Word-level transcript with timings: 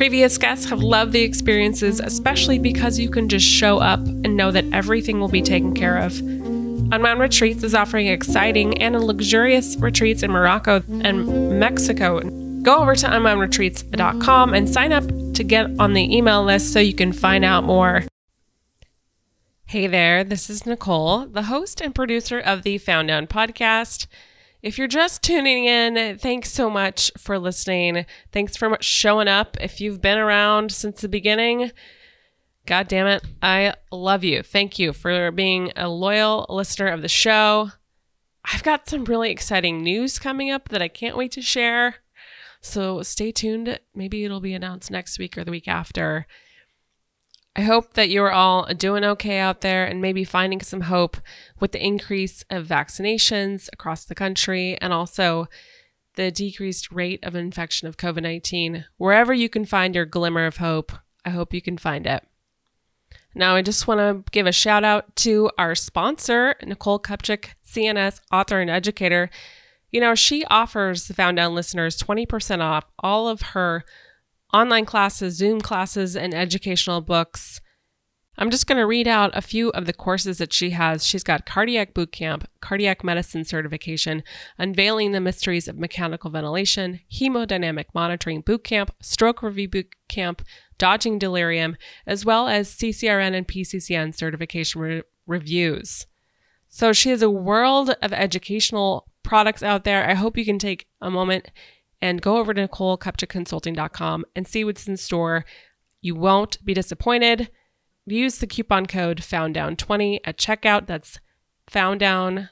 Previous 0.00 0.38
guests 0.38 0.64
have 0.70 0.82
loved 0.82 1.12
the 1.12 1.20
experiences, 1.20 2.00
especially 2.00 2.58
because 2.58 2.98
you 2.98 3.10
can 3.10 3.28
just 3.28 3.44
show 3.44 3.80
up 3.80 4.00
and 4.00 4.34
know 4.34 4.50
that 4.50 4.64
everything 4.72 5.20
will 5.20 5.28
be 5.28 5.42
taken 5.42 5.74
care 5.74 5.98
of. 5.98 6.18
Unwound 6.20 7.20
Retreats 7.20 7.62
is 7.62 7.74
offering 7.74 8.06
exciting 8.06 8.80
and 8.80 8.98
luxurious 8.98 9.76
retreats 9.76 10.22
in 10.22 10.30
Morocco 10.30 10.82
and 11.02 11.60
Mexico. 11.60 12.20
Go 12.62 12.78
over 12.78 12.94
to 12.94 13.06
unwoundretreats.com 13.08 14.54
and 14.54 14.70
sign 14.70 14.94
up 14.94 15.04
to 15.34 15.44
get 15.44 15.70
on 15.78 15.92
the 15.92 16.16
email 16.16 16.44
list 16.44 16.72
so 16.72 16.80
you 16.80 16.94
can 16.94 17.12
find 17.12 17.44
out 17.44 17.64
more. 17.64 18.04
Hey 19.66 19.86
there, 19.86 20.24
this 20.24 20.48
is 20.48 20.64
Nicole, 20.64 21.26
the 21.26 21.42
host 21.42 21.82
and 21.82 21.94
producer 21.94 22.40
of 22.40 22.62
the 22.62 22.78
Found 22.78 23.08
Down 23.08 23.26
podcast. 23.26 24.06
If 24.62 24.76
you're 24.76 24.88
just 24.88 25.22
tuning 25.22 25.64
in, 25.64 26.18
thanks 26.18 26.52
so 26.52 26.68
much 26.68 27.10
for 27.16 27.38
listening. 27.38 28.04
Thanks 28.30 28.56
for 28.56 28.76
showing 28.80 29.26
up. 29.26 29.56
If 29.60 29.80
you've 29.80 30.02
been 30.02 30.18
around 30.18 30.70
since 30.72 31.00
the 31.00 31.08
beginning, 31.08 31.72
God 32.66 32.86
damn 32.86 33.06
it, 33.06 33.24
I 33.40 33.74
love 33.90 34.22
you. 34.22 34.42
Thank 34.42 34.78
you 34.78 34.92
for 34.92 35.30
being 35.30 35.72
a 35.76 35.88
loyal 35.88 36.44
listener 36.50 36.88
of 36.88 37.00
the 37.00 37.08
show. 37.08 37.70
I've 38.44 38.62
got 38.62 38.88
some 38.88 39.04
really 39.04 39.30
exciting 39.30 39.82
news 39.82 40.18
coming 40.18 40.50
up 40.50 40.68
that 40.68 40.82
I 40.82 40.88
can't 40.88 41.16
wait 41.16 41.32
to 41.32 41.42
share. 41.42 41.96
So 42.60 43.02
stay 43.02 43.32
tuned. 43.32 43.80
Maybe 43.94 44.24
it'll 44.24 44.40
be 44.40 44.52
announced 44.52 44.90
next 44.90 45.18
week 45.18 45.38
or 45.38 45.44
the 45.44 45.50
week 45.50 45.68
after. 45.68 46.26
I 47.56 47.62
hope 47.62 47.94
that 47.94 48.10
you're 48.10 48.30
all 48.30 48.72
doing 48.74 49.04
okay 49.04 49.38
out 49.38 49.60
there 49.60 49.84
and 49.84 50.00
maybe 50.00 50.22
finding 50.24 50.60
some 50.60 50.82
hope 50.82 51.16
with 51.58 51.72
the 51.72 51.84
increase 51.84 52.44
of 52.48 52.66
vaccinations 52.66 53.68
across 53.72 54.04
the 54.04 54.14
country 54.14 54.78
and 54.80 54.92
also 54.92 55.48
the 56.14 56.30
decreased 56.30 56.92
rate 56.92 57.20
of 57.24 57.34
infection 57.34 57.88
of 57.88 57.96
COVID 57.96 58.22
19. 58.22 58.84
Wherever 58.98 59.34
you 59.34 59.48
can 59.48 59.64
find 59.64 59.94
your 59.94 60.04
glimmer 60.04 60.46
of 60.46 60.58
hope, 60.58 60.92
I 61.24 61.30
hope 61.30 61.52
you 61.52 61.60
can 61.60 61.76
find 61.76 62.06
it. 62.06 62.24
Now, 63.34 63.54
I 63.54 63.62
just 63.62 63.86
want 63.86 64.00
to 64.00 64.24
give 64.32 64.46
a 64.46 64.52
shout 64.52 64.84
out 64.84 65.14
to 65.16 65.50
our 65.56 65.74
sponsor, 65.74 66.56
Nicole 66.64 66.98
Kupchik, 66.98 67.50
CNS 67.64 68.20
author 68.32 68.60
and 68.60 68.70
educator. 68.70 69.30
You 69.92 70.00
know, 70.00 70.14
she 70.14 70.44
offers 70.46 71.06
the 71.06 71.14
Found 71.14 71.36
Down 71.36 71.54
listeners 71.54 71.98
20% 71.98 72.60
off 72.60 72.84
all 72.98 73.28
of 73.28 73.42
her 73.42 73.84
online 74.52 74.84
classes, 74.84 75.36
Zoom 75.36 75.60
classes, 75.60 76.16
and 76.16 76.34
educational 76.34 77.00
books. 77.00 77.60
I'm 78.38 78.50
just 78.50 78.66
going 78.66 78.78
to 78.78 78.86
read 78.86 79.06
out 79.06 79.36
a 79.36 79.42
few 79.42 79.68
of 79.70 79.84
the 79.84 79.92
courses 79.92 80.38
that 80.38 80.52
she 80.52 80.70
has. 80.70 81.06
She's 81.06 81.22
got 81.22 81.44
Cardiac 81.44 81.92
Boot 81.92 82.10
Camp, 82.10 82.48
Cardiac 82.60 83.04
Medicine 83.04 83.44
Certification, 83.44 84.22
Unveiling 84.56 85.12
the 85.12 85.20
Mysteries 85.20 85.68
of 85.68 85.78
Mechanical 85.78 86.30
Ventilation, 86.30 87.00
Hemodynamic 87.12 87.86
Monitoring 87.94 88.40
Boot 88.40 88.64
Camp, 88.64 88.94
Stroke 89.02 89.42
Review 89.42 89.68
Boot 89.68 89.94
Camp, 90.08 90.42
Dodging 90.78 91.18
Delirium, 91.18 91.76
as 92.06 92.24
well 92.24 92.48
as 92.48 92.74
CCRN 92.74 93.34
and 93.34 93.46
PCCN 93.46 94.14
certification 94.14 94.80
re- 94.80 95.02
reviews. 95.26 96.06
So 96.70 96.94
she 96.94 97.10
has 97.10 97.20
a 97.20 97.28
world 97.28 97.94
of 98.00 98.12
educational 98.14 99.06
products 99.22 99.62
out 99.62 99.84
there. 99.84 100.08
I 100.08 100.14
hope 100.14 100.38
you 100.38 100.46
can 100.46 100.58
take 100.58 100.86
a 101.02 101.10
moment 101.10 101.50
and 102.02 102.22
go 102.22 102.38
over 102.38 102.54
to 102.54 102.66
NicoleKupchikConsulting.com 102.66 104.24
and 104.34 104.46
see 104.46 104.64
what's 104.64 104.88
in 104.88 104.96
store. 104.96 105.44
You 106.00 106.14
won't 106.14 106.64
be 106.64 106.74
disappointed. 106.74 107.50
Use 108.06 108.38
the 108.38 108.46
coupon 108.46 108.86
code 108.86 109.18
FoundDown20 109.18 110.20
at 110.24 110.38
checkout. 110.38 110.86
That's 110.86 111.20
FoundDown20, 111.70 112.48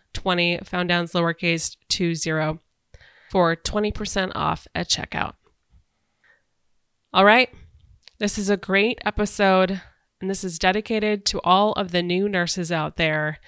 FoundDown's 0.65 1.13
lowercase 1.13 1.77
20 1.89 2.61
for 3.31 3.57
20% 3.57 4.33
off 4.35 4.67
at 4.75 4.89
checkout. 4.89 5.35
All 7.13 7.25
right, 7.25 7.51
this 8.19 8.39
is 8.39 8.51
a 8.51 8.57
great 8.57 9.01
episode, 9.05 9.81
and 10.21 10.31
this 10.31 10.45
is 10.45 10.59
dedicated 10.59 11.25
to 11.27 11.41
all 11.43 11.73
of 11.73 11.91
the 11.91 12.03
new 12.03 12.29
nurses 12.29 12.71
out 12.71 12.97
there. 12.97 13.39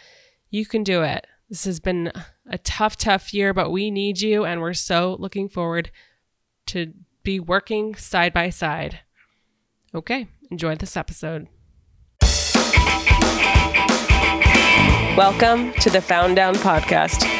You 0.50 0.67
can 0.67 0.82
do 0.82 1.03
it. 1.03 1.27
This 1.49 1.65
has 1.65 1.81
been 1.81 2.12
a 2.50 2.59
tough, 2.59 2.97
tough 2.97 3.33
year, 3.33 3.55
but 3.55 3.71
we 3.71 3.91
need 3.91 4.21
you, 4.21 4.44
and 4.44 4.61
we're 4.61 4.75
so 4.75 5.16
looking 5.21 5.49
forward 5.49 5.91
to 6.66 6.93
be 7.22 7.38
working 7.38 7.94
side 7.94 8.33
by 8.33 8.50
side. 8.50 9.00
Okay, 9.94 10.27
enjoy 10.50 10.75
this 10.75 10.97
episode. 10.97 11.47
Welcome 15.16 15.72
to 15.75 15.91
the 15.91 16.00
Found 16.00 16.34
Down 16.34 16.55
Podcast. 16.56 17.39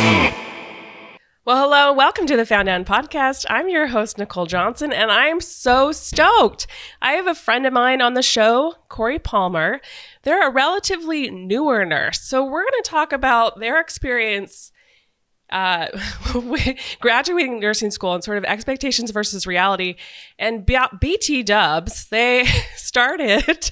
Well, 1.43 1.63
hello, 1.63 1.91
welcome 1.91 2.27
to 2.27 2.37
the 2.37 2.45
Found 2.45 2.67
Down 2.67 2.85
podcast. 2.85 3.47
I'm 3.49 3.67
your 3.67 3.87
host, 3.87 4.19
Nicole 4.19 4.45
Johnson, 4.45 4.93
and 4.93 5.11
I'm 5.11 5.41
so 5.41 5.91
stoked. 5.91 6.67
I 7.01 7.13
have 7.13 7.25
a 7.25 7.33
friend 7.33 7.65
of 7.65 7.73
mine 7.73 7.99
on 7.99 8.13
the 8.13 8.21
show, 8.21 8.75
Corey 8.89 9.17
Palmer. 9.17 9.81
They're 10.21 10.47
a 10.47 10.51
relatively 10.51 11.31
newer 11.31 11.83
nurse, 11.83 12.21
so 12.21 12.45
we're 12.45 12.61
going 12.61 12.83
to 12.83 12.87
talk 12.87 13.11
about 13.11 13.59
their 13.59 13.81
experience 13.81 14.71
uh, 15.49 15.87
graduating 16.99 17.59
nursing 17.59 17.89
school 17.89 18.13
and 18.13 18.23
sort 18.23 18.37
of 18.37 18.45
expectations 18.45 19.09
versus 19.09 19.47
reality. 19.47 19.95
And 20.37 20.63
BT 20.99 21.41
Dubs, 21.41 22.07
they 22.09 22.45
started 22.75 23.71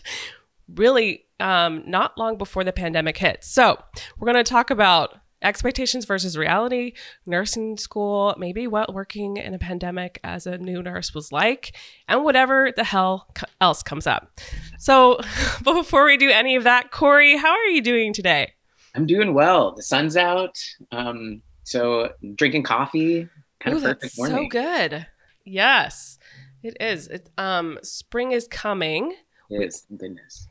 really 0.74 1.26
um, 1.40 1.84
not 1.86 2.18
long 2.18 2.36
before 2.36 2.64
the 2.64 2.74
pandemic 2.74 3.20
hit. 3.20 3.44
So 3.44 3.78
we're 4.18 4.26
going 4.26 4.44
to 4.44 4.50
talk 4.50 4.72
about 4.72 5.20
expectations 5.42 6.06
versus 6.06 6.38
reality, 6.38 6.94
nursing 7.26 7.78
school, 7.78 8.36
maybe 8.38 8.68
what 8.68 8.94
working 8.94 9.38
in 9.38 9.54
a 9.54 9.60
pandemic 9.60 10.20
as 10.24 10.46
a 10.46 10.58
new 10.58 10.82
nurse 10.82 11.14
was 11.14 11.32
like, 11.32 11.76
and 12.08 12.24
whatever 12.24 12.72
the 12.76 12.84
hell 12.84 13.28
else 13.62 13.84
comes 13.84 14.08
up. 14.08 14.32
So, 14.78 15.20
but 15.64 15.74
before 15.74 16.06
we 16.06 16.18
do 16.18 16.30
any 16.30 16.56
of 16.56 16.64
that, 16.64 16.92
Corey, 16.92 17.38
how 17.38 17.52
are 17.52 17.66
you 17.68 17.82
doing 17.82 18.14
today? 18.14 18.54
I'm 18.96 19.06
doing 19.06 19.34
well. 19.34 19.74
The 19.74 19.84
sun's 19.84 20.18
out. 20.18 20.58
Um, 20.92 21.42
so 21.64 22.10
drinking 22.36 22.64
coffee, 22.64 23.30
kind 23.60 23.76
Ooh, 23.76 23.78
of 23.78 23.84
perfect 23.84 24.18
morning. 24.18 24.38
So 24.38 24.48
good. 24.50 25.08
Yes, 25.46 26.18
it 26.64 26.76
is. 26.80 27.08
It, 27.08 27.30
um, 27.38 27.80
spring 27.84 28.32
is 28.32 28.48
coming. 28.48 29.16
It 29.50 29.68
is. 29.68 29.86
Goodness. 29.96 30.48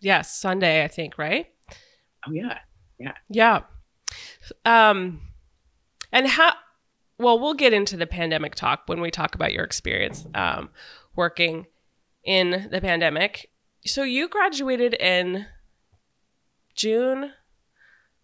Yes, 0.00 0.36
Sunday, 0.36 0.84
I 0.84 0.88
think, 0.88 1.18
right? 1.18 1.46
Oh 2.26 2.32
yeah, 2.32 2.58
yeah, 2.98 3.14
yeah. 3.28 3.60
Um, 4.64 5.20
and 6.12 6.26
how? 6.26 6.54
Well, 7.18 7.38
we'll 7.38 7.54
get 7.54 7.72
into 7.72 7.96
the 7.96 8.06
pandemic 8.06 8.54
talk 8.54 8.82
when 8.86 9.00
we 9.00 9.10
talk 9.10 9.34
about 9.34 9.52
your 9.52 9.64
experience 9.64 10.26
um, 10.34 10.70
working 11.16 11.66
in 12.24 12.68
the 12.70 12.80
pandemic. 12.80 13.50
So 13.84 14.02
you 14.02 14.28
graduated 14.28 14.94
in 14.94 15.46
June 16.74 17.32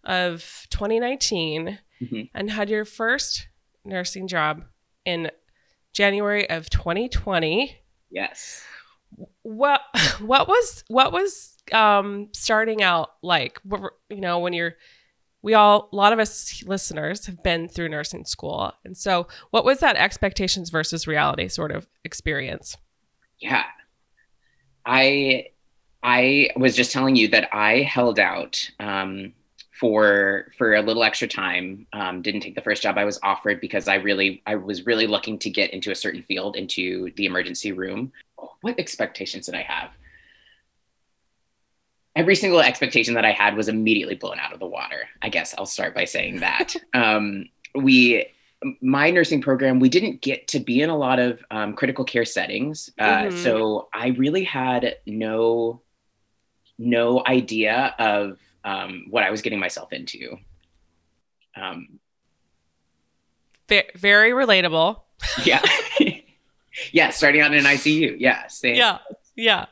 of 0.03 0.67
2019 0.69 1.79
mm-hmm. 2.01 2.21
and 2.33 2.51
had 2.51 2.69
your 2.69 2.85
first 2.85 3.47
nursing 3.83 4.27
job 4.27 4.63
in 5.03 5.29
January 5.91 6.49
of 6.49 6.69
2020. 6.69 7.77
Yes. 8.11 8.63
What 9.41 9.81
what 10.19 10.47
was 10.47 10.83
what 10.87 11.11
was 11.11 11.57
um 11.71 12.29
starting 12.33 12.83
out 12.83 13.11
like 13.23 13.59
you 14.09 14.21
know 14.21 14.39
when 14.39 14.53
you're 14.53 14.75
we 15.45 15.53
all 15.53 15.87
a 15.93 15.95
lot 15.95 16.11
of 16.11 16.19
us 16.19 16.63
listeners 16.65 17.27
have 17.27 17.41
been 17.43 17.69
through 17.69 17.87
nursing 17.87 18.25
school 18.25 18.73
and 18.83 18.97
so 18.97 19.27
what 19.51 19.63
was 19.63 19.79
that 19.79 19.95
expectations 19.95 20.69
versus 20.69 21.07
reality 21.07 21.47
sort 21.47 21.71
of 21.71 21.87
experience 22.03 22.75
yeah 23.39 23.63
i 24.85 25.47
i 26.03 26.49
was 26.57 26.75
just 26.75 26.91
telling 26.91 27.15
you 27.15 27.27
that 27.27 27.47
i 27.53 27.81
held 27.81 28.19
out 28.19 28.69
um, 28.79 29.31
for 29.79 30.51
for 30.57 30.75
a 30.75 30.81
little 30.81 31.03
extra 31.03 31.27
time. 31.27 31.85
Um, 31.91 32.21
didn't 32.21 32.41
take 32.41 32.55
the 32.55 32.61
first 32.61 32.81
job 32.81 32.97
I 32.97 33.03
was 33.03 33.19
offered 33.23 33.59
because 33.59 33.87
I 33.87 33.95
really 33.95 34.41
I 34.45 34.55
was 34.55 34.85
really 34.85 35.05
looking 35.05 35.37
to 35.39 35.49
get 35.49 35.71
into 35.71 35.91
a 35.91 35.95
certain 35.95 36.23
field, 36.23 36.55
into 36.55 37.11
the 37.17 37.25
emergency 37.25 37.73
room. 37.73 38.11
What 38.61 38.79
expectations 38.79 39.47
did 39.47 39.55
I 39.55 39.63
have? 39.63 39.91
Every 42.15 42.35
single 42.35 42.61
expectation 42.61 43.13
that 43.15 43.25
I 43.25 43.31
had 43.31 43.55
was 43.55 43.67
immediately 43.67 44.15
blown 44.15 44.39
out 44.39 44.53
of 44.53 44.59
the 44.59 44.65
water. 44.65 45.07
I 45.21 45.29
guess 45.29 45.53
I'll 45.57 45.65
start 45.65 45.93
by 45.93 46.05
saying 46.05 46.39
that. 46.39 46.75
um, 46.93 47.45
we 47.73 48.27
my 48.81 49.11
nursing 49.11 49.41
program, 49.41 49.79
we 49.79 49.89
didn't 49.89 50.21
get 50.21 50.47
to 50.47 50.59
be 50.59 50.81
in 50.81 50.89
a 50.89 50.97
lot 50.97 51.19
of 51.19 51.43
um, 51.51 51.73
critical 51.73 52.05
care 52.05 52.25
settings, 52.25 52.89
uh, 52.97 53.03
mm-hmm. 53.03 53.37
so 53.37 53.89
I 53.93 54.07
really 54.09 54.43
had 54.43 54.95
no 55.05 55.81
no 56.77 57.23
idea 57.25 57.95
of 57.99 58.39
um, 58.63 59.05
what 59.09 59.23
I 59.23 59.31
was 59.31 59.41
getting 59.41 59.59
myself 59.59 59.93
into. 59.93 60.37
Um, 61.55 61.99
very 63.67 64.31
relatable. 64.31 65.01
yeah. 65.43 65.61
yeah. 66.91 67.09
Starting 67.09 67.41
out 67.41 67.53
in 67.53 67.65
an 67.65 67.71
ICU. 67.71 68.17
Yeah. 68.19 68.47
Same. 68.47 68.75
Yeah. 68.75 68.99
Yeah. 69.35 69.65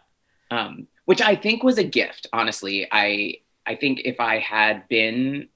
Um, 0.51 0.87
which 1.05 1.21
I 1.21 1.35
think 1.35 1.63
was 1.63 1.77
a 1.77 1.83
gift. 1.83 2.27
Honestly, 2.33 2.87
I, 2.91 3.37
I 3.65 3.75
think 3.75 4.01
if 4.05 4.19
I 4.19 4.39
had 4.39 4.87
been, 4.87 5.49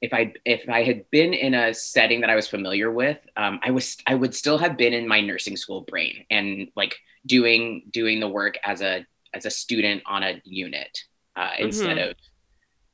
if 0.00 0.12
I, 0.14 0.32
if 0.44 0.68
I 0.68 0.82
had 0.82 1.10
been 1.10 1.34
in 1.34 1.54
a 1.54 1.74
setting 1.74 2.22
that 2.22 2.30
I 2.30 2.36
was 2.36 2.48
familiar 2.48 2.90
with, 2.90 3.18
um, 3.36 3.60
I 3.62 3.70
was, 3.70 3.96
I 4.06 4.14
would 4.14 4.34
still 4.34 4.58
have 4.58 4.76
been 4.76 4.94
in 4.94 5.06
my 5.06 5.20
nursing 5.20 5.56
school 5.56 5.82
brain 5.82 6.24
and 6.30 6.68
like 6.74 6.94
doing, 7.26 7.82
doing 7.90 8.20
the 8.20 8.28
work 8.28 8.58
as 8.64 8.80
a, 8.82 9.06
as 9.34 9.46
a 9.46 9.50
student 9.50 10.02
on 10.06 10.22
a 10.22 10.40
unit 10.44 11.04
uh, 11.36 11.50
mm-hmm. 11.50 11.64
instead 11.64 11.98
of 11.98 12.14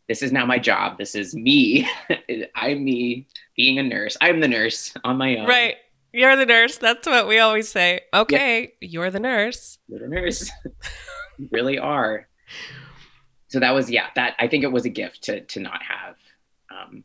this 0.08 0.22
is 0.22 0.32
now 0.32 0.46
my 0.46 0.58
job. 0.58 0.98
This 0.98 1.14
is 1.14 1.34
me. 1.34 1.88
I'm 2.54 2.84
me 2.84 3.26
being 3.56 3.78
a 3.78 3.82
nurse. 3.82 4.16
I'm 4.20 4.40
the 4.40 4.48
nurse 4.48 4.94
on 5.04 5.16
my 5.16 5.36
own. 5.36 5.46
Right. 5.46 5.76
You're 6.12 6.36
the 6.36 6.46
nurse. 6.46 6.78
That's 6.78 7.06
what 7.06 7.28
we 7.28 7.40
always 7.40 7.68
say. 7.68 8.00
Okay, 8.14 8.72
yeah. 8.80 8.88
you're 8.88 9.10
the 9.10 9.20
nurse. 9.20 9.78
You're 9.86 10.00
the 10.00 10.08
nurse. 10.08 10.50
really 11.50 11.78
are. 11.78 12.28
So 13.48 13.60
that 13.60 13.72
was 13.72 13.90
yeah, 13.90 14.06
that 14.14 14.34
I 14.38 14.48
think 14.48 14.64
it 14.64 14.72
was 14.72 14.84
a 14.84 14.90
gift 14.90 15.22
to 15.24 15.40
to 15.40 15.60
not 15.60 15.80
have 15.82 16.16
um 16.70 17.04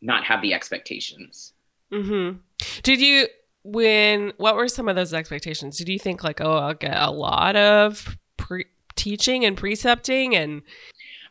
not 0.00 0.24
have 0.24 0.42
the 0.42 0.54
expectations. 0.54 1.52
Mhm. 1.92 2.40
Did 2.82 3.00
you 3.00 3.28
when 3.62 4.32
what 4.36 4.56
were 4.56 4.68
some 4.68 4.88
of 4.88 4.96
those 4.96 5.12
expectations? 5.12 5.78
Did 5.78 5.88
you 5.88 5.98
think 5.98 6.24
like, 6.24 6.40
"Oh, 6.40 6.52
I'll 6.52 6.74
get 6.74 6.96
a 6.96 7.10
lot 7.10 7.56
of 7.56 8.16
pre- 8.36 8.66
teaching 8.96 9.44
and 9.44 9.56
precepting 9.56 10.34
and 10.34 10.62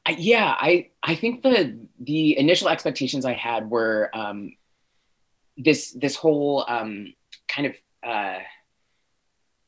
I, 0.05 0.11
yeah, 0.17 0.55
I 0.57 0.89
I 1.03 1.15
think 1.15 1.43
the 1.43 1.77
the 1.99 2.37
initial 2.37 2.69
expectations 2.69 3.25
I 3.25 3.33
had 3.33 3.69
were 3.69 4.09
um, 4.13 4.55
this 5.57 5.91
this 5.91 6.15
whole 6.15 6.65
um, 6.67 7.13
kind 7.47 7.67
of 7.67 7.75
uh, 8.01 8.39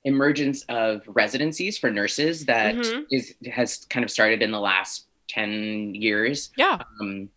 emergence 0.04 0.64
of 0.70 1.02
residencies 1.08 1.78
for 1.78 1.92
nurses 1.92 2.46
that 2.46 2.76
mm-hmm. 2.76 3.04
is 3.12 3.36
has 3.52 3.86
kind 3.90 4.04
of 4.04 4.10
started 4.10 4.42
in 4.42 4.52
the 4.52 4.60
last 4.60 5.08
ten 5.28 5.94
years. 5.96 6.50
Yeah. 6.58 6.80
Um, 7.00 7.30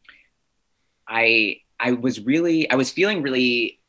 I 1.08 1.61
I 1.78 1.93
was 1.93 2.20
really 2.20 2.70
I 2.70 2.76
was 2.76 2.90
feeling 2.90 3.22
really 3.22 3.81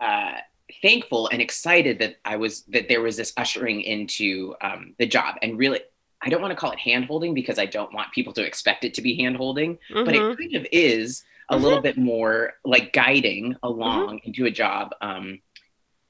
uh, 0.00 0.34
thankful 0.82 1.28
and 1.28 1.40
excited 1.40 1.98
that 2.00 2.16
I 2.24 2.36
was 2.36 2.62
that 2.64 2.88
there 2.88 3.02
was 3.02 3.16
this 3.16 3.32
ushering 3.36 3.82
into 3.82 4.54
um, 4.60 4.94
the 4.98 5.06
job 5.06 5.36
and 5.42 5.58
really 5.58 5.80
I 6.22 6.28
don't 6.28 6.42
want 6.42 6.52
to 6.52 6.56
call 6.56 6.72
it 6.72 6.78
hand 6.78 7.06
holding 7.06 7.34
because 7.34 7.58
I 7.58 7.66
don't 7.66 7.92
want 7.94 8.12
people 8.12 8.32
to 8.34 8.44
expect 8.44 8.84
it 8.84 8.94
to 8.94 9.02
be 9.02 9.16
hand 9.16 9.36
holding, 9.36 9.78
mm-hmm. 9.90 10.04
but 10.04 10.14
it 10.14 10.20
mm-hmm. 10.20 10.42
kind 10.42 10.56
of 10.56 10.66
is 10.70 11.22
a 11.48 11.54
mm-hmm. 11.54 11.64
little 11.64 11.80
bit 11.80 11.96
more 11.96 12.54
like 12.64 12.92
guiding 12.92 13.56
along 13.62 14.18
mm-hmm. 14.18 14.26
into 14.26 14.44
a 14.44 14.50
job. 14.50 14.94
Um, 15.00 15.40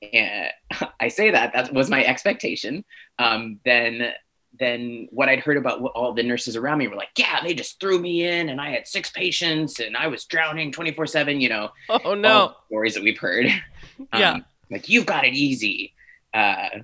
and 0.03 0.51
I 1.01 1.09
say 1.09 1.31
that 1.31 1.53
that 1.53 1.73
was 1.73 1.91
my 1.91 2.05
expectation. 2.05 2.85
Um, 3.19 3.61
then 3.65 4.13
then 4.59 5.07
what 5.13 5.29
I'd 5.29 5.39
heard 5.39 5.57
about 5.57 5.81
what 5.81 5.93
all 5.93 6.13
the 6.13 6.25
nurses 6.25 6.57
around 6.57 6.79
me 6.79 6.89
were 6.89 6.97
like, 6.97 7.11
yeah, 7.17 7.41
they 7.43 7.55
just 7.55 7.79
threw 7.79 8.01
me 8.01 8.27
in 8.27 8.49
and 8.49 8.61
I 8.61 8.71
had 8.71 8.89
six 8.89 9.09
patients 9.09 9.79
and 9.79 9.97
I 9.97 10.09
was 10.09 10.25
drowning 10.25 10.73
24 10.73 11.07
seven, 11.07 11.41
you 11.41 11.49
know, 11.49 11.71
oh 11.89 12.15
no 12.15 12.57
stories 12.67 12.95
that 12.95 13.03
we've 13.05 13.19
heard. 13.19 13.47
yeah. 14.15 14.33
Um, 14.33 14.45
like 14.71 14.89
you've 14.89 15.07
got 15.07 15.25
it 15.25 15.35
easy. 15.35 15.95
Uh, 16.35 16.81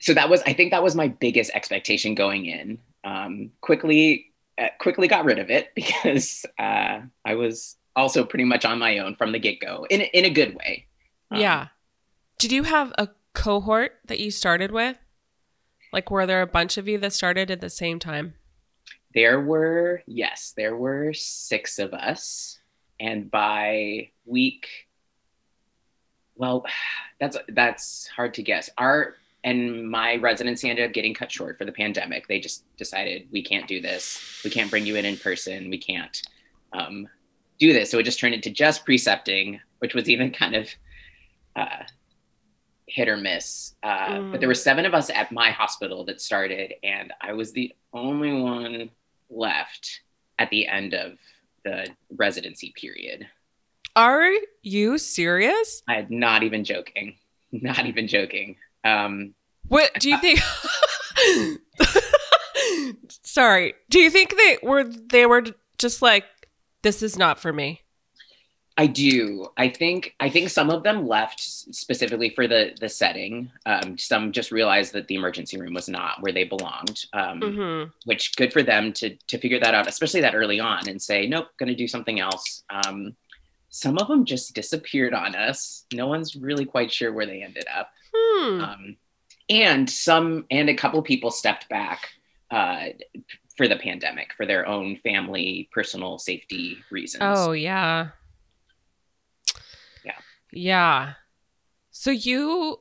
so 0.00 0.14
that 0.14 0.28
was 0.28 0.42
i 0.46 0.52
think 0.52 0.72
that 0.72 0.82
was 0.82 0.96
my 0.96 1.08
biggest 1.08 1.50
expectation 1.54 2.14
going 2.14 2.46
in 2.46 2.78
um, 3.04 3.50
quickly 3.60 4.32
uh, 4.58 4.68
quickly 4.78 5.06
got 5.06 5.24
rid 5.24 5.38
of 5.38 5.50
it 5.50 5.70
because 5.74 6.44
uh, 6.58 7.00
i 7.24 7.34
was 7.34 7.76
also 7.94 8.24
pretty 8.24 8.44
much 8.44 8.64
on 8.64 8.78
my 8.78 8.98
own 8.98 9.14
from 9.14 9.32
the 9.32 9.38
get-go 9.38 9.86
in, 9.90 10.00
in 10.00 10.24
a 10.24 10.30
good 10.30 10.54
way 10.56 10.86
um, 11.30 11.40
yeah 11.40 11.68
did 12.38 12.52
you 12.52 12.64
have 12.64 12.92
a 12.98 13.08
cohort 13.34 13.92
that 14.06 14.20
you 14.20 14.30
started 14.30 14.70
with 14.70 14.98
like 15.92 16.10
were 16.10 16.26
there 16.26 16.42
a 16.42 16.46
bunch 16.46 16.76
of 16.76 16.88
you 16.88 16.98
that 16.98 17.12
started 17.12 17.50
at 17.50 17.60
the 17.60 17.70
same 17.70 17.98
time 17.98 18.34
there 19.14 19.40
were 19.40 20.02
yes 20.06 20.52
there 20.56 20.76
were 20.76 21.12
six 21.12 21.78
of 21.78 21.92
us 21.92 22.58
and 22.98 23.30
by 23.30 24.08
week 24.24 24.88
well 26.36 26.64
that's 27.20 27.36
that's 27.48 28.06
hard 28.08 28.34
to 28.34 28.42
guess 28.42 28.70
our 28.78 29.14
and 29.44 29.88
my 29.90 30.16
residency 30.16 30.68
ended 30.68 30.86
up 30.86 30.92
getting 30.92 31.14
cut 31.14 31.32
short 31.32 31.56
for 31.56 31.64
the 31.64 31.72
pandemic. 31.72 32.28
They 32.28 32.40
just 32.40 32.64
decided 32.76 33.28
we 33.32 33.42
can't 33.42 33.66
do 33.66 33.80
this. 33.80 34.40
We 34.44 34.50
can't 34.50 34.70
bring 34.70 34.86
you 34.86 34.96
in 34.96 35.04
in 35.04 35.16
person. 35.16 35.70
We 35.70 35.78
can't 35.78 36.20
um, 36.72 37.08
do 37.58 37.72
this. 37.72 37.90
So 37.90 37.98
it 37.98 38.02
just 38.02 38.20
turned 38.20 38.34
into 38.34 38.50
just 38.50 38.84
precepting, 38.84 39.60
which 39.78 39.94
was 39.94 40.08
even 40.08 40.30
kind 40.32 40.54
of 40.54 40.68
uh, 41.56 41.84
hit 42.86 43.08
or 43.08 43.16
miss. 43.16 43.74
Uh, 43.82 44.08
mm. 44.08 44.30
But 44.32 44.40
there 44.40 44.48
were 44.48 44.54
seven 44.54 44.84
of 44.84 44.94
us 44.94 45.10
at 45.10 45.32
my 45.32 45.50
hospital 45.50 46.04
that 46.06 46.20
started, 46.20 46.74
and 46.82 47.12
I 47.20 47.32
was 47.32 47.52
the 47.52 47.74
only 47.92 48.32
one 48.32 48.90
left 49.30 50.00
at 50.38 50.50
the 50.50 50.66
end 50.66 50.94
of 50.94 51.18
the 51.64 51.88
residency 52.16 52.72
period. 52.76 53.26
Are 53.96 54.30
you 54.62 54.98
serious? 54.98 55.82
I'm 55.88 56.06
not 56.08 56.42
even 56.42 56.64
joking. 56.64 57.16
Not 57.52 57.84
even 57.86 58.06
joking. 58.06 58.54
Um, 58.84 59.34
what 59.66 59.92
do 59.94 60.08
you 60.08 60.18
think? 60.20 60.38
Sorry. 63.24 63.74
Do 63.88 63.98
you 63.98 64.08
think 64.08 64.36
they 64.36 64.58
were 64.62 64.84
they 64.84 65.26
were 65.26 65.44
just 65.76 66.00
like 66.00 66.24
this 66.82 67.02
is 67.02 67.18
not 67.18 67.40
for 67.40 67.52
me? 67.52 67.82
I 68.80 68.86
do. 68.86 69.46
I 69.58 69.68
think 69.68 70.14
I 70.20 70.30
think 70.30 70.48
some 70.48 70.70
of 70.70 70.84
them 70.84 71.06
left 71.06 71.38
specifically 71.38 72.30
for 72.30 72.48
the 72.48 72.74
the 72.80 72.88
setting. 72.88 73.50
Um, 73.66 73.98
some 73.98 74.32
just 74.32 74.50
realized 74.50 74.94
that 74.94 75.06
the 75.06 75.16
emergency 75.16 75.60
room 75.60 75.74
was 75.74 75.86
not 75.86 76.22
where 76.22 76.32
they 76.32 76.44
belonged. 76.44 77.04
Um, 77.12 77.40
mm-hmm. 77.40 77.90
Which 78.06 78.34
good 78.36 78.54
for 78.54 78.62
them 78.62 78.94
to 78.94 79.14
to 79.14 79.36
figure 79.36 79.60
that 79.60 79.74
out, 79.74 79.86
especially 79.86 80.22
that 80.22 80.34
early 80.34 80.60
on, 80.60 80.88
and 80.88 81.00
say 81.00 81.26
nope, 81.26 81.48
going 81.58 81.68
to 81.68 81.74
do 81.74 81.86
something 81.86 82.20
else. 82.20 82.62
Um, 82.70 83.14
some 83.68 83.98
of 83.98 84.08
them 84.08 84.24
just 84.24 84.54
disappeared 84.54 85.12
on 85.12 85.34
us. 85.34 85.84
No 85.92 86.06
one's 86.06 86.34
really 86.34 86.64
quite 86.64 86.90
sure 86.90 87.12
where 87.12 87.26
they 87.26 87.42
ended 87.42 87.66
up. 87.76 87.90
Hmm. 88.16 88.60
Um, 88.62 88.96
and 89.50 89.90
some 89.90 90.46
and 90.50 90.70
a 90.70 90.74
couple 90.74 91.02
people 91.02 91.30
stepped 91.30 91.68
back 91.68 92.08
uh, 92.50 92.86
for 93.58 93.68
the 93.68 93.76
pandemic 93.76 94.32
for 94.38 94.46
their 94.46 94.66
own 94.66 94.96
family 94.96 95.68
personal 95.70 96.18
safety 96.18 96.78
reasons. 96.90 97.24
Oh 97.36 97.52
yeah. 97.52 98.12
Yeah. 100.52 101.14
So 101.90 102.10
you 102.10 102.80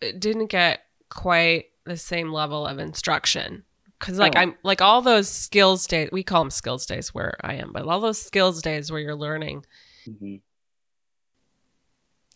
didn't 0.00 0.46
get 0.46 0.82
quite 1.08 1.66
the 1.84 1.96
same 1.96 2.32
level 2.32 2.66
of 2.66 2.78
instruction 2.78 3.64
because 3.98 4.18
like 4.18 4.36
oh. 4.36 4.40
i'm 4.40 4.54
like 4.62 4.82
all 4.82 5.00
those 5.00 5.26
skills 5.26 5.86
days 5.86 6.10
we 6.12 6.22
call 6.22 6.42
them 6.42 6.50
skills 6.50 6.84
days 6.84 7.14
where 7.14 7.34
i 7.40 7.54
am 7.54 7.72
but 7.72 7.86
all 7.86 7.98
those 7.98 8.20
skills 8.20 8.60
days 8.60 8.92
where 8.92 9.00
you're 9.00 9.16
learning 9.16 9.64
mm-hmm 10.06 10.36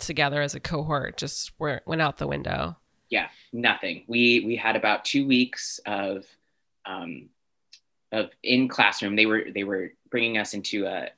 together 0.02 0.42
as 0.42 0.54
a 0.54 0.60
cohort 0.60 1.16
just 1.16 1.52
went 1.58 2.02
out 2.02 2.18
the 2.18 2.26
window? 2.26 2.76
Yeah, 3.08 3.28
nothing. 3.52 4.04
We 4.06 4.42
we 4.44 4.56
had 4.56 4.76
about 4.76 5.04
two 5.04 5.26
weeks 5.26 5.80
of 5.86 6.24
um, 6.84 7.28
of 8.10 8.30
in 8.42 8.68
classroom. 8.68 9.16
They 9.16 9.26
were 9.26 9.44
they 9.54 9.64
were 9.64 9.92
bringing 10.10 10.38
us 10.38 10.54
into 10.54 10.86
a 10.86 11.08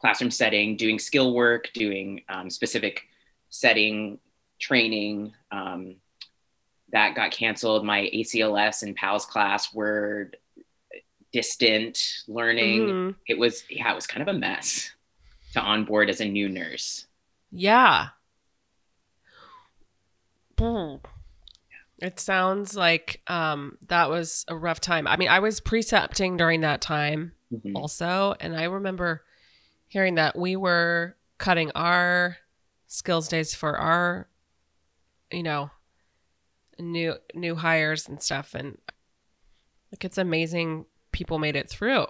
classroom 0.00 0.30
setting, 0.30 0.76
doing 0.76 0.98
skill 0.98 1.34
work, 1.34 1.70
doing 1.74 2.22
um, 2.28 2.50
specific 2.50 3.08
setting 3.52 4.18
training. 4.58 5.34
Um, 5.52 5.96
that 6.90 7.14
got 7.14 7.30
canceled. 7.30 7.84
My 7.84 8.10
ACLS 8.12 8.82
and 8.82 8.96
PALS 8.96 9.24
class 9.26 9.72
were 9.72 10.30
distant 11.32 11.98
learning. 12.26 12.80
Mm-hmm. 12.80 13.10
It 13.26 13.38
was 13.38 13.64
yeah, 13.70 13.92
it 13.92 13.94
was 13.94 14.06
kind 14.06 14.26
of 14.26 14.34
a 14.34 14.38
mess 14.38 14.90
to 15.52 15.60
onboard 15.60 16.10
as 16.10 16.20
a 16.20 16.24
new 16.24 16.48
nurse. 16.48 17.06
Yeah. 17.50 18.08
Mm. 20.56 21.00
It 21.98 22.20
sounds 22.20 22.76
like 22.76 23.20
um, 23.26 23.78
that 23.88 24.08
was 24.10 24.44
a 24.48 24.56
rough 24.56 24.80
time. 24.80 25.06
I 25.06 25.16
mean, 25.16 25.28
I 25.28 25.38
was 25.40 25.60
precepting 25.60 26.36
during 26.36 26.60
that 26.62 26.80
time, 26.80 27.32
Mhm. 27.52 27.72
also. 27.74 28.34
And 28.40 28.56
I 28.56 28.64
remember 28.64 29.24
hearing 29.88 30.16
that 30.16 30.36
we 30.36 30.56
were 30.56 31.16
cutting 31.38 31.70
our 31.74 32.36
skills 32.92 33.26
days 33.26 33.54
for 33.54 33.78
our, 33.78 34.28
you 35.30 35.42
know, 35.42 35.70
new 36.78 37.14
new 37.34 37.54
hires 37.54 38.06
and 38.06 38.22
stuff. 38.22 38.54
And 38.54 38.76
like 39.90 40.04
it's 40.04 40.18
amazing 40.18 40.84
people 41.10 41.38
made 41.38 41.56
it 41.56 41.70
through. 41.70 42.06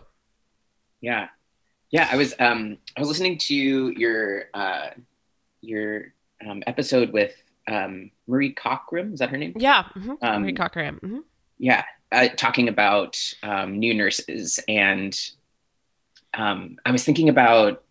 Yeah. 1.00 1.28
Yeah, 1.90 2.08
I 2.10 2.16
was 2.16 2.34
um 2.40 2.78
I 2.96 3.00
was 3.00 3.08
listening 3.08 3.38
to 3.38 3.54
your 3.54 4.44
uh 4.54 4.90
your 5.60 6.14
um 6.44 6.64
episode 6.66 7.12
with 7.12 7.34
um 7.68 8.10
Marie 8.26 8.52
Cockram, 8.52 9.12
is 9.12 9.20
that 9.20 9.30
her 9.30 9.36
name? 9.36 9.52
Yeah. 9.56 9.84
hmm 9.94 10.14
Um, 10.20 10.42
Marie 10.42 10.52
Cochran. 10.52 10.96
hmm 10.96 11.18
Yeah, 11.58 11.84
uh, 12.10 12.28
talking 12.36 12.68
about 12.68 13.16
um 13.44 13.78
new 13.78 13.94
nurses 13.94 14.58
and 14.66 15.16
um 16.34 16.76
I 16.84 16.90
was 16.90 17.04
thinking 17.04 17.28
about 17.28 17.84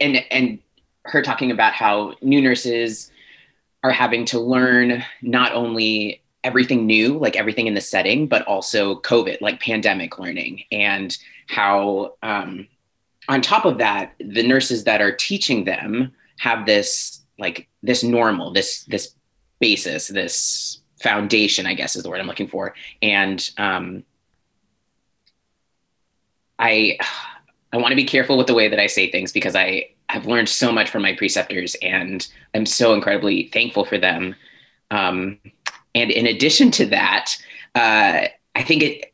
and 0.00 0.24
and 0.30 0.58
her 1.04 1.22
talking 1.22 1.50
about 1.50 1.72
how 1.72 2.14
new 2.22 2.40
nurses 2.40 3.10
are 3.82 3.90
having 3.90 4.24
to 4.26 4.38
learn 4.38 5.04
not 5.20 5.52
only 5.52 6.22
everything 6.44 6.86
new, 6.86 7.18
like 7.18 7.36
everything 7.36 7.66
in 7.66 7.74
the 7.74 7.80
setting, 7.80 8.26
but 8.26 8.42
also 8.42 9.00
COVID, 9.00 9.40
like 9.40 9.60
pandemic 9.60 10.18
learning, 10.18 10.64
and 10.70 11.16
how, 11.48 12.14
um, 12.22 12.68
on 13.28 13.40
top 13.40 13.64
of 13.64 13.78
that, 13.78 14.14
the 14.18 14.42
nurses 14.42 14.84
that 14.84 15.00
are 15.00 15.12
teaching 15.12 15.64
them 15.64 16.12
have 16.38 16.66
this 16.66 17.22
like 17.38 17.68
this 17.82 18.02
normal, 18.02 18.52
this 18.52 18.84
this 18.84 19.14
basis, 19.60 20.08
this 20.08 20.80
foundation, 21.00 21.66
I 21.66 21.74
guess 21.74 21.96
is 21.96 22.02
the 22.02 22.10
word 22.10 22.20
I'm 22.20 22.26
looking 22.26 22.48
for, 22.48 22.74
and 23.00 23.48
um, 23.58 24.04
I 26.58 26.98
I 27.72 27.76
want 27.78 27.92
to 27.92 27.96
be 27.96 28.04
careful 28.04 28.36
with 28.36 28.46
the 28.46 28.54
way 28.54 28.68
that 28.68 28.80
I 28.80 28.86
say 28.86 29.10
things 29.10 29.32
because 29.32 29.56
I 29.56 29.91
have 30.12 30.26
learned 30.26 30.48
so 30.48 30.70
much 30.70 30.90
from 30.90 31.02
my 31.02 31.14
preceptors, 31.14 31.74
and 31.82 32.26
I'm 32.54 32.66
so 32.66 32.92
incredibly 32.92 33.48
thankful 33.48 33.84
for 33.84 33.96
them. 33.98 34.34
Um, 34.90 35.38
and 35.94 36.10
in 36.10 36.26
addition 36.26 36.70
to 36.72 36.86
that, 36.86 37.34
uh, 37.74 38.28
I 38.54 38.62
think 38.62 38.82
it 38.82 39.08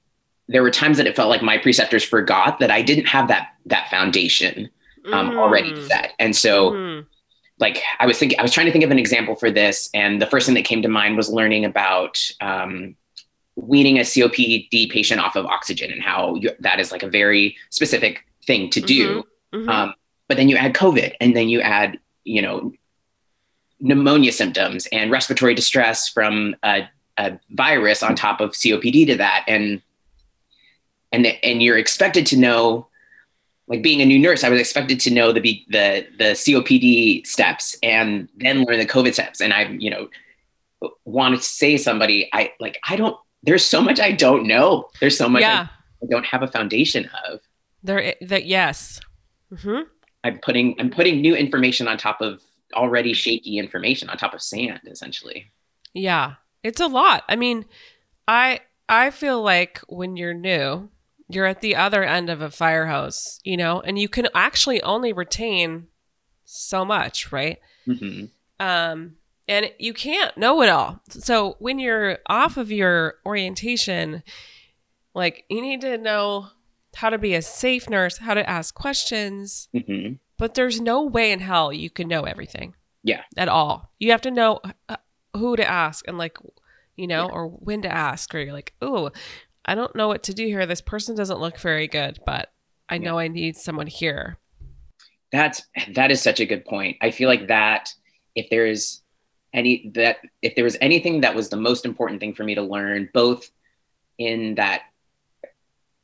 there 0.51 0.63
were 0.63 0.71
times 0.71 0.97
that 0.97 1.07
it 1.07 1.15
felt 1.15 1.29
like 1.29 1.43
my 1.43 1.59
preceptors 1.59 2.03
forgot 2.03 2.59
that 2.59 2.71
I 2.71 2.81
didn't 2.83 3.05
have 3.07 3.29
that 3.29 3.51
that 3.67 3.89
foundation 3.91 4.71
um, 5.13 5.39
already 5.39 5.73
Mm. 5.73 5.87
set, 5.87 6.13
and 6.19 6.35
so 6.35 6.73
Mhm. 6.73 7.07
like 7.61 7.83
I 8.01 8.07
was 8.07 8.19
thinking, 8.19 8.39
I 8.39 8.43
was 8.43 8.53
trying 8.53 8.67
to 8.67 8.73
think 8.73 8.85
of 8.85 8.91
an 8.91 8.99
example 8.99 9.35
for 9.37 9.51
this, 9.51 9.89
and 9.95 10.21
the 10.21 10.27
first 10.27 10.47
thing 10.47 10.55
that 10.57 10.65
came 10.65 10.83
to 10.83 10.89
mind 10.89 11.17
was 11.17 11.31
learning 11.31 11.65
about 11.65 12.19
um, 12.41 12.97
weaning 13.57 13.99
a 13.99 14.03
COPD 14.05 14.91
patient 14.91 15.21
off 15.21 15.37
of 15.37 15.45
oxygen 15.47 15.91
and 15.93 16.03
how 16.03 16.35
you, 16.37 16.51
that 16.61 16.79
is 16.81 16.91
like 16.93 17.03
a 17.05 17.09
very 17.09 17.57
specific 17.71 18.25
thing 18.47 18.69
to 18.71 18.81
do. 18.81 19.25
Mhm. 19.53 19.69
Um, 19.69 19.95
but 20.29 20.37
then 20.37 20.49
you 20.49 20.57
add 20.57 20.75
COVID, 20.75 21.15
and 21.21 21.35
then 21.35 21.49
you 21.49 21.61
add, 21.61 21.99
you 22.25 22.43
know, 22.43 22.73
pneumonia 23.81 24.33
symptoms 24.33 24.87
and 24.93 25.11
respiratory 25.11 25.55
distress 25.55 26.09
from 26.09 26.57
a, 26.65 26.89
a 27.17 27.39
virus 27.51 28.03
on 28.03 28.15
top 28.15 28.41
of 28.41 28.53
COPD 28.53 29.07
to 29.07 29.17
that, 29.17 29.45
and 29.49 29.83
and 31.13 31.27
and 31.43 31.63
you're 31.63 31.79
expected 31.79 32.27
to 32.27 32.37
know 32.37 32.89
like 33.69 33.83
being 33.83 34.01
a 34.01 34.07
new 34.07 34.19
nurse, 34.19 34.45
I 34.45 34.49
was 34.49 34.61
expected 34.61 34.99
to 35.01 35.11
know 35.13 35.33
the 35.33 35.41
the 35.69 36.07
the 36.17 36.25
COPD 36.33 37.27
steps 37.27 37.77
and 37.83 38.29
then 38.37 38.65
learn 38.65 38.79
the 38.79 38.87
COVID 38.87 39.13
steps. 39.13 39.41
And 39.41 39.53
I, 39.53 39.65
you 39.79 39.91
know, 39.91 40.09
want 41.05 41.37
to 41.37 41.43
say 41.43 41.77
to 41.77 41.83
somebody, 41.83 42.29
I 42.33 42.53
like 42.59 42.79
I 42.89 42.97
don't. 42.97 43.17
There's 43.43 43.65
so 43.65 43.81
much 43.81 44.01
I 44.01 44.13
don't 44.13 44.47
know. 44.47 44.89
There's 45.01 45.17
so 45.17 45.29
much 45.29 45.43
yeah. 45.43 45.69
I, 46.03 46.05
I 46.05 46.09
don't 46.11 46.25
have 46.25 46.43
a 46.43 46.49
foundation 46.49 47.11
of. 47.29 47.41
There. 47.83 48.15
That. 48.23 48.47
Yes. 48.47 49.01
hmm 49.55 49.81
I'm 50.25 50.39
putting 50.41 50.77
I'm 50.79 50.91
putting 50.91 51.21
new 51.21 51.35
information 51.35 51.89
on 51.89 51.99
top 51.99 52.21
of 52.21 52.43
already 52.75 53.15
shaky 53.15 53.59
information 53.59 54.09
on 54.11 54.17
top 54.17 54.35
of 54.35 54.43
sand, 54.43 54.81
essentially. 54.87 55.51
Yeah. 55.95 56.35
It's 56.63 56.81
a 56.81 56.87
lot. 56.87 57.25
I 57.29 57.37
mean, 57.37 57.65
I 58.27 58.61
I 58.89 59.11
feel 59.11 59.43
like 59.43 59.81
when 59.89 60.17
you're 60.17 60.35
new, 60.35 60.91
you're 61.29 61.47
at 61.47 61.61
the 61.61 61.77
other 61.77 62.03
end 62.03 62.31
of 62.31 62.41
a 62.41 62.51
fire 62.51 62.87
hose, 62.87 63.41
you 63.45 63.57
know, 63.57 63.81
and 63.81 63.99
you 63.99 64.09
can 64.09 64.29
actually 64.35 64.83
only 64.83 65.13
retain 65.13 65.87
so 66.45 66.85
much, 66.85 67.31
right? 67.33 67.59
hmm 67.85 68.25
Um, 68.59 69.17
and 69.47 69.71
you 69.79 69.95
can't 69.95 70.37
know 70.37 70.63
it 70.63 70.69
all. 70.69 71.01
So 71.11 71.57
when 71.59 71.79
you're 71.79 72.19
off 72.27 72.57
of 72.57 72.73
your 72.73 73.15
orientation, 73.25 74.23
like 75.15 75.45
you 75.49 75.63
need 75.63 75.81
to 75.83 75.97
know 75.97 76.49
how 76.99 77.11
to 77.11 77.19
be 77.19 77.35
a 77.35 77.43
safe 77.43 77.89
nurse, 77.89 78.19
how 78.19 78.35
to 78.35 78.49
ask 78.49 78.75
questions, 78.75 79.69
hmm 79.73 80.15
but 80.37 80.55
there's 80.55 80.81
no 80.81 81.03
way 81.03 81.33
in 81.33 81.41
hell 81.41 81.73
you 81.73 81.91
can 81.91 82.07
know 82.07 82.23
everything. 82.23 82.75
Yeah. 83.03 83.23
At 83.37 83.49
all. 83.49 83.91
You 83.99 84.13
have 84.13 84.21
to 84.21 84.31
know 84.31 84.61
uh, 84.89 84.97
who 85.37 85.57
to 85.57 85.69
ask 85.69 86.07
and 86.07 86.17
like, 86.17 86.39
you 86.97 87.09
know, 87.09 87.29
or 87.29 87.49
when 87.49 87.83
to 87.83 87.89
ask, 87.91 88.33
or 88.33 88.39
you're 88.39 88.53
like, 88.53 88.73
oh, 88.81 89.11
I 89.65 89.75
don't 89.75 89.97
know 89.97 90.07
what 90.07 90.23
to 90.25 90.35
do 90.35 90.47
here. 90.47 90.65
This 90.65 90.81
person 90.81 91.17
doesn't 91.17 91.41
look 91.41 91.59
very 91.59 91.89
good, 91.89 92.21
but 92.25 92.53
I 92.89 92.97
Yeah. 92.97 93.01
know 93.11 93.19
I 93.19 93.27
need 93.27 93.57
someone 93.57 93.89
here. 93.89 94.39
That's 95.33 95.63
that 95.95 96.11
is 96.11 96.23
such 96.23 96.41
a 96.41 96.47
good 96.47 96.65
point. 96.65 96.97
I 97.01 97.11
feel 97.11 97.29
like 97.29 97.49
that 97.49 97.93
if 98.35 98.49
there's 98.51 99.03
any 99.53 99.91
that 99.95 100.19
if 100.43 100.55
there 100.55 100.65
was 100.65 100.77
anything 100.81 101.21
that 101.23 101.35
was 101.35 101.49
the 101.49 101.57
most 101.57 101.85
important 101.85 102.21
thing 102.21 102.35
for 102.35 102.45
me 102.45 102.55
to 102.55 102.63
learn, 102.63 103.09
both 103.13 103.51
in 104.19 104.55
that 104.55 104.83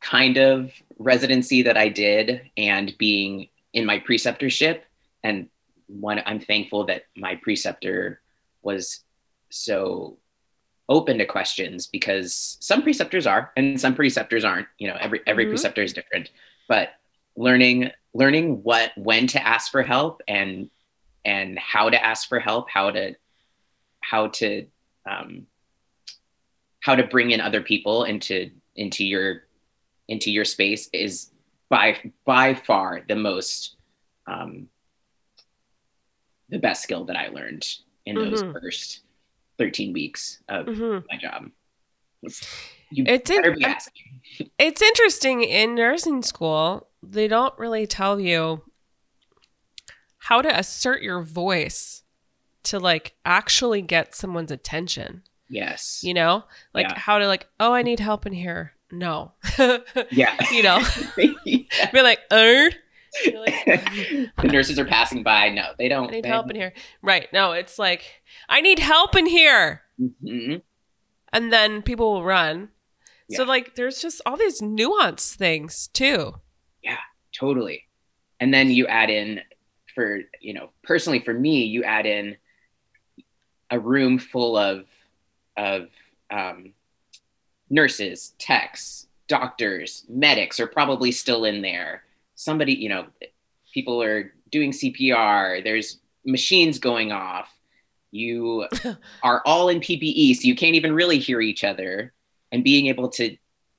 kind 0.05 0.37
of 0.37 0.71
residency 0.99 1.63
that 1.63 1.79
I 1.79 1.89
did 1.89 2.43
and 2.59 2.97
being 2.99 3.49
in 3.73 3.87
my 3.87 3.99
preceptorship, 3.99 4.83
and 5.23 5.49
one 5.87 6.21
I'm 6.27 6.41
thankful 6.41 6.85
that 6.87 7.05
my 7.17 7.37
preceptor 7.37 8.21
was 8.63 9.01
so 9.51 10.19
open 10.89 11.17
to 11.19 11.25
questions 11.25 11.87
because 11.87 12.59
some 12.61 12.83
preceptors 12.83 13.27
are 13.27 13.51
and 13.57 13.81
some 13.81 13.95
preceptors 13.95 14.45
aren't. 14.45 14.69
You 14.79 14.89
know, 14.89 14.97
every 15.01 15.21
every 15.27 15.47
Mhm. 15.47 15.51
preceptor 15.51 15.83
is 15.83 15.95
different, 15.95 16.31
but 16.69 16.91
learning 17.37 17.91
learning 18.13 18.63
what 18.63 18.93
when 18.97 19.27
to 19.29 19.45
ask 19.45 19.73
for 19.73 19.83
help 19.83 20.23
and 20.29 20.71
and 21.25 21.59
how 21.59 21.89
to 21.89 22.05
ask 22.05 22.29
for 22.29 22.39
help 22.39 22.69
how 22.69 22.91
to 22.91 23.15
how 24.01 24.29
to 24.29 24.67
um, 25.11 25.47
how 26.81 26.95
to 26.95 27.05
bring 27.05 27.31
in 27.31 27.41
other 27.41 27.63
people 27.63 28.05
into 28.05 28.51
into 28.77 29.05
your 29.05 29.44
into 30.09 30.31
your 30.31 30.45
space 30.45 30.89
is 30.93 31.31
by 31.69 31.99
by 32.25 32.55
far 32.55 33.03
the 33.09 33.17
most 33.17 33.77
um, 34.27 34.69
the 36.49 36.59
best 36.59 36.83
skill 36.83 37.05
that 37.07 37.17
I 37.17 37.29
learned 37.29 37.67
in 38.07 38.17
those 38.17 38.43
Mhm. 38.43 38.53
first 38.53 39.01
13 39.59 39.93
weeks 39.93 40.43
of 40.49 40.67
hmm 40.67 40.99
my 41.11 41.17
job. 41.19 41.51
It's- 42.23 42.43
You 42.91 43.05
It's 43.07 43.31
in- 43.31 43.37
better 43.43 43.53
be 43.57 43.65
asking. 43.65 44.21
It's 44.59 44.83
interesting 44.83 45.43
in 45.43 45.75
nursing 45.75 46.23
school, 46.23 46.89
they 47.03 47.29
don't 47.29 47.57
really 47.59 47.87
tell 47.87 48.19
you 48.21 48.63
how 50.19 50.41
to 50.43 50.59
assert 50.59 51.03
your 51.03 51.23
voice 51.23 52.03
to 52.65 52.79
like 52.79 53.15
actually 53.25 53.83
get 53.83 54.15
someone's 54.15 54.51
attention, 54.51 55.23
Yes. 55.49 56.03
you 56.03 56.15
know? 56.15 56.45
Like 56.73 56.89
Yeah. 56.89 56.99
how 56.99 57.19
to 57.19 57.27
like, 57.27 57.47
"Oh, 57.61 57.73
I 57.75 57.83
need 57.83 58.01
help 58.01 58.25
in 58.27 58.33
here." 58.33 58.75
No. 58.99 59.33
Yeah. 60.11 60.37
you 60.53 60.63
know, 60.63 60.81
Yeah. 61.17 61.33
be 61.93 62.03
like, 62.03 62.21
"Er." 62.33 62.71
Like, 63.35 63.65
the 63.67 64.31
nurses 64.49 64.79
are 64.79 64.85
passing 64.85 65.23
by. 65.23 65.49
No, 65.51 65.73
they 65.79 65.89
don't. 65.89 66.09
I 66.09 66.13
need 66.13 66.25
they- 66.25 66.29
help 66.29 66.51
in 66.51 66.57
here. 66.57 66.73
Right. 67.03 67.29
No, 67.33 67.53
it's 67.53 67.79
like, 67.79 68.03
"I 68.49 68.61
need 68.61 68.79
help 68.79 69.15
in 69.15 69.27
here." 69.27 69.83
Mhm. 70.01 70.63
And 71.33 71.53
then 71.53 71.83
people 71.83 72.13
will 72.13 72.25
run. 72.25 72.71
So 73.31 73.43
like 73.45 73.75
there's 73.75 74.01
just 74.03 74.21
all 74.27 74.37
these 74.37 74.61
nuance 74.63 75.35
things 75.35 75.89
too. 75.89 76.35
Yeah, 76.83 76.99
totally. 77.33 77.85
And 78.39 78.53
then 78.53 78.71
you 78.71 78.87
add 78.87 79.11
in 79.11 79.41
for, 79.95 80.21
you 80.41 80.53
know, 80.55 80.71
personally 80.83 81.21
for 81.21 81.33
me, 81.35 81.65
you 81.65 81.83
add 81.85 82.05
in 82.07 82.37
a 83.71 83.79
room 83.81 84.19
full 84.19 84.57
of 84.57 84.87
of 85.57 85.89
um, 86.31 86.75
nurses, 87.75 88.35
techs, 88.38 89.09
doctors, 89.26 90.04
medics 90.09 90.61
are 90.61 90.66
probably 90.66 91.11
still 91.11 91.45
in 91.45 91.61
there. 91.61 92.04
Somebody, 92.37 92.75
you 92.75 92.88
know, 92.88 93.07
people 93.73 94.00
are 94.00 94.33
doing 94.52 94.71
CPR, 94.71 95.64
there's 95.64 95.99
machines 96.25 96.78
going 96.78 97.11
off. 97.11 97.50
You 98.12 98.69
are 99.25 99.43
all 99.45 99.69
in 99.69 99.81
PPE, 99.81 100.37
so 100.37 100.47
you 100.47 100.54
can't 100.54 100.76
even 100.76 100.95
really 100.95 101.19
hear 101.19 101.40
each 101.40 101.64
other. 101.64 102.12
And 102.52 102.62
being 102.62 102.87
able 102.87 103.09
to 103.11 103.37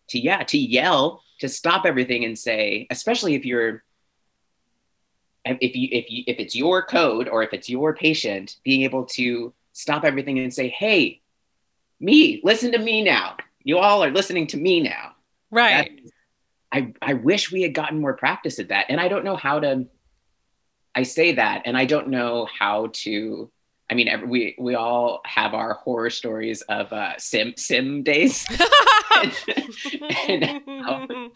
to 0.10 0.20
yeah, 0.20 0.44
to 0.44 0.58
yell, 0.58 1.24
to 1.40 1.48
stop 1.48 1.86
everything 1.86 2.26
and 2.26 2.38
say, 2.38 2.86
especially 2.90 3.36
if 3.36 3.46
you're 3.46 3.84
if 5.46 5.76
you 5.76 5.88
if 5.92 6.12
you 6.12 6.24
if 6.28 6.40
it's 6.40 6.56
your 6.56 6.84
code 6.84 7.30
or 7.30 7.44
if 7.44 7.54
it's 7.54 7.70
your 7.70 7.96
patient, 7.96 8.58
being 8.66 8.82
able 8.82 9.06
to 9.06 9.54
stop 9.72 10.04
everything 10.04 10.38
and 10.40 10.54
say, 10.54 10.68
"Hey, 10.68 11.22
me, 12.02 12.42
listen 12.44 12.74
to 12.74 12.78
me 12.78 13.02
now. 13.02 13.38
You 13.66 13.80
all 13.80 14.02
are 14.04 14.12
listening 14.12 14.48
to 14.48 14.58
me 14.58 14.80
now." 14.80 15.16
Right. 15.52 16.00
I 16.72 16.94
I 17.02 17.14
wish 17.14 17.52
we 17.52 17.62
had 17.62 17.74
gotten 17.74 18.00
more 18.00 18.14
practice 18.14 18.60
at 18.60 18.70
that. 18.70 18.86
And 18.90 19.00
I 19.00 19.08
don't 19.08 19.26
know 19.26 19.36
how 19.36 19.60
to 19.60 19.86
I 20.94 21.04
say 21.04 21.34
that 21.34 21.64
and 21.66 21.78
I 21.78 21.86
don't 21.86 22.08
know 22.10 22.48
how 22.58 22.88
to 23.04 23.52
I 23.90 23.94
mean, 23.94 24.08
every, 24.08 24.28
we 24.28 24.56
we 24.58 24.76
all 24.76 25.22
have 25.26 25.54
our 25.54 25.74
horror 25.76 26.10
stories 26.10 26.62
of 26.64 26.92
uh, 26.92 27.14
sim 27.18 27.54
sim 27.56 28.02
days. 28.04 28.46
and, 29.16 29.34
and 31.08 31.32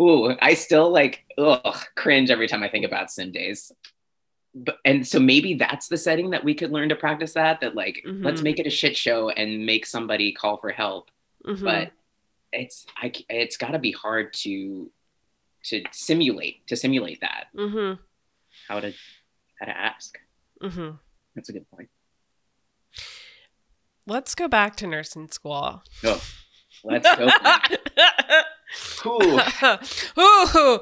ooh, 0.00 0.34
I 0.40 0.54
still 0.54 0.90
like 0.90 1.24
ugh, 1.36 1.76
cringe 1.96 2.30
every 2.30 2.48
time 2.48 2.62
I 2.62 2.68
think 2.70 2.86
about 2.86 3.10
sim 3.10 3.32
days. 3.32 3.70
But 4.54 4.78
and 4.84 5.06
so 5.06 5.20
maybe 5.20 5.54
that's 5.54 5.88
the 5.88 5.98
setting 5.98 6.30
that 6.30 6.42
we 6.42 6.54
could 6.54 6.72
learn 6.72 6.88
to 6.88 6.96
practice 6.96 7.34
that. 7.34 7.60
That 7.60 7.74
like 7.74 8.02
Mhm. 8.06 8.24
let's 8.24 8.42
make 8.42 8.58
it 8.58 8.66
a 8.66 8.70
shit 8.70 8.96
show 8.96 9.28
and 9.28 9.66
make 9.66 9.86
somebody 9.86 10.32
call 10.32 10.56
for 10.56 10.70
help. 10.70 11.10
Mhm. 11.46 11.62
But 11.64 11.92
it's 12.52 12.86
I 13.00 13.12
c- 13.14 13.26
it's 13.28 13.56
got 13.56 13.70
to 13.72 13.78
be 13.78 13.92
hard 13.92 14.32
to 14.44 14.90
to 15.64 15.82
simulate 15.92 16.66
to 16.68 16.76
simulate 16.76 17.20
that 17.20 17.46
mm-hmm. 17.56 18.00
how 18.68 18.80
to 18.80 18.92
how 19.58 19.66
to 19.66 19.76
ask. 19.76 20.18
mm-hmm. 20.62 20.96
That's 21.34 21.48
a 21.48 21.52
good 21.52 21.70
point. 21.70 21.88
Let's 24.06 24.34
go 24.34 24.48
back 24.48 24.76
to 24.76 24.86
nursing 24.86 25.28
school. 25.30 25.82
Oh, 26.04 26.22
let's 26.82 27.16
go. 27.16 27.26
back. 27.26 27.72
Ooh, 29.06 29.40
Ooh. 30.18 30.80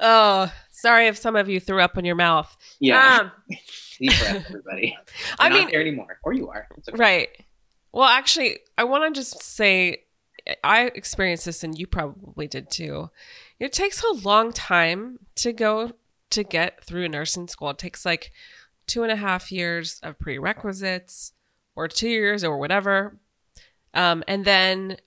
Oh, 0.00 0.52
sorry 0.70 1.06
if 1.06 1.16
some 1.16 1.36
of 1.36 1.48
you 1.48 1.60
threw 1.60 1.80
up 1.80 1.96
in 1.98 2.04
your 2.04 2.14
mouth. 2.16 2.54
yeah, 2.80 3.18
Um, 3.20 3.32
deep 3.98 4.12
breath, 4.18 4.44
everybody. 4.48 4.96
I 5.38 5.44
You're 5.48 5.50
not 5.50 5.58
mean, 5.64 5.70
there 5.70 5.80
anymore, 5.80 6.18
or 6.22 6.32
you 6.32 6.48
are. 6.50 6.66
It's 6.76 6.88
okay. 6.88 6.98
right. 6.98 7.28
Well, 7.92 8.08
actually, 8.08 8.58
I 8.76 8.84
want 8.84 9.14
to 9.14 9.18
just 9.18 9.42
say 9.42 10.04
I 10.62 10.86
experienced 10.94 11.44
this 11.44 11.64
and 11.64 11.78
you 11.78 11.86
probably 11.86 12.46
did 12.46 12.70
too. 12.70 13.10
It 13.58 13.72
takes 13.72 14.02
a 14.02 14.12
long 14.12 14.52
time 14.52 15.18
to 15.36 15.52
go 15.52 15.92
to 16.30 16.42
get 16.42 16.84
through 16.84 17.08
nursing 17.08 17.48
school. 17.48 17.70
It 17.70 17.78
takes 17.78 18.04
like 18.04 18.32
two 18.86 19.02
and 19.02 19.12
a 19.12 19.16
half 19.16 19.50
years 19.52 20.00
of 20.02 20.18
prerequisites 20.18 21.32
or 21.76 21.88
two 21.88 22.08
years 22.08 22.44
or 22.44 22.58
whatever. 22.58 23.18
Um, 23.94 24.22
and 24.28 24.44
then, 24.44 24.98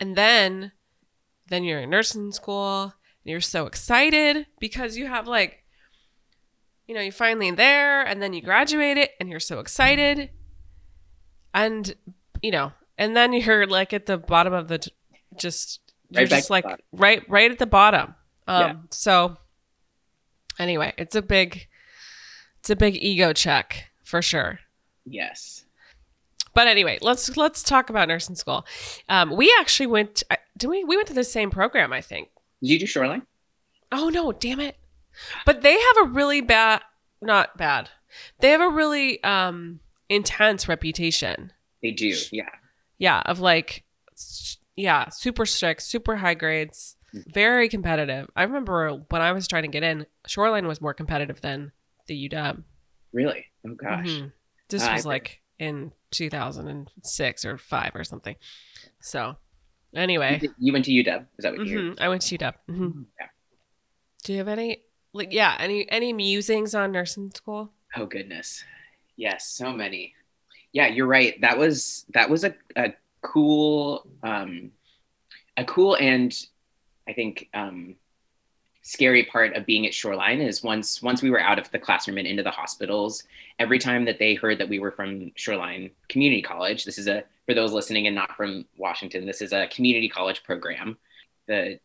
and 0.00 0.16
then, 0.16 0.72
then 1.48 1.64
you're 1.64 1.80
in 1.80 1.90
nursing 1.90 2.32
school 2.32 2.82
and 2.82 2.92
you're 3.30 3.40
so 3.40 3.66
excited 3.66 4.46
because 4.58 4.96
you 4.96 5.06
have 5.06 5.28
like, 5.28 5.64
you 6.86 6.94
know, 6.94 7.00
you're 7.00 7.12
finally 7.12 7.50
there 7.50 8.02
and 8.02 8.22
then 8.22 8.32
you 8.32 8.42
graduate 8.42 8.96
it 8.96 9.12
and 9.20 9.28
you're 9.28 9.40
so 9.40 9.58
excited. 9.58 10.30
And, 11.56 11.92
you 12.42 12.52
know, 12.52 12.72
and 12.98 13.16
then 13.16 13.32
you're 13.32 13.66
like 13.66 13.92
at 13.92 14.06
the 14.06 14.18
bottom 14.18 14.52
of 14.52 14.68
the, 14.68 14.78
t- 14.78 14.92
just, 15.36 15.80
you're 16.10 16.22
Right 16.22 16.28
just 16.30 16.50
like 16.50 16.64
right, 16.92 17.28
right 17.28 17.50
at 17.50 17.58
the 17.58 17.66
bottom. 17.66 18.14
Um, 18.46 18.60
Yeah. 18.62 18.74
so 18.90 19.36
anyway, 20.58 20.92
it's 20.96 21.16
a 21.16 21.22
big, 21.22 21.66
it's 22.60 22.70
a 22.70 22.76
big 22.76 22.96
ego 23.02 23.32
check 23.32 23.90
for 24.04 24.22
sure. 24.22 24.60
Yes. 25.04 25.64
But 26.54 26.68
anyway, 26.68 26.98
let's 27.02 27.36
let's 27.36 27.62
talk 27.62 27.90
about 27.90 28.08
nursing 28.08 28.34
school. 28.34 28.64
Um, 29.10 29.36
we 29.36 29.54
actually 29.60 29.88
went. 29.88 30.22
Did 30.56 30.68
we? 30.70 30.84
We 30.84 30.96
went 30.96 31.06
to 31.08 31.14
the 31.14 31.22
same 31.22 31.50
program, 31.50 31.92
I 31.92 32.00
think. 32.00 32.30
Did 32.62 32.70
you 32.70 32.78
do 32.78 32.86
shoreline? 32.86 33.22
Oh 33.92 34.08
no, 34.08 34.32
damn 34.32 34.60
it! 34.60 34.78
But 35.44 35.60
they 35.60 35.74
have 35.74 35.96
a 36.04 36.08
really 36.08 36.40
bad, 36.40 36.80
not 37.20 37.58
bad. 37.58 37.90
They 38.40 38.50
have 38.50 38.62
a 38.62 38.70
really 38.70 39.22
um 39.22 39.80
intense 40.08 40.68
reputation. 40.68 41.52
They 41.82 41.90
do. 41.90 42.14
Yeah. 42.32 42.48
Yeah, 42.98 43.20
of 43.26 43.40
like, 43.40 43.84
yeah, 44.76 45.08
super 45.10 45.44
strict, 45.46 45.82
super 45.82 46.16
high 46.16 46.34
grades, 46.34 46.96
very 47.12 47.68
competitive. 47.68 48.28
I 48.36 48.42
remember 48.44 48.90
when 49.10 49.22
I 49.22 49.32
was 49.32 49.46
trying 49.48 49.62
to 49.64 49.68
get 49.68 49.82
in, 49.82 50.06
Shoreline 50.26 50.66
was 50.66 50.80
more 50.80 50.94
competitive 50.94 51.40
than 51.40 51.72
the 52.06 52.28
UW. 52.28 52.62
Really? 53.12 53.44
Oh 53.66 53.74
gosh. 53.74 54.06
Mhm. 54.06 54.32
This 54.68 54.82
I 54.82 54.94
was 54.94 55.06
like 55.06 55.40
in 55.58 55.92
2006 56.10 57.44
or 57.44 57.58
five 57.58 57.92
or 57.94 58.04
something. 58.04 58.36
So, 59.00 59.36
anyway, 59.94 60.40
you 60.58 60.72
went 60.72 60.84
to 60.86 60.90
UW. 60.90 61.26
Is 61.38 61.42
that 61.42 61.56
what 61.56 61.66
you? 61.66 61.78
mhm, 61.78 62.00
I 62.00 62.08
went 62.08 62.22
to 62.22 62.38
UW. 62.38 62.54
Mm-hmm. 62.68 63.02
Yeah. 63.20 63.26
Do 64.24 64.32
you 64.32 64.38
have 64.38 64.48
any, 64.48 64.82
like, 65.12 65.32
yeah, 65.32 65.56
any 65.58 65.88
any 65.90 66.12
musings 66.12 66.74
on 66.74 66.92
nursing 66.92 67.30
school? 67.34 67.72
Oh 67.96 68.06
goodness. 68.06 68.64
Yes, 69.16 69.48
so 69.48 69.72
many. 69.72 70.14
Yeah, 70.72 70.88
you're 70.88 71.06
right. 71.06 71.40
That 71.40 71.58
was 71.58 72.04
that 72.12 72.28
was 72.28 72.44
a, 72.44 72.54
a 72.76 72.92
cool 73.22 74.06
um 74.22 74.70
a 75.56 75.64
cool 75.64 75.96
and 75.96 76.36
I 77.08 77.12
think 77.12 77.48
um 77.54 77.96
scary 78.82 79.24
part 79.24 79.56
of 79.56 79.66
being 79.66 79.84
at 79.84 79.92
Shoreline 79.92 80.40
is 80.40 80.62
once 80.62 81.02
once 81.02 81.20
we 81.22 81.30
were 81.30 81.40
out 81.40 81.58
of 81.58 81.70
the 81.72 81.78
classroom 81.78 82.18
and 82.18 82.26
into 82.26 82.42
the 82.42 82.50
hospitals, 82.50 83.24
every 83.58 83.78
time 83.78 84.04
that 84.04 84.18
they 84.18 84.34
heard 84.34 84.58
that 84.58 84.68
we 84.68 84.78
were 84.78 84.92
from 84.92 85.32
Shoreline 85.34 85.90
Community 86.08 86.42
College, 86.42 86.84
this 86.84 86.98
is 86.98 87.08
a 87.08 87.24
for 87.46 87.54
those 87.54 87.72
listening 87.72 88.06
and 88.06 88.14
not 88.14 88.36
from 88.36 88.66
Washington, 88.76 89.24
this 89.24 89.40
is 89.40 89.52
a 89.52 89.68
community 89.68 90.08
college 90.08 90.44
program. 90.44 90.98
The 91.46 91.80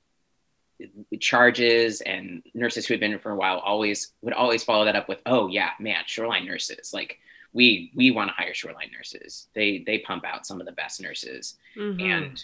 charges 1.20 2.02
and 2.02 2.44
nurses 2.54 2.86
who 2.86 2.94
had 2.94 3.00
been 3.00 3.17
for 3.20 3.32
a 3.32 3.36
while 3.36 3.60
always 3.60 4.13
would 4.22 4.34
always 4.34 4.63
follow 4.63 4.86
that 4.86 4.96
up 4.96 5.08
with 5.08 5.22
oh 5.26 5.48
yeah 5.48 5.72
man 5.80 6.04
shoreline 6.06 6.46
nurses 6.46 6.91
like 6.94 7.20
we 7.54 7.91
we 7.96 8.12
want 8.12 8.30
to 8.30 8.34
hire 8.34 8.54
shoreline 8.54 8.91
nurses. 8.94 9.48
They 9.54 9.84
they 9.86 10.00
pump 10.00 10.26
out 10.26 10.46
some 10.46 10.60
of 10.60 10.65
the 10.65 10.72
best 10.72 11.02
nurses. 11.02 11.56
Mhm. 11.76 12.02
and 12.02 12.44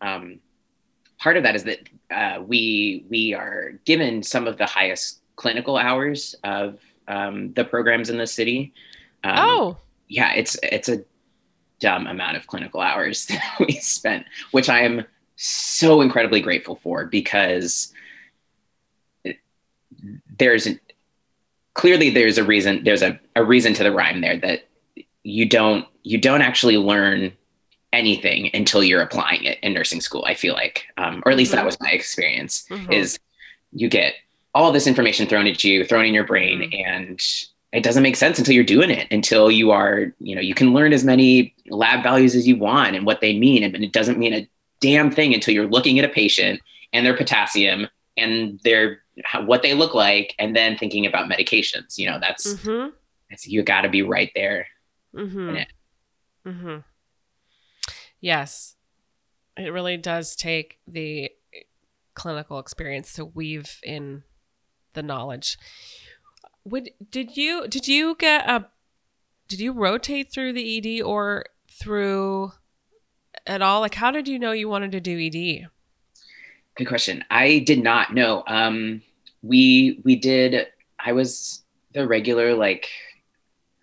um, 0.00 0.40
part 1.18 1.36
of 1.36 1.42
that 1.42 1.54
is 1.54 1.64
that 1.64 1.88
uh, 2.10 2.42
we 2.42 3.04
we 3.08 3.34
are 3.34 3.72
given 3.84 4.22
some 4.22 4.46
of 4.46 4.58
the 4.58 4.66
highest 4.66 5.20
clinical 5.36 5.76
hours 5.76 6.34
of 6.44 6.80
um, 7.06 7.52
the 7.54 7.64
programs 7.64 8.10
in 8.10 8.18
the 8.18 8.26
city. 8.26 8.72
Um, 9.24 9.36
oh, 9.38 9.76
yeah, 10.08 10.32
it's 10.34 10.56
it's 10.62 10.88
a 10.88 11.04
dumb 11.80 12.06
amount 12.06 12.36
of 12.36 12.46
clinical 12.46 12.80
hours 12.80 13.26
that 13.28 13.56
we 13.60 13.72
spent, 13.74 14.26
which 14.50 14.68
I 14.68 14.80
am 14.80 15.04
so 15.40 16.00
incredibly 16.00 16.40
grateful 16.40 16.76
for 16.82 17.04
because 17.06 17.92
there's 20.38 20.66
an, 20.66 20.80
clearly 21.74 22.10
there's 22.10 22.38
a 22.38 22.44
reason 22.44 22.82
there's 22.84 23.02
a, 23.02 23.18
a 23.36 23.44
reason 23.44 23.72
to 23.74 23.82
the 23.84 23.92
rhyme 23.92 24.20
there 24.20 24.36
that 24.38 24.68
you 25.22 25.46
don't 25.48 25.86
you 26.02 26.18
don't 26.18 26.42
actually 26.42 26.76
learn 26.76 27.32
anything 27.92 28.50
until 28.52 28.82
you're 28.82 29.00
applying 29.00 29.44
it 29.44 29.58
in 29.62 29.72
nursing 29.72 30.00
school. 30.00 30.24
I 30.26 30.34
feel 30.34 30.52
like, 30.54 30.84
um, 30.98 31.22
or 31.24 31.32
at 31.32 31.38
least 31.38 31.52
that 31.52 31.64
was 31.64 31.78
my 31.80 31.90
experience 31.90 32.66
Mhm. 32.68 32.92
is 32.92 33.18
you 33.72 33.88
get 33.88 34.14
all 34.54 34.72
this 34.72 34.86
information 34.86 35.26
thrown 35.26 35.46
at 35.46 35.62
you, 35.64 35.84
thrown 35.84 36.04
in 36.04 36.12
your 36.12 36.24
brain, 36.24 36.70
and 36.86 37.20
it 37.72 37.82
doesn't 37.82 38.02
make 38.02 38.16
sense 38.16 38.38
until 38.38 38.54
you're 38.54 38.64
doing 38.64 38.90
it, 38.90 39.06
until 39.10 39.50
you 39.50 39.70
are, 39.70 40.12
you 40.20 40.34
know, 40.34 40.40
you 40.40 40.54
can 40.54 40.74
learn 40.74 40.92
as 40.92 41.04
many 41.04 41.54
lab 41.68 42.02
values 42.02 42.34
as 42.34 42.46
you 42.48 42.56
want 42.56 42.94
and 42.96 43.06
what 43.06 43.20
they 43.20 43.38
mean. 43.38 43.62
And 43.62 43.74
it 43.82 43.92
doesn't 43.92 44.18
mean 44.18 44.34
a 44.34 44.48
damn 44.80 45.10
thing 45.10 45.34
until 45.34 45.54
you're 45.54 45.66
looking 45.66 45.98
at 45.98 46.04
a 46.04 46.12
patient 46.12 46.60
and 46.92 47.04
their 47.04 47.16
potassium 47.16 47.88
and 48.16 48.60
their 48.64 49.00
what 49.44 49.62
they 49.62 49.74
look 49.74 49.94
like, 49.94 50.34
and 50.38 50.54
then 50.54 50.76
thinking 50.78 51.06
about 51.06 51.28
medications. 51.28 51.98
You 51.98 52.10
know, 52.10 52.18
that's, 52.20 52.54
mm-hmm. 52.54 52.90
that's 53.28 53.48
you 53.48 53.62
got 53.62 53.82
to 53.82 53.88
be 53.88 54.02
right 54.02 54.30
there. 54.34 54.66
Mhm. 55.14 55.60
it. 55.60 55.68
Mhm. 56.46 56.84
Yes, 58.20 58.76
it 59.56 59.72
really 59.72 59.96
does 59.96 60.36
take 60.36 60.78
the 60.86 61.30
clinical 62.14 62.58
experience 62.58 63.12
to 63.14 63.24
weave 63.24 63.80
in 63.82 64.22
the 64.94 65.02
knowledge. 65.02 65.56
Would 66.64 66.90
did 67.10 67.36
you 67.36 67.66
did 67.68 67.88
you 67.88 68.16
get 68.18 68.48
a 68.48 68.68
did 69.46 69.60
you 69.60 69.72
rotate 69.72 70.30
through 70.30 70.52
the 70.52 70.78
ED 70.78 71.02
or 71.02 71.46
through 71.70 72.52
at 73.48 73.62
all? 73.62 73.80
Like, 73.80 73.94
how 73.94 74.10
did 74.10 74.28
you 74.28 74.38
know 74.38 74.52
you 74.52 74.68
wanted 74.68 74.92
to 74.92 75.00
do 75.00 75.18
ED? 75.18 75.68
Good 76.76 76.86
question. 76.86 77.24
I 77.30 77.58
did 77.60 77.82
not 77.82 78.14
know. 78.14 78.44
Um, 78.46 79.02
we 79.42 80.00
we 80.04 80.16
did. 80.16 80.66
I 80.98 81.12
was 81.12 81.62
the 81.92 82.06
regular 82.06 82.54
like. 82.54 82.88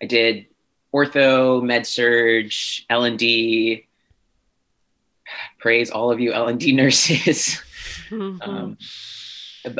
I 0.02 0.06
did 0.06 0.46
ortho, 0.94 1.62
med 1.62 1.86
surg, 1.86 2.52
L 2.90 3.04
and 3.04 3.18
D. 3.18 3.86
Praise 5.58 5.90
all 5.90 6.10
of 6.10 6.20
you 6.20 6.32
L 6.32 6.48
and 6.48 6.60
D 6.60 6.72
nurses. 6.76 7.60
um, 8.12 8.76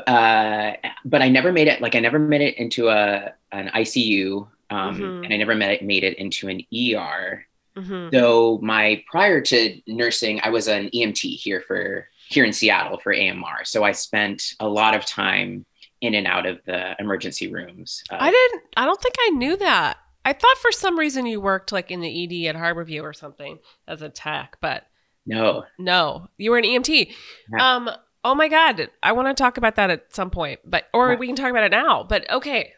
uh, 0.06 0.72
but 1.04 1.22
I 1.22 1.28
never 1.28 1.52
made 1.52 1.68
it. 1.68 1.80
Like 1.80 1.94
I 1.94 2.00
never 2.00 2.18
made 2.18 2.40
it 2.40 2.56
into 2.58 2.88
a 2.88 3.32
an 3.52 3.68
ICU, 3.68 4.48
um, 4.70 4.98
Mhm. 4.98 5.24
and 5.24 5.32
I 5.32 5.36
never 5.36 5.54
made 5.54 5.74
it, 5.74 5.82
made 5.84 6.02
it 6.04 6.18
into 6.18 6.48
an 6.48 6.60
ER. 6.74 7.46
Mhm. 7.76 8.10
So 8.12 8.58
my 8.62 9.02
prior 9.10 9.40
to 9.42 9.80
nursing, 9.86 10.40
I 10.42 10.48
was 10.50 10.66
an 10.68 10.88
EMT 10.94 11.36
here 11.36 11.60
for 11.66 12.08
here 12.28 12.44
in 12.44 12.52
Seattle 12.52 12.98
for 12.98 13.12
AMR. 13.12 13.64
So 13.64 13.84
I 13.84 13.92
spent 13.92 14.54
a 14.58 14.68
lot 14.68 14.94
of 14.96 15.04
time 15.06 15.64
in 16.00 16.14
and 16.14 16.26
out 16.26 16.44
of 16.46 16.58
the 16.66 16.94
emergency 16.98 17.52
rooms. 17.52 18.02
Uh, 18.10 18.16
I 18.20 18.30
didn't. 18.30 18.62
I 18.76 18.84
don't 18.84 19.00
think 19.00 19.14
I 19.20 19.30
knew 19.30 19.56
that. 19.58 19.98
I 20.24 20.32
thought 20.32 20.58
for 20.58 20.72
some 20.72 20.98
reason 20.98 21.24
you 21.26 21.40
worked 21.40 21.70
like 21.70 21.90
in 21.90 22.00
the 22.00 22.08
ED 22.24 22.48
at 22.48 22.56
Harborview 22.56 23.02
or 23.02 23.12
something 23.12 23.58
as 23.86 24.02
a 24.02 24.08
tech, 24.08 24.56
but 24.60 24.84
no, 25.24 25.64
no, 25.78 26.28
you 26.38 26.50
were 26.50 26.58
an 26.58 26.64
EMT. 26.64 27.12
Yeah. 27.52 27.74
Um. 27.76 27.90
Oh 28.24 28.34
my 28.34 28.48
god, 28.48 28.90
I 29.04 29.12
want 29.12 29.28
to 29.28 29.40
talk 29.40 29.56
about 29.56 29.76
that 29.76 29.88
at 29.90 30.14
some 30.14 30.30
point, 30.30 30.58
but 30.64 30.88
or 30.92 31.10
Right. 31.10 31.18
we 31.18 31.28
can 31.28 31.36
talk 31.36 31.50
about 31.50 31.62
it 31.62 31.70
now. 31.70 32.02
But 32.02 32.28
okay, 32.28 32.72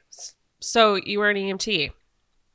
so 0.60 0.96
you 0.96 1.20
were 1.20 1.30
an 1.30 1.36
EMT. 1.38 1.90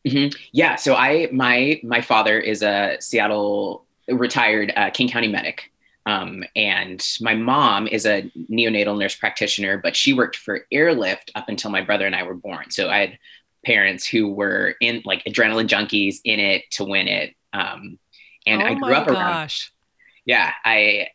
Mhm. 0.08 0.36
Yeah. 0.52 0.76
So 0.76 0.96
I 0.96 1.30
my 1.32 1.80
my 1.84 2.02
father 2.02 2.40
is 2.40 2.62
a 2.62 2.98
Seattle 3.00 3.86
retired 4.08 4.74
uh, 4.76 4.90
King 4.90 5.10
County 5.10 5.30
medic, 5.30 5.72
um, 6.06 6.44
and 6.56 7.06
my 7.22 7.36
mom 7.36 7.88
is 7.88 8.06
a 8.06 8.30
neonatal 8.52 9.00
nurse 9.00 9.16
practitioner, 9.16 9.78
but 9.78 9.96
she 9.96 10.14
worked 10.14 10.36
for 10.36 10.68
Airlift 10.72 11.32
up 11.36 11.48
until 11.48 11.72
my 11.72 11.82
brother 11.82 12.06
and 12.06 12.16
I 12.16 12.24
were 12.24 12.34
born. 12.36 12.70
So 12.70 12.90
I 12.90 13.00
had 13.00 13.20
parents 13.66 14.06
who 14.06 14.28
were 14.28 14.76
in 14.82 15.02
like 15.06 15.24
adrenaline 15.24 15.68
junkies 15.68 16.18
in 16.26 16.40
it 16.40 16.64
to 16.72 16.84
win 16.84 17.08
it. 17.08 17.34
Um, 17.54 17.98
and 18.46 18.62
oh 18.62 18.66
I 18.66 18.74
grew 18.76 18.94
up 18.94 19.08
around 19.08 19.32
gosh. 19.32 19.72
yeah 20.26 20.52
i 20.66 21.08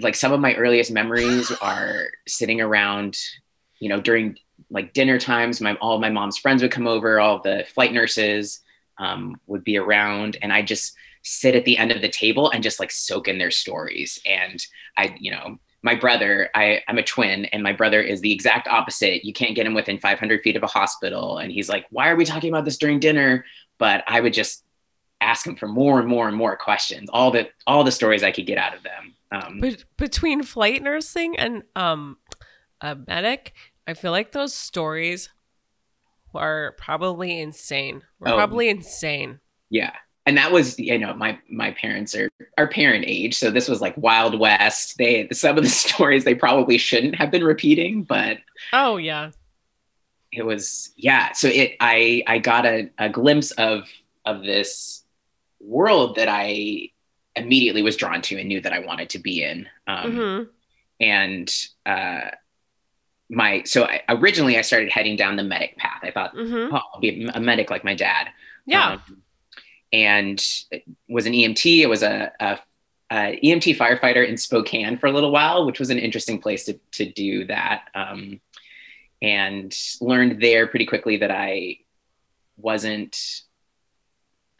like 0.00 0.14
some 0.14 0.32
of 0.32 0.40
my 0.40 0.54
earliest 0.54 0.90
memories 0.90 1.50
are 1.62 2.08
sitting 2.26 2.60
around 2.60 3.18
you 3.80 3.88
know 3.88 4.00
during 4.00 4.36
like 4.70 4.92
dinner 4.92 5.18
times 5.18 5.60
my 5.60 5.74
all 5.76 5.98
my 5.98 6.10
mom's 6.10 6.38
friends 6.38 6.62
would 6.62 6.70
come 6.70 6.86
over 6.86 7.20
all 7.20 7.40
the 7.40 7.64
flight 7.72 7.92
nurses 7.92 8.60
um, 8.98 9.40
would 9.46 9.64
be 9.64 9.76
around 9.76 10.36
and 10.42 10.52
i 10.52 10.62
just 10.62 10.94
sit 11.22 11.54
at 11.54 11.64
the 11.64 11.76
end 11.76 11.90
of 11.92 12.00
the 12.00 12.08
table 12.08 12.50
and 12.50 12.62
just 12.62 12.80
like 12.80 12.90
soak 12.90 13.28
in 13.28 13.38
their 13.38 13.50
stories. 13.50 14.20
And 14.24 14.64
i 14.96 15.14
you 15.18 15.30
know 15.30 15.58
my 15.82 15.94
brother 15.94 16.50
I, 16.54 16.80
i'm 16.88 16.98
a 16.98 17.02
twin 17.02 17.44
and 17.46 17.62
my 17.62 17.72
brother 17.72 18.00
is 18.00 18.20
the 18.20 18.32
exact 18.32 18.66
opposite. 18.68 19.24
You 19.24 19.32
can't 19.32 19.54
get 19.54 19.66
him 19.66 19.74
within 19.74 19.98
500 19.98 20.42
feet 20.42 20.56
of 20.56 20.62
a 20.62 20.66
hospital. 20.66 21.38
And 21.38 21.52
he's 21.52 21.68
like 21.68 21.86
why 21.90 22.08
are 22.08 22.16
we 22.16 22.24
talking 22.24 22.50
about 22.50 22.64
this 22.64 22.78
during 22.78 22.98
dinner? 22.98 23.44
But 23.78 24.04
i 24.06 24.20
would 24.20 24.32
just 24.32 24.64
ask 25.20 25.46
him 25.46 25.56
for 25.56 25.66
more 25.66 25.98
and 25.98 26.08
more 26.08 26.28
and 26.28 26.36
more 26.36 26.56
questions 26.56 27.10
all 27.12 27.32
the 27.32 27.48
all 27.66 27.82
the 27.82 27.90
stories 27.90 28.22
i 28.22 28.30
could 28.30 28.46
get 28.46 28.58
out 28.58 28.74
of 28.74 28.82
them. 28.82 29.14
Um, 29.30 29.60
But 29.60 29.84
between 29.96 30.42
flight 30.42 30.82
nursing 30.82 31.38
and 31.38 31.62
um 31.76 32.16
a 32.80 32.96
medic, 33.08 33.54
I 33.88 33.94
feel 33.94 34.12
like 34.12 34.30
those 34.32 34.54
stories 34.54 35.30
are 36.34 36.74
probably 36.78 37.40
insane. 37.40 38.02
Were 38.20 38.28
Oh. 38.28 38.34
probably 38.36 38.68
insane. 38.68 39.40
yeah 39.70 39.92
and 40.26 40.36
that 40.36 40.52
was 40.52 40.78
you 40.78 40.98
know 40.98 41.14
my 41.14 41.38
my 41.50 41.70
parents 41.72 42.14
are 42.14 42.28
are 42.58 42.68
parent 42.68 43.04
age 43.06 43.34
so 43.34 43.50
this 43.50 43.66
was 43.68 43.80
like 43.80 43.94
wild 43.96 44.38
west 44.38 44.96
they 44.98 45.26
some 45.32 45.56
of 45.56 45.64
the 45.64 45.70
stories 45.86 46.24
they 46.24 46.34
probably 46.34 46.76
shouldn't 46.78 47.14
have 47.14 47.30
been 47.30 47.42
repeating 47.44 48.02
but 48.02 48.36
Oh 48.74 48.98
yeah. 48.98 49.30
it 50.32 50.44
was 50.44 50.92
yeah 50.96 51.32
so 51.32 51.48
it 51.48 51.76
i 51.80 52.22
i 52.26 52.38
got 52.38 52.66
a, 52.66 52.90
a 52.98 53.08
glimpse 53.08 53.50
of 53.52 53.88
of 54.26 54.42
this 54.42 55.02
world 55.60 56.16
that 56.16 56.28
i 56.28 56.90
immediately 57.36 57.82
was 57.82 57.96
drawn 57.96 58.20
to 58.22 58.38
and 58.38 58.48
knew 58.48 58.60
that 58.60 58.72
i 58.74 58.78
wanted 58.80 59.08
to 59.10 59.18
be 59.18 59.42
in 59.42 59.66
um, 59.86 60.12
hmm 60.16 60.42
and 61.00 61.48
uh 61.86 62.28
my 63.30 63.62
so 63.64 63.84
I, 63.84 64.00
originally 64.08 64.56
i 64.56 64.62
started 64.62 64.90
heading 64.90 65.16
down 65.16 65.36
the 65.36 65.44
medic 65.44 65.76
path. 65.76 66.00
I 66.02 66.10
thought 66.10 66.32
hmm 66.32 66.68
oh 66.72 66.80
i'll 66.94 67.00
be 67.00 67.28
a 67.34 67.40
medic 67.40 67.70
like 67.70 67.84
my 67.84 67.94
dad. 67.94 68.28
Yeah. 68.66 68.92
Um, 69.08 69.22
and 69.92 70.44
was 71.08 71.26
an 71.26 71.32
emt 71.32 71.64
it 71.82 71.86
was 71.88 72.02
a, 72.02 72.30
a, 72.40 72.58
a 73.10 73.40
emt 73.42 73.76
firefighter 73.76 74.26
in 74.26 74.36
spokane 74.36 74.98
for 74.98 75.06
a 75.06 75.12
little 75.12 75.30
while 75.30 75.64
which 75.66 75.78
was 75.78 75.90
an 75.90 75.98
interesting 75.98 76.38
place 76.40 76.64
to, 76.66 76.74
to 76.92 77.04
do 77.10 77.44
that. 77.46 77.84
Um, 77.94 78.40
and 79.20 79.76
learned 80.00 80.40
there 80.42 80.66
pretty 80.66 80.86
quickly 80.86 81.16
that 81.18 81.30
i 81.30 81.78
wasn't 82.56 83.42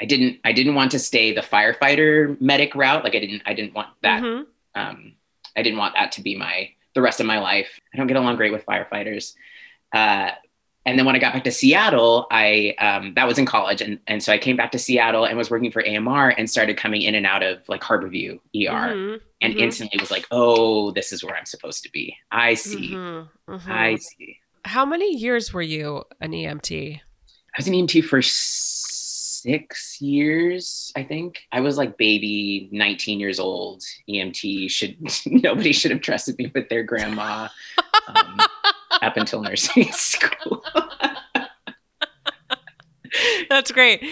i 0.00 0.04
didn't 0.04 0.38
i 0.44 0.52
didn't 0.52 0.74
want 0.74 0.90
to 0.92 0.98
stay 0.98 1.32
the 1.32 1.40
firefighter 1.40 2.40
medic 2.40 2.74
route. 2.74 3.04
Like 3.04 3.14
i 3.14 3.20
didn't 3.20 3.42
i 3.46 3.54
didn't 3.54 3.74
want 3.74 3.88
that 4.02 4.22
Mhm. 4.22 4.46
um, 4.74 5.12
I 5.56 5.62
didn't 5.62 5.78
want 5.78 5.94
that 5.94 6.12
to 6.12 6.22
be 6.22 6.36
my 6.36 6.70
the 6.98 7.02
rest 7.02 7.20
of 7.20 7.26
my 7.26 7.38
life. 7.38 7.78
I 7.94 7.96
don't 7.96 8.08
get 8.08 8.16
along 8.16 8.34
great 8.36 8.50
with 8.50 8.66
firefighters. 8.66 9.34
Uh, 9.94 10.30
and 10.84 10.98
then 10.98 11.06
when 11.06 11.14
I 11.14 11.20
got 11.20 11.32
back 11.32 11.44
to 11.44 11.52
Seattle, 11.52 12.26
I 12.30 12.74
um, 12.78 13.14
that 13.14 13.26
was 13.26 13.38
in 13.38 13.46
college, 13.46 13.80
and 13.82 14.00
and 14.06 14.22
so 14.22 14.32
I 14.32 14.38
came 14.38 14.56
back 14.56 14.72
to 14.72 14.78
Seattle 14.78 15.24
and 15.26 15.36
was 15.38 15.50
working 15.50 15.70
for 15.70 15.80
AMR 15.86 16.30
and 16.30 16.50
started 16.50 16.76
coming 16.76 17.02
in 17.02 17.14
and 17.14 17.24
out 17.26 17.42
of 17.42 17.68
like 17.68 17.82
Harborview 17.82 18.40
ER, 18.56 18.94
Mhm. 18.94 19.20
and 19.42 19.54
mhm. 19.54 19.60
instantly 19.60 20.00
was 20.00 20.10
like, 20.10 20.26
oh, 20.30 20.90
this 20.92 21.12
is 21.12 21.22
where 21.22 21.36
I'm 21.36 21.44
supposed 21.44 21.82
to 21.84 21.90
be. 21.92 22.16
I 22.32 22.54
see, 22.54 22.90
Mhm. 22.90 23.28
Mhm. 23.48 23.68
I 23.68 23.96
see. 23.96 24.38
How 24.64 24.84
many 24.84 25.14
years 25.14 25.52
were 25.52 25.62
you 25.62 26.04
an 26.20 26.32
EMT? 26.32 27.00
I 27.54 27.56
was 27.56 27.68
an 27.68 27.74
EMT 27.74 28.00
for 28.02 28.22
six 29.48 30.00
years, 30.00 30.92
I 30.96 31.02
think. 31.04 31.40
I 31.52 31.60
was 31.60 31.78
like 31.78 31.96
baby, 31.96 32.68
19 32.72 33.18
years 33.18 33.38
old. 33.40 33.82
EMT 34.08 34.70
should 34.70 34.96
nobody 35.26 35.72
should 35.72 35.90
have 35.90 36.00
trusted 36.02 36.36
me 36.38 36.50
with 36.54 36.68
their 36.68 36.82
grandma 36.82 37.48
um, 38.08 38.38
up 39.02 39.16
until 39.16 39.40
nursing 39.42 39.84
school. 39.92 40.62
That's 43.48 43.72
great. 43.72 44.04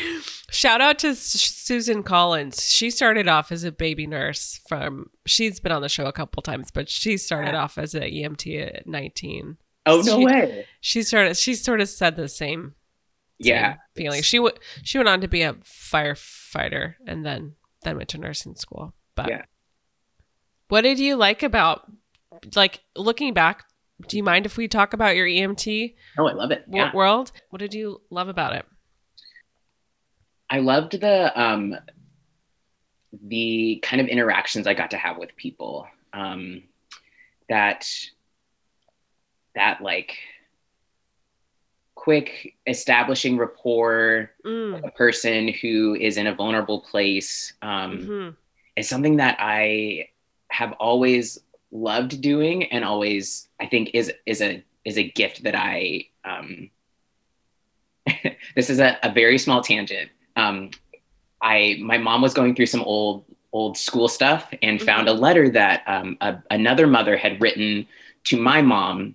Shout 0.51 0.81
out 0.81 0.99
to 1.01 1.09
S- 1.09 1.19
Susan 1.21 2.03
Collins. 2.03 2.71
She 2.71 2.91
started 2.91 3.29
off 3.29 3.53
as 3.53 3.63
a 3.63 3.71
baby 3.71 4.07
nurse 4.07 4.61
from 4.67 5.11
she's 5.27 5.61
been 5.61 5.71
on 5.73 5.83
the 5.83 5.89
show 5.91 6.07
a 6.07 6.13
couple 6.13 6.41
times, 6.43 6.71
but 6.71 6.89
she 6.89 7.19
started 7.19 7.55
off 7.55 7.77
as 7.77 7.95
an 7.95 8.03
EMT 8.05 8.77
at 8.79 8.87
19. 8.87 9.59
oh 9.85 9.97
no 9.99 10.19
She- 10.19 10.25
way! 10.25 10.67
She 10.81 11.03
started 11.03 11.37
she 11.37 11.55
sort 11.55 11.81
of 11.83 11.89
said 11.91 12.17
the 12.17 12.29
same 12.29 12.75
Yeah, 13.39 13.77
feeling. 13.95 14.23
She 14.23 14.39
w- 14.39 14.57
she 14.83 14.99
went 14.99 15.09
on 15.09 15.21
to 15.21 15.29
be 15.29 15.43
a 15.43 15.55
firefighter 15.55 16.95
and 17.07 17.25
then 17.25 17.55
then 17.83 17.97
went 17.97 18.09
to 18.11 18.19
nursing 18.19 18.55
school. 18.57 18.95
But 19.15 19.29
Yeah. 19.29 19.43
what 20.69 20.81
did 20.83 20.99
you 20.99 21.17
like 21.17 21.43
about 21.43 21.91
like 22.55 22.81
looking 22.97 23.35
back? 23.35 23.65
Do 24.09 24.17
you 24.17 24.23
mind 24.23 24.47
if 24.47 24.57
we 24.57 24.69
talk 24.69 24.93
about 24.93 25.17
your 25.17 25.27
EMT 25.27 25.95
Oh, 26.19 26.27
I 26.27 26.33
love 26.33 26.51
it. 26.51 26.65
Yeah. 26.71 26.95
world? 26.95 27.33
What 27.51 27.59
did 27.61 27.75
you 27.75 28.03
love 28.11 28.29
about 28.29 28.55
it? 28.55 28.67
I 30.51 30.59
loved 30.61 31.01
the 31.01 31.41
um, 31.41 31.75
the 33.13 33.81
kind 33.83 34.01
of 34.01 34.09
interactions 34.09 34.67
I 34.67 34.75
got 34.75 34.91
to 34.93 34.97
have 34.97 35.17
with 35.19 35.35
people. 35.37 35.87
Um, 36.13 36.63
that 37.49 37.89
that 39.55 39.81
like 39.81 40.19
quick 42.07 42.55
establishing 42.69 43.37
rapport 43.37 44.31
Mm. 44.45 44.75
with 44.75 44.85
a 44.85 44.93
person 44.93 45.49
who 45.61 45.97
is 45.97 46.17
in 46.17 46.27
a 46.29 46.35
vulnerable 46.35 46.81
place 46.81 47.53
um, 47.63 47.93
hmm 48.07 48.29
is 48.77 48.89
something 48.89 49.17
that 49.17 49.37
I 49.41 50.11
have 50.49 50.73
always 50.73 51.41
loved 51.73 52.21
doing 52.21 52.65
and 52.73 52.85
always 52.85 53.49
I 53.59 53.67
think 53.67 53.91
is 53.95 54.13
is 54.27 54.41
a 54.41 54.63
is 54.85 54.97
a 54.99 55.11
gift 55.21 55.43
that 55.45 55.57
I 55.57 56.07
um 56.25 56.71
this 58.55 58.71
is 58.71 58.79
a, 58.79 58.99
a 59.03 59.11
very 59.11 59.39
small 59.39 59.63
tangent. 59.63 60.11
Um 60.37 60.71
I 61.43 61.79
my 61.81 61.99
mom 61.99 62.23
was 62.23 62.35
going 62.35 62.55
through 62.55 62.67
some 62.67 62.83
old 62.83 63.25
old 63.53 63.77
school 63.77 64.09
stuff 64.09 64.53
and 64.63 64.81
found 64.81 65.09
a 65.09 65.13
letter 65.13 65.49
that 65.51 65.83
um, 65.87 66.17
a, 66.21 66.37
another 66.51 66.87
mother 66.87 67.17
had 67.17 67.41
written 67.41 67.87
to 68.25 68.37
my 68.37 68.61
mom 68.61 69.15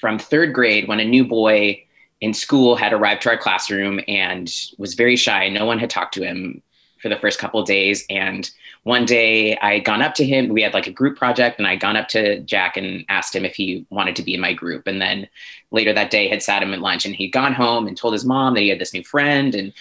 from 0.00 0.18
third 0.18 0.52
grade 0.52 0.86
when 0.88 1.00
a 1.00 1.04
new 1.04 1.24
boy 1.24 1.81
in 2.22 2.32
school 2.32 2.76
had 2.76 2.92
arrived 2.92 3.20
to 3.20 3.28
our 3.30 3.36
classroom 3.36 4.00
and 4.06 4.50
was 4.78 4.94
very 4.94 5.16
shy. 5.16 5.48
No 5.48 5.66
one 5.66 5.80
had 5.80 5.90
talked 5.90 6.14
to 6.14 6.22
him 6.22 6.62
for 7.00 7.08
the 7.08 7.16
first 7.16 7.40
couple 7.40 7.58
of 7.58 7.66
days. 7.66 8.06
And 8.08 8.48
one 8.84 9.04
day 9.04 9.56
I 9.56 9.74
had 9.74 9.84
gone 9.84 10.02
up 10.02 10.14
to 10.14 10.24
him. 10.24 10.48
We 10.48 10.62
had 10.62 10.72
like 10.72 10.86
a 10.86 10.92
group 10.92 11.18
project, 11.18 11.58
and 11.58 11.66
I 11.66 11.70
had 11.70 11.80
gone 11.80 11.96
up 11.96 12.06
to 12.10 12.38
Jack 12.40 12.76
and 12.76 13.04
asked 13.08 13.34
him 13.34 13.44
if 13.44 13.56
he 13.56 13.84
wanted 13.90 14.14
to 14.16 14.22
be 14.22 14.34
in 14.34 14.40
my 14.40 14.52
group. 14.52 14.86
And 14.86 15.02
then 15.02 15.28
later 15.72 15.92
that 15.92 16.12
day 16.12 16.28
had 16.28 16.44
sat 16.44 16.62
him 16.62 16.72
at 16.72 16.80
lunch 16.80 17.04
and 17.04 17.14
he'd 17.14 17.32
gone 17.32 17.54
home 17.54 17.88
and 17.88 17.96
told 17.96 18.12
his 18.12 18.24
mom 18.24 18.54
that 18.54 18.60
he 18.60 18.68
had 18.68 18.78
this 18.78 18.94
new 18.94 19.02
friend. 19.02 19.52
And 19.56 19.72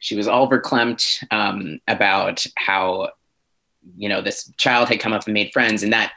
she 0.00 0.16
was 0.16 0.26
all 0.26 0.50
verklempt 0.50 1.22
um, 1.30 1.80
about 1.86 2.44
how, 2.56 3.10
you 3.96 4.08
know, 4.08 4.20
this 4.20 4.52
child 4.56 4.88
had 4.88 4.98
come 4.98 5.12
up 5.12 5.26
and 5.26 5.34
made 5.34 5.52
friends. 5.52 5.84
And 5.84 5.92
that, 5.92 6.12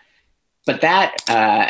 but 0.66 0.82
that, 0.82 1.18
uh, 1.30 1.70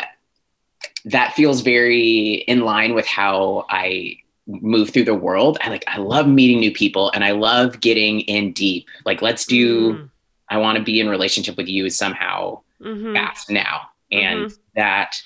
that 1.10 1.34
feels 1.34 1.60
very 1.62 2.34
in 2.46 2.60
line 2.60 2.94
with 2.94 3.06
how 3.06 3.66
I 3.70 4.16
move 4.46 4.90
through 4.90 5.04
the 5.04 5.14
world. 5.14 5.58
I 5.60 5.68
like 5.68 5.84
I 5.86 5.98
love 5.98 6.26
meeting 6.26 6.58
new 6.60 6.72
people 6.72 7.10
and 7.12 7.22
I 7.24 7.32
love 7.32 7.80
getting 7.80 8.20
in 8.20 8.52
deep. 8.52 8.86
Like 9.04 9.20
let's 9.22 9.44
do 9.46 10.08
I 10.48 10.56
want 10.56 10.78
to 10.78 10.82
be 10.84 10.98
in 11.00 11.08
relationship 11.08 11.56
with 11.56 11.68
you 11.68 11.90
somehow 11.90 12.62
Mm-hmm. 12.80 13.12
fast 13.12 13.50
now. 13.50 13.88
And 14.12 14.56
that 14.76 15.16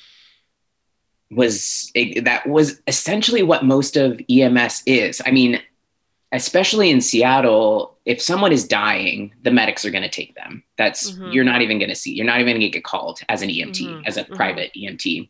was 1.30 1.90
it, 1.94 2.24
that 2.24 2.46
was 2.46 2.80
essentially 2.86 3.42
what 3.42 3.64
most 3.64 3.96
of 3.96 4.20
EMS 4.30 4.82
is. 4.86 5.20
I 5.24 5.30
mean, 5.30 5.60
especially 6.32 6.90
in 6.90 7.00
Seattle, 7.00 7.96
if 8.06 8.20
someone 8.20 8.52
is 8.52 8.66
dying, 8.66 9.32
the 9.42 9.50
medics 9.50 9.84
are 9.84 9.90
going 9.90 10.02
to 10.02 10.08
take 10.08 10.34
them. 10.34 10.62
That's 10.78 11.12
Mhm. 11.12 11.32
you're 11.34 11.44
not 11.44 11.62
even 11.62 11.78
going 11.78 11.88
to 11.90 11.94
see. 11.94 12.12
You're 12.12 12.26
not 12.26 12.40
even 12.40 12.52
going 12.54 12.60
to 12.62 12.68
get 12.70 12.84
called 12.84 13.20
as 13.28 13.42
an 13.42 13.50
EMT, 13.50 13.86
Mhm. 13.86 14.02
as 14.06 14.16
a 14.16 14.24
Mhm. 14.24 14.34
private 14.34 14.72
EMT. 14.74 15.28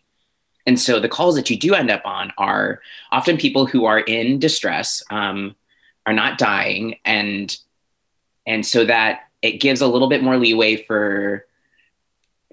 And 0.66 0.79
so 0.79 1.01
the 1.01 1.09
calls 1.09 1.35
that 1.37 1.51
you 1.51 1.57
do 1.57 1.75
end 1.75 1.90
up 1.90 2.03
on 2.05 2.33
are 2.38 2.81
often 3.11 3.37
people 3.37 3.66
who 3.66 3.85
are 3.85 4.01
in 4.01 4.38
distress, 4.38 5.03
um, 5.11 5.57
are 6.07 6.12
not 6.12 6.38
dying, 6.38 6.96
and 7.05 7.57
and 8.46 8.64
so 8.66 8.85
that 8.85 9.29
it 9.40 9.61
gives 9.61 9.81
a 9.81 9.87
little 9.87 10.09
bit 10.09 10.22
more 10.22 10.37
leeway 10.37 10.77
for 10.77 11.46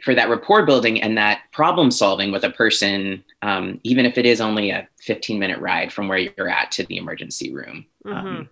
for 0.02 0.16
that 0.16 0.30
rapport 0.30 0.66
building 0.66 1.02
and 1.02 1.18
that 1.18 1.42
problem 1.52 1.92
solving 1.92 2.32
with 2.32 2.44
a 2.44 2.50
person, 2.50 3.24
um, 3.42 3.80
even 3.84 4.06
if 4.06 4.18
it 4.18 4.26
is 4.26 4.42
only 4.42 4.70
a 4.70 4.88
15 5.02 5.40
minute 5.40 5.60
ride 5.60 5.92
from 5.92 6.08
where 6.08 6.18
you're 6.18 6.50
at 6.50 6.72
to 6.72 6.86
the 6.86 6.98
emergency 6.98 7.54
room. 7.54 7.86
Mhm. 8.06 8.16
Um, 8.16 8.50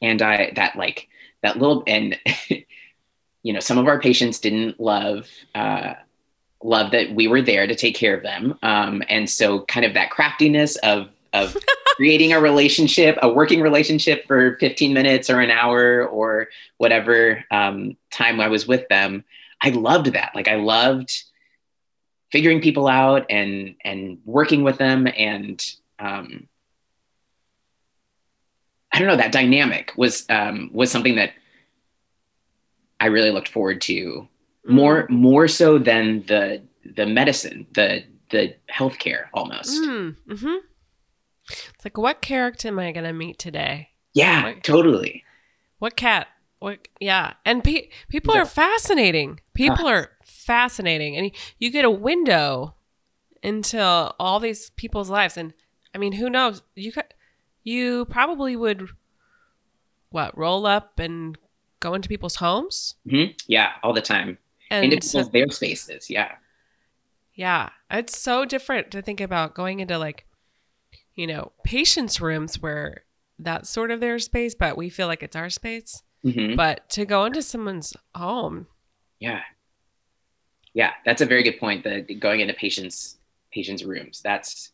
and 0.00 0.22
I, 0.22 0.52
that 0.56 0.76
like 0.76 1.08
that 1.42 1.58
little, 1.58 1.82
and, 1.86 2.18
you 3.42 3.52
know, 3.52 3.60
some 3.60 3.78
of 3.78 3.88
our 3.88 4.00
patients 4.00 4.38
didn't 4.38 4.80
love, 4.80 5.28
uh, 5.54 5.94
love 6.62 6.92
that 6.92 7.14
we 7.14 7.28
were 7.28 7.42
there 7.42 7.66
to 7.66 7.74
take 7.74 7.94
care 7.94 8.16
of 8.16 8.22
them. 8.22 8.58
Um, 8.62 9.02
and 9.08 9.28
so 9.28 9.60
kind 9.60 9.84
of 9.84 9.94
that 9.94 10.10
craftiness 10.10 10.76
of, 10.76 11.08
of 11.32 11.56
creating 11.96 12.32
a 12.32 12.40
relationship, 12.40 13.18
a 13.22 13.28
working 13.28 13.60
relationship 13.60 14.26
for 14.26 14.56
15 14.58 14.92
minutes 14.92 15.28
or 15.28 15.40
an 15.40 15.50
hour 15.50 16.06
or 16.06 16.48
whatever 16.78 17.44
um, 17.50 17.96
time 18.10 18.40
I 18.40 18.48
was 18.48 18.66
with 18.66 18.88
them. 18.88 19.24
I 19.62 19.70
loved 19.70 20.06
that. 20.12 20.32
Like 20.34 20.48
I 20.48 20.56
loved 20.56 21.24
figuring 22.30 22.62
people 22.62 22.88
out 22.88 23.26
and 23.28 23.76
and 23.84 24.18
working 24.24 24.64
with 24.64 24.78
them 24.78 25.06
and 25.06 25.62
um, 25.98 26.48
I 28.90 28.98
don't 28.98 29.08
know 29.08 29.16
that 29.16 29.32
dynamic 29.32 29.92
was 29.96 30.26
um, 30.28 30.70
was 30.72 30.90
something 30.90 31.16
that 31.16 31.32
I 33.00 33.06
really 33.06 33.30
looked 33.30 33.48
forward 33.48 33.80
to 33.82 34.28
more 34.66 35.06
more 35.10 35.48
so 35.48 35.78
than 35.78 36.24
the 36.26 36.62
the 36.96 37.06
medicine 37.06 37.66
the 37.74 38.04
the 38.30 38.54
healthcare 38.72 39.26
almost. 39.34 39.82
Mm, 39.82 40.16
hmm 40.28 40.56
It's 41.48 41.84
like, 41.84 41.98
what 41.98 42.22
character 42.22 42.68
am 42.68 42.78
I 42.78 42.92
going 42.92 43.04
to 43.04 43.12
meet 43.12 43.38
today? 43.38 43.90
Yeah, 44.14 44.42
Right. 44.44 44.62
totally. 44.62 45.24
What 45.78 45.96
cat? 45.96 46.28
What? 46.60 46.86
Yeah, 47.00 47.34
and 47.44 47.62
pe- 47.64 47.88
people 48.08 48.34
are 48.34 48.46
fascinating. 48.46 49.40
People 49.52 49.86
are 49.86 50.12
fascinating, 50.24 51.16
and 51.16 51.30
you, 51.58 51.70
get 51.70 51.84
a 51.84 51.90
window 51.90 52.74
into 53.42 53.80
all 53.82 54.38
these 54.40 54.70
people's 54.70 55.10
lives. 55.10 55.36
And 55.36 55.52
I 55.94 55.98
mean, 55.98 56.12
who 56.12 56.30
knows? 56.30 56.62
You 56.76 56.92
could, 56.92 57.12
you 57.64 58.04
probably 58.06 58.54
would, 58.54 58.88
what? 60.10 60.36
Roll 60.38 60.66
up 60.66 60.98
and 60.98 61.36
go 61.80 61.94
into 61.94 62.08
people's 62.08 62.36
homes 62.36 62.94
hmm 63.08 63.24
Yeah, 63.48 63.72
all 63.82 63.92
the 63.92 64.00
time. 64.00 64.38
And 64.72 64.84
Into 64.84 65.06
people's 65.06 65.30
their 65.30 65.50
spaces. 65.50 66.10
Yeah. 66.10 66.32
Yeah, 67.34 67.70
it's 67.90 68.18
so 68.18 68.44
different 68.44 68.90
to 68.92 69.02
think 69.02 69.20
about 69.20 69.54
going 69.54 69.80
into 69.80 69.98
like, 69.98 70.26
you 71.14 71.26
know, 71.26 71.52
patients' 71.64 72.20
rooms 72.20 72.60
where 72.60 73.04
that's 73.38 73.70
sort 73.70 73.90
of 73.90 74.00
their 74.00 74.18
space, 74.18 74.54
but 74.54 74.76
we 74.76 74.90
feel 74.90 75.06
like 75.08 75.22
it's 75.22 75.36
our 75.36 75.50
space. 75.50 76.02
hmm 76.22 76.56
But 76.56 76.88
to 76.90 77.04
go 77.06 77.24
into 77.24 77.42
someone's 77.42 77.94
home, 78.14 78.66
Yeah. 79.20 79.42
Yeah, 80.74 80.92
that's 81.04 81.20
a 81.20 81.26
very 81.26 81.42
good 81.42 81.58
point. 81.58 81.84
The 81.84 82.02
going 82.14 82.40
into 82.40 82.54
patients 82.54 83.18
patients' 83.52 83.84
rooms. 83.84 84.20
That's 84.22 84.72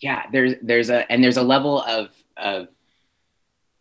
yeah, 0.00 0.24
there's 0.32 0.54
there's 0.62 0.90
a 0.90 1.10
and 1.10 1.22
there's 1.22 1.36
a 1.36 1.42
level 1.42 1.82
of 1.82 2.10
of 2.36 2.68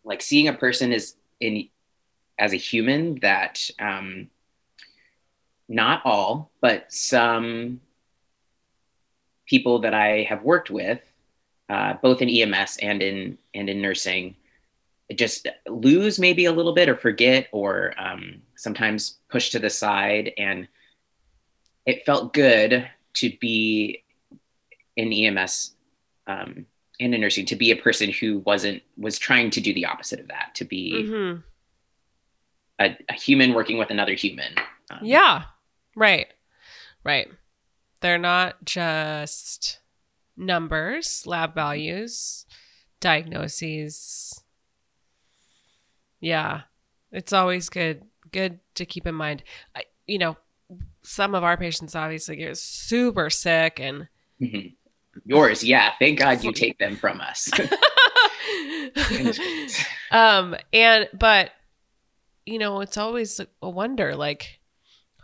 like 0.04 0.21
seeing 0.21 0.47
a 0.47 0.54
person 0.54 0.91
as 0.93 1.15
in 1.39 1.67
as 2.39 2.54
a 2.54 2.58
human 2.58 3.19
that 3.21 3.69
um 3.80 4.30
not 5.67 6.01
all, 6.06 6.51
but 6.62 6.91
some 6.91 7.82
people 9.45 9.80
that 9.80 9.93
I 9.93 10.23
have 10.23 10.43
worked 10.43 10.69
with, 10.69 10.99
uh, 11.69 11.93
both 12.01 12.21
in 12.21 12.30
EMS 12.30 12.77
and 12.82 13.01
in 13.01 13.38
and 13.53 13.69
in 13.69 13.82
nursing, 13.82 14.36
just 15.15 15.47
lose 15.67 16.19
maybe 16.19 16.45
a 16.45 16.51
little 16.51 16.73
bit 16.73 16.89
or 16.89 16.95
forget 16.95 17.47
or 17.51 17.93
um, 17.97 18.41
sometimes 18.56 19.17
push 19.30 19.49
to 19.51 19.60
the 19.60 19.69
side. 19.69 20.32
And 20.38 20.67
it 21.86 22.06
felt 22.06 22.34
good 22.34 22.89
to 23.15 23.32
be 23.39 24.03
in 24.97 25.13
ems 25.13 25.71
um, 26.27 26.65
and 26.99 27.13
in 27.15 27.21
nursing 27.21 27.45
to 27.45 27.56
be 27.56 27.71
a 27.71 27.75
person 27.75 28.12
who 28.12 28.39
wasn't 28.39 28.82
was 28.97 29.17
trying 29.17 29.49
to 29.51 29.62
do 29.62 29.73
the 29.73 29.86
opposite 29.86 30.19
of 30.19 30.27
that 30.27 30.53
to 30.56 30.65
be 30.65 31.03
Mhm. 31.06 31.43
a, 32.80 32.97
a 33.10 33.13
human 33.13 33.53
working 33.53 33.77
with 33.77 33.89
another 33.91 34.13
human. 34.13 34.53
Um, 34.89 34.99
yeah, 35.03 35.43
right, 35.98 36.28
right. 37.04 37.28
They're 38.00 38.18
not 38.18 38.64
just 38.64 39.80
numbers, 40.38 41.26
lab 41.26 41.56
values, 41.56 42.46
diagnoses. 43.00 44.42
Yeah, 46.20 46.62
it's 47.12 47.34
always 47.34 47.70
good 47.70 48.04
good 48.32 48.60
to 48.76 48.86
keep 48.86 49.08
in 49.08 49.16
mind. 49.16 49.44
I, 49.76 49.84
you 50.06 50.20
know, 50.20 50.38
some 51.08 51.34
of 51.34 51.44
our 51.44 51.58
patients 51.58 51.96
obviously 51.96 52.36
get 52.36 52.58
super 52.58 53.30
sick 53.30 53.80
and 53.80 54.08
mhm. 54.42 54.74
yours 55.26 55.64
yeah 55.64 55.94
thank 56.00 56.20
god 56.20 56.44
you 56.44 56.52
take 56.54 56.78
them 56.80 56.96
from 56.96 57.22
us 57.22 57.50
um 60.12 60.56
and 60.74 61.08
but 61.14 61.52
you 62.46 62.60
know 62.60 62.82
it's 62.82 62.98
always 62.98 63.40
a 63.62 63.70
wonder 63.70 64.16
like 64.16 64.57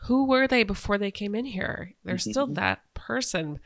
who 0.06 0.26
were 0.26 0.48
they 0.48 0.64
before 0.64 0.98
they 0.98 1.12
came 1.12 1.34
in 1.36 1.46
here? 1.46 1.94
They're 2.04 2.18
still 2.18 2.48
Mhm. 2.48 2.56
that 2.56 2.82
person. 2.94 3.60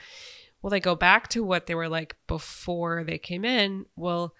Will 0.61 0.69
they 0.69 0.79
go 0.79 0.95
back 0.95 1.27
to 1.29 1.43
what 1.43 1.65
they 1.67 1.75
were 1.75 1.89
like 1.89 2.15
before 2.27 3.03
they 3.03 3.17
came 3.17 3.45
in? 3.45 3.85
Well 3.95 4.33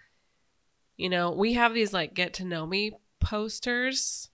you 0.96 1.10
know 1.10 1.32
we 1.32 1.54
have 1.54 1.74
these 1.76 1.94
like 1.94 2.14
get 2.16 2.34
to 2.36 2.44
know 2.46 2.66
me 2.66 2.92
posters. 3.20 4.30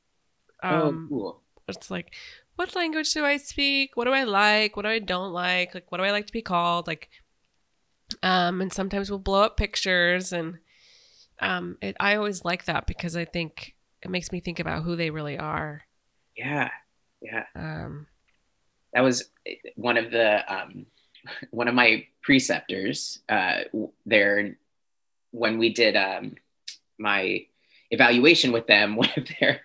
Um 0.61 0.71
oh 0.71 1.09
cool. 1.09 1.41
it's 1.67 1.91
like 1.91 2.13
what 2.55 2.75
language 2.75 3.11
do 3.13 3.25
i 3.25 3.37
speak? 3.37 3.97
What 3.97 4.05
do 4.05 4.11
i 4.11 4.23
like? 4.23 4.75
What 4.75 4.83
do 4.83 4.89
i 4.89 4.99
don't 4.99 5.33
like? 5.33 5.73
Like 5.73 5.91
what 5.91 5.97
do 5.97 6.03
i 6.05 6.11
like 6.11 6.27
to 6.27 6.33
be 6.33 6.41
called? 6.41 6.87
Like 6.87 7.09
um 8.21 8.61
and 8.61 8.71
sometimes 8.71 9.09
we'll 9.09 9.19
blow 9.19 9.41
up 9.43 9.57
pictures 9.57 10.31
and 10.31 10.59
um 11.39 11.77
it, 11.81 11.95
i 11.99 12.15
always 12.15 12.45
like 12.45 12.65
that 12.65 12.85
because 12.85 13.15
i 13.15 13.25
think 13.25 13.73
it 14.03 14.09
makes 14.11 14.31
me 14.31 14.39
think 14.39 14.59
about 14.59 14.83
who 14.83 14.95
they 14.95 15.09
really 15.09 15.37
are. 15.37 15.83
Yeah 16.37 16.69
yeah 17.23 17.45
um 17.55 18.05
that 18.93 19.01
was 19.01 19.29
one 19.75 19.97
of 19.97 20.11
the 20.11 20.53
um, 20.53 20.85
one 21.51 21.67
of 21.67 21.75
my 21.75 22.05
preceptors 22.21 23.19
uh, 23.29 23.61
there 24.05 24.57
when 25.31 25.57
we 25.57 25.73
did 25.73 25.95
um, 25.95 26.35
my 26.97 27.45
evaluation 27.91 28.51
with 28.51 28.67
them 28.67 28.95
one 28.95 29.09
of 29.17 29.27
their 29.39 29.61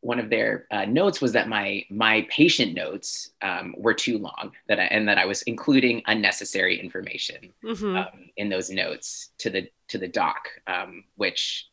one 0.00 0.20
of 0.20 0.30
their 0.30 0.66
uh, 0.70 0.84
notes 0.84 1.20
was 1.20 1.32
that 1.32 1.48
my 1.48 1.84
my 1.90 2.26
patient 2.30 2.74
notes 2.74 3.30
um, 3.42 3.74
were 3.76 3.94
too 3.94 4.18
long 4.18 4.52
that 4.68 4.78
I, 4.78 4.84
and 4.84 5.08
that 5.08 5.18
I 5.18 5.24
was 5.24 5.42
including 5.42 6.02
unnecessary 6.06 6.78
information 6.78 7.52
mhm. 7.64 8.06
um, 8.06 8.30
in 8.36 8.48
those 8.48 8.70
notes 8.70 9.30
to 9.38 9.50
the 9.50 9.68
to 9.88 9.98
the 9.98 10.08
doc, 10.08 10.48
um, 10.66 11.04
which 11.16 11.68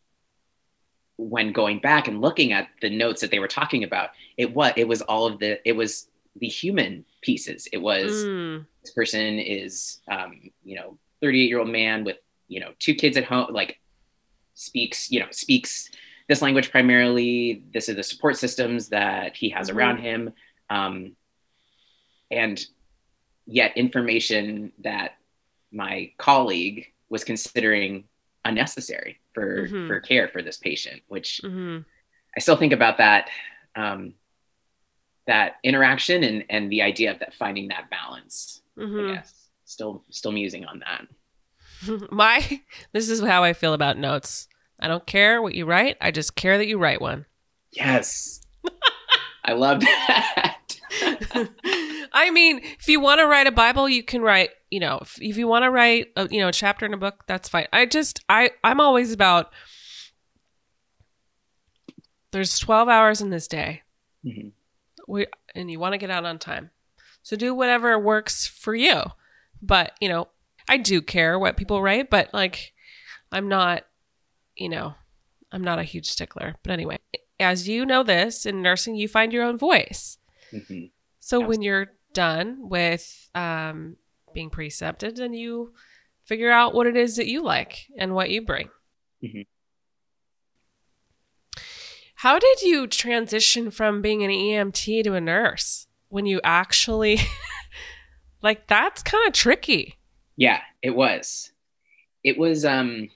when 1.18 1.52
going 1.52 1.80
back 1.80 2.08
and 2.08 2.22
looking 2.22 2.54
at 2.54 2.68
the 2.82 2.90
notes 2.90 3.22
that 3.22 3.32
they 3.32 3.40
were 3.40 3.48
talking 3.48 3.84
about, 3.84 4.10
it 4.38 4.54
what 4.54 4.78
it 4.78 4.88
was 4.88 5.02
all 5.02 5.26
of 5.26 5.40
the 5.40 5.66
it 5.68 5.74
was 5.74 6.08
the 6.40 6.48
human 6.48 7.06
pieces. 7.22 7.68
It 7.72 7.78
was 7.82 8.26
Mm, 8.26 8.66
this 8.84 8.92
person 8.94 9.40
is 9.40 10.00
um, 10.12 10.40
you 10.64 10.76
know 10.76 10.98
38 11.22 11.48
year 11.48 11.60
old 11.60 11.70
man 11.70 12.04
with 12.04 12.18
you 12.48 12.60
know 12.60 12.72
two 12.80 12.96
kids 12.96 13.16
at 13.18 13.24
home 13.24 13.48
like 13.54 13.80
speaks 14.56 15.12
you 15.12 15.20
know 15.20 15.28
speaks 15.32 15.90
this 16.28 16.42
language 16.42 16.72
primarily 16.72 17.64
this 17.74 17.90
is 17.90 17.96
the 17.96 18.04
support 18.04 18.38
systems 18.38 18.90
that 18.90 19.36
he 19.36 19.50
has 19.50 19.70
Mhm. 19.70 19.76
around 19.76 19.98
him 20.00 20.34
um, 20.70 21.16
and 22.32 22.66
yet 23.46 23.76
information 23.78 24.72
that 24.84 25.18
my 25.72 26.12
colleague 26.18 26.88
was 27.10 27.24
considering 27.24 28.06
unnecessary 28.46 29.20
for 29.34 29.68
Mhm. 29.68 29.88
for 29.88 30.00
care 30.00 30.28
for 30.28 30.42
this 30.42 30.58
patient 30.58 31.02
which 31.08 31.42
mhm. 31.44 31.84
i 32.36 32.40
still 32.40 32.56
think 32.58 32.74
about 32.74 32.98
that 32.98 33.30
um, 33.76 34.14
that 35.28 35.56
interaction 35.64 36.24
and 36.24 36.44
and 36.50 36.72
the 36.72 36.82
idea 36.82 37.12
of 37.12 37.20
that 37.20 37.34
finding 37.34 37.68
that 37.70 37.90
balance 37.90 38.62
Mhm. 38.78 39.10
I 39.12 39.16
guess. 39.16 39.40
Still, 39.66 40.04
still 40.12 40.32
musing 40.34 40.66
on 40.66 40.80
that. 40.80 41.08
my 42.12 42.62
this 42.92 43.10
is 43.10 43.22
how 43.22 43.44
i 43.44 43.54
feel 43.54 43.74
about 43.74 43.98
notes 43.98 44.48
i 44.80 44.88
don't 44.88 45.06
care 45.08 45.42
what 45.42 45.56
you 45.56 45.66
write 45.66 45.98
i 46.00 46.12
just 46.12 46.36
care 46.36 46.58
that 46.58 46.68
you 46.68 46.78
write 46.78 47.02
one 47.02 47.26
Yes, 47.72 48.42
I 49.44 49.54
love 49.54 49.80
that. 49.82 50.60
I 52.14 52.30
mean, 52.30 52.60
if 52.80 52.88
you 52.88 53.00
want 53.00 53.20
to 53.20 53.26
write 53.26 53.48
a 53.48 53.52
Bible, 53.52 53.90
you 53.90 54.04
can 54.04 54.22
write, 54.22 54.52
you 54.70 54.80
know, 54.80 55.00
if, 55.02 55.20
if 55.22 55.36
you 55.38 55.48
want 55.48 55.64
to 55.64 55.72
write, 55.72 56.08
a, 56.16 56.28
you 56.30 56.40
know, 56.42 56.50
a 56.50 56.54
chapter 56.54 56.86
in 56.86 56.94
a 56.94 56.98
book, 56.98 57.24
that's 57.28 57.50
fine. 57.50 57.68
I 57.74 57.86
just, 57.88 58.24
I, 58.30 58.52
I'm 58.64 58.80
always 58.80 59.12
about, 59.12 59.52
there's 62.32 62.58
12 62.60 62.88
hours 62.90 63.22
in 63.22 63.30
this 63.30 63.48
day. 63.48 63.82
Mhm. 64.26 64.52
We, 65.08 65.28
and 65.56 65.70
you 65.70 65.80
want 65.80 65.94
to 65.94 65.98
get 65.98 66.10
out 66.10 66.26
on 66.26 66.40
time. 66.40 66.72
So 67.22 67.36
do 67.36 67.54
whatever 67.54 67.98
works 68.00 68.48
for 68.48 68.74
you. 68.76 69.02
But, 69.62 69.94
you 70.00 70.10
know, 70.10 70.28
I 70.68 70.78
do 70.78 71.02
care 71.02 71.38
what 71.40 71.58
people 71.58 71.82
write, 71.82 72.10
but 72.10 72.34
like, 72.34 72.74
I'm 73.32 73.48
not, 73.48 73.86
you 74.56 74.70
know, 74.70 74.96
I'm 75.52 75.64
not 75.64 75.80
a 75.80 75.84
huge 75.84 76.08
stickler. 76.10 76.56
But 76.64 76.72
anyway, 76.74 77.00
as 77.40 77.68
you 77.68 77.86
know 77.86 78.04
this 78.04 78.46
in 78.46 78.62
nursing, 78.62 78.96
you 78.96 79.08
find 79.08 79.32
your 79.34 79.44
own 79.44 79.58
voice. 79.58 80.18
Mhm. 80.52 80.92
So 81.20 81.40
when 81.40 81.62
you're 81.62 81.88
done 82.14 82.70
with 82.70 83.30
um, 83.36 83.98
being 84.34 84.50
precepted, 84.50 85.18
then 85.18 85.34
you 85.34 85.74
figure 86.26 86.52
out 86.52 86.74
what 86.74 86.88
it 86.88 86.96
is 86.96 87.18
that 87.18 87.28
you 87.28 87.44
like 87.44 87.88
and 87.98 88.14
what 88.16 88.30
you 88.30 88.42
bring. 88.42 88.70
Mhm. 89.24 89.46
How 92.16 92.40
did 92.40 92.62
you 92.62 92.88
transition 92.88 93.70
from 93.70 94.02
being 94.02 94.24
an 94.24 94.30
EMT 94.32 95.04
to 95.04 95.14
a 95.14 95.22
nurse 95.22 95.88
when 96.08 96.26
you 96.26 96.40
actually 96.44 97.20
like 98.42 98.68
that's 98.68 99.04
kind 99.04 99.28
of 99.28 99.34
tricky. 99.34 99.98
Yeah, 100.36 100.62
it 100.82 100.92
was. 100.92 101.52
It 102.24 102.38
was 102.38 102.64
um 102.64 103.10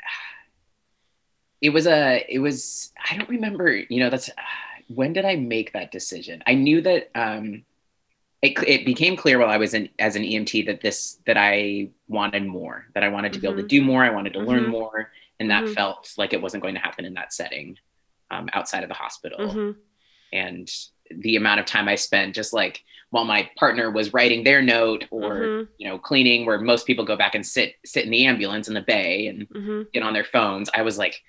it 1.60 1.70
was 1.70 1.86
a 1.86 2.24
it 2.28 2.40
was 2.40 2.92
I 3.10 3.16
don't 3.16 3.28
remember, 3.28 3.74
you 3.74 4.00
know, 4.00 4.10
that's 4.10 4.30
when 4.88 5.12
did 5.12 5.24
I 5.24 5.36
make 5.36 5.72
that 5.72 5.92
decision? 5.92 6.42
I 6.46 6.54
knew 6.54 6.80
that 6.82 7.10
um 7.14 7.64
it, 8.40 8.56
it 8.66 8.86
became 8.86 9.16
clear 9.16 9.38
while 9.40 9.50
I 9.50 9.56
was 9.56 9.74
in 9.74 9.88
as 9.98 10.14
an 10.14 10.22
EMT 10.22 10.66
that 10.66 10.80
this 10.80 11.18
that 11.26 11.36
I 11.36 11.88
wanted 12.08 12.46
more, 12.46 12.86
that 12.94 13.02
I 13.02 13.08
wanted 13.08 13.32
to 13.32 13.40
be 13.40 13.46
able 13.48 13.56
to 13.56 13.64
Mhm. 13.64 13.68
do 13.68 13.82
more, 13.82 14.04
I 14.04 14.10
wanted 14.10 14.32
to 14.34 14.40
learn 14.40 14.64
Mhm. 14.64 14.68
more, 14.70 15.10
and 15.40 15.50
that 15.50 15.64
Mhm. 15.64 15.74
felt 15.74 16.12
like 16.16 16.32
it 16.32 16.40
wasn't 16.40 16.62
going 16.62 16.74
to 16.74 16.80
happen 16.80 17.04
in 17.04 17.14
that 17.14 17.32
setting 17.32 17.78
um, 18.30 18.48
outside 18.52 18.82
of 18.82 18.88
the 18.90 18.94
hospital 18.94 19.38
Mhm. 19.40 19.76
and 20.32 20.70
the 21.10 21.36
amount 21.36 21.58
of 21.60 21.64
time 21.66 21.88
I 21.88 21.94
spent 21.94 22.34
just 22.34 22.52
like 22.52 22.84
while 23.10 23.24
my 23.24 23.50
partner 23.56 23.90
was 23.90 24.12
writing 24.12 24.44
their 24.44 24.60
note 24.60 25.06
or 25.10 25.30
Mhm. 25.48 25.68
you 25.78 25.88
know 25.88 25.98
cleaning 25.98 26.44
where 26.44 26.58
most 26.60 26.86
people 26.86 27.06
go 27.06 27.16
back 27.16 27.34
and 27.34 27.44
sit 27.46 27.76
sit 27.86 28.04
in 28.04 28.10
the 28.10 28.26
ambulance 28.26 28.68
in 28.68 28.74
the 28.74 28.82
bay 28.82 29.26
and 29.28 29.48
Mhm. 29.48 29.90
get 29.92 30.02
on 30.02 30.12
their 30.12 30.24
phones 30.24 30.68
I 30.74 30.82
was 30.82 30.98
like 30.98 31.22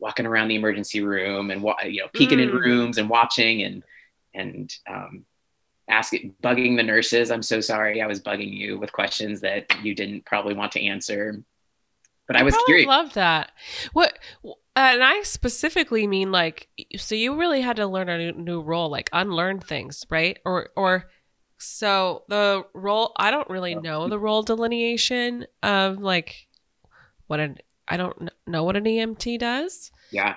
walking 0.00 0.26
around 0.26 0.48
the 0.48 0.54
emergency 0.56 1.00
room 1.02 1.50
and 1.50 1.62
you 1.84 2.00
know 2.00 2.08
peeking 2.12 2.40
in 2.40 2.50
Mm. 2.50 2.60
rooms 2.60 2.98
and 2.98 3.08
watching 3.08 3.62
and 3.62 3.82
and 4.34 4.74
um 4.88 5.24
asking 5.88 6.34
bugging 6.42 6.76
the 6.76 6.82
nurses 6.82 7.30
I'm 7.30 7.42
so 7.42 7.60
sorry 7.60 8.00
I 8.00 8.06
was 8.06 8.20
bugging 8.20 8.52
you 8.52 8.78
with 8.78 8.92
questions 8.92 9.40
that 9.40 9.66
you 9.82 9.94
didn't 9.94 10.24
probably 10.24 10.54
want 10.54 10.72
to 10.72 10.84
answer 10.84 11.42
but 12.26 12.36
I 12.36 12.44
was 12.44 12.54
probably 12.54 12.66
curious 12.66 12.86
Love 12.86 13.12
that. 13.14 13.50
What? 13.92 14.16
And 14.76 15.02
I 15.02 15.22
specifically 15.22 16.06
mean 16.06 16.30
like, 16.30 16.68
so 16.96 17.16
you 17.16 17.36
really 17.36 17.60
had 17.60 17.74
to 17.74 17.88
learn 17.88 18.08
a 18.08 18.18
new, 18.18 18.32
new 18.32 18.60
role, 18.62 18.88
like 18.88 19.10
unlearn 19.12 19.58
things, 19.58 20.06
right? 20.10 20.38
Or 20.44 20.68
or 20.76 21.10
so 21.58 22.22
the 22.28 22.62
role. 22.72 23.12
I 23.16 23.32
don't 23.32 23.50
really 23.50 23.74
know 23.74 24.08
the 24.08 24.16
role 24.16 24.44
delineation 24.44 25.44
of 25.64 25.98
like 25.98 26.46
what 27.26 27.40
an 27.40 27.58
I 27.90 27.96
don't 27.96 28.30
know 28.46 28.64
what 28.64 28.76
an 28.76 28.84
EMT 28.84 29.38
does. 29.38 29.90
yeah 30.10 30.36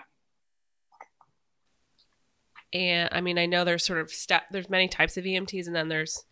And 2.74 3.10
I 3.12 3.22
mean, 3.22 3.38
I 3.38 3.46
know 3.46 3.64
there's 3.64 3.86
sort 3.86 4.00
of 4.00 4.10
step. 4.10 4.44
There's 4.52 4.70
many 4.70 4.88
types 4.88 5.16
of 5.16 5.26
EMTs, 5.26 5.68
and 5.68 5.76
then 5.76 5.90
there's 5.90 6.26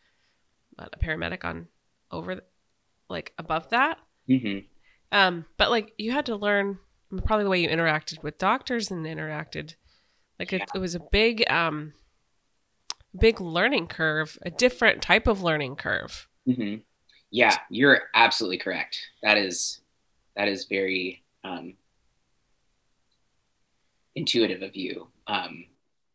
what, 0.75 0.89
a 0.93 0.97
paramedic 0.97 1.45
on 1.45 1.67
over, 2.11 2.41
like 3.09 3.33
above 3.37 3.69
that. 3.69 3.99
hmm 4.27 4.59
Um, 5.11 5.45
but 5.57 5.69
like 5.69 5.93
you 5.97 6.11
had 6.11 6.25
to 6.25 6.35
learn 6.35 6.79
probably 7.25 7.43
the 7.43 7.49
way 7.49 7.61
you 7.61 7.69
interacted 7.69 8.23
with 8.23 8.39
doctors 8.39 8.89
and 8.89 9.05
interacted. 9.05 9.75
Like 10.39 10.51
it, 10.53 10.63
it 10.73 10.79
was 10.79 10.95
a 10.95 10.99
big, 10.99 11.43
um, 11.51 11.93
big 13.17 13.39
learning 13.39 13.87
curve, 13.87 14.39
a 14.41 14.49
different 14.49 15.03
type 15.03 15.27
of 15.27 15.43
learning 15.43 15.75
curve. 15.75 16.27
hmm 16.45 16.77
Yeah, 17.29 17.57
you're 17.69 18.03
absolutely 18.15 18.57
correct. 18.57 18.99
That 19.21 19.37
is 19.37 19.80
that 20.35 20.47
is 20.47 20.65
very 20.65 21.23
um, 21.43 21.73
intuitive 24.15 24.61
of 24.61 24.75
you, 24.75 25.07
um, 25.27 25.65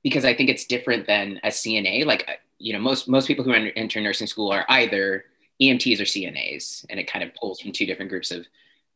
because 0.03 0.25
I 0.25 0.35
think 0.35 0.51
it's 0.51 0.67
different 0.67 1.07
than 1.07 1.41
a 1.45 1.49
CNA. 1.49 2.05
Like 2.07 2.25
uh, 2.29 2.33
you 2.59 2.73
know, 2.73 2.79
most 2.79 3.09
most 3.09 3.27
people 3.27 3.45
who 3.45 3.53
enter, 3.53 4.01
nursing 4.01 4.27
school 4.27 4.51
are 4.51 4.65
either 4.69 5.25
EMTs 5.61 6.01
or 6.01 6.05
CNAs, 6.05 6.85
and 6.91 7.01
it 7.01 7.11
kind 7.11 7.25
of 7.25 7.35
pulls 7.35 7.61
from 7.61 7.73
two 7.73 7.87
different 7.87 8.11
groups 8.11 8.31
of 8.31 8.47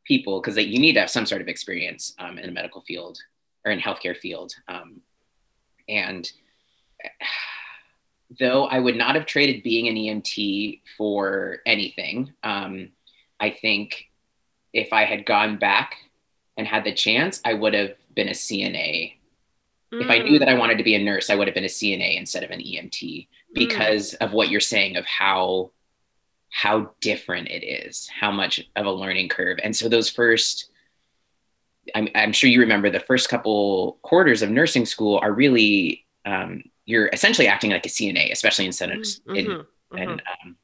people 0.05 0.41
because 0.41 0.57
you 0.57 0.79
need 0.79 0.95
to 0.95 1.01
have 1.01 1.11
some 1.11 1.27
sort 1.27 1.43
of 1.43 1.49
experience 1.49 2.15
um, 2.19 2.39
in 2.39 2.47
the 2.47 2.53
medical 2.53 2.81
field 2.83 3.19
or 3.65 3.73
in 3.73 3.81
healthcare 3.81 4.17
field. 4.17 4.55
Um, 4.69 5.01
and 5.89 6.31
though 8.39 8.65
I 8.67 8.79
would 8.79 8.97
not 8.97 9.15
have 9.17 9.27
traded 9.27 9.63
being 9.63 9.89
an 9.89 9.97
EMT 9.97 10.81
for 10.97 11.59
anything, 11.67 12.33
um, 12.43 12.91
I 13.41 13.51
think 13.51 14.10
if 14.73 14.93
I 14.93 15.05
had 15.05 15.27
gone 15.27 15.59
back 15.59 15.97
and 16.57 16.67
had 16.67 16.85
the 16.85 16.93
chance, 16.95 17.41
I 17.45 17.55
would 17.55 17.75
have 17.75 17.95
been 18.15 18.29
a 18.29 18.33
CNA. 18.33 19.15
If 19.93 20.09
I 20.11 20.19
knew 20.19 20.39
that 20.39 20.49
I 20.49 20.55
wanted 20.55 20.79
to 20.79 20.85
be 20.85 20.95
a 20.95 21.03
nurse, 21.03 21.31
I 21.31 21.35
would 21.35 21.49
have 21.49 21.55
been 21.55 21.65
a 21.65 21.69
CNA 21.69 22.17
instead 22.17 22.45
of 22.45 22.51
an 22.51 22.61
EMT 22.61 23.29
because 23.55 24.15
of 24.15 24.33
what 24.33 24.49
you're 24.51 24.61
saying 24.61 24.97
of 24.97 25.05
how 25.07 25.73
how 26.53 26.91
different 27.01 27.49
it 27.49 27.65
is, 27.65 28.09
how 28.09 28.31
much 28.33 28.61
of 28.77 28.87
a 28.87 28.91
learning 28.91 29.29
curve. 29.29 29.59
And 29.63 29.75
so 29.75 29.89
those 29.89 30.11
first 30.11 30.71
I'm, 31.95 32.09
I'm 32.15 32.33
sure 32.33 32.51
you 32.51 32.61
remember 32.61 32.91
the 32.91 33.01
first 33.01 33.29
couple 33.29 33.99
quarters 34.03 34.43
of 34.43 34.51
nursing 34.51 34.87
school 34.87 35.19
are 35.23 35.33
really 35.33 36.07
um, 36.25 36.63
you're 36.85 37.09
essentially 37.13 37.49
acting 37.49 37.71
like 37.71 37.87
a 37.87 37.89
CNA, 37.89 38.33
especially 38.33 38.67
in, 38.67 38.73
settings, 38.73 39.21
in, 39.35 39.47
Mhm, 39.47 39.67
in 39.97 40.09
mhm, 40.09 40.21
um, 40.45 40.57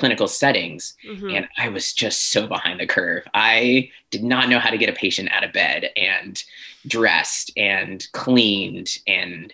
clinical 0.00 0.26
settings. 0.28 0.96
mhm. 1.06 1.30
And 1.36 1.48
I 1.58 1.68
was 1.68 1.92
just 1.92 2.30
so 2.32 2.46
behind 2.46 2.80
the 2.80 2.86
curve. 2.86 3.24
I 3.34 3.90
did 4.10 4.24
not 4.24 4.48
know 4.48 4.58
how 4.58 4.70
to 4.70 4.78
get 4.78 4.88
a 4.88 4.94
patient 5.04 5.30
out 5.30 5.44
of 5.44 5.52
bed 5.52 5.90
and 5.94 6.42
dressed 6.86 7.52
and 7.56 8.06
cleaned. 8.12 8.98
And 9.06 9.52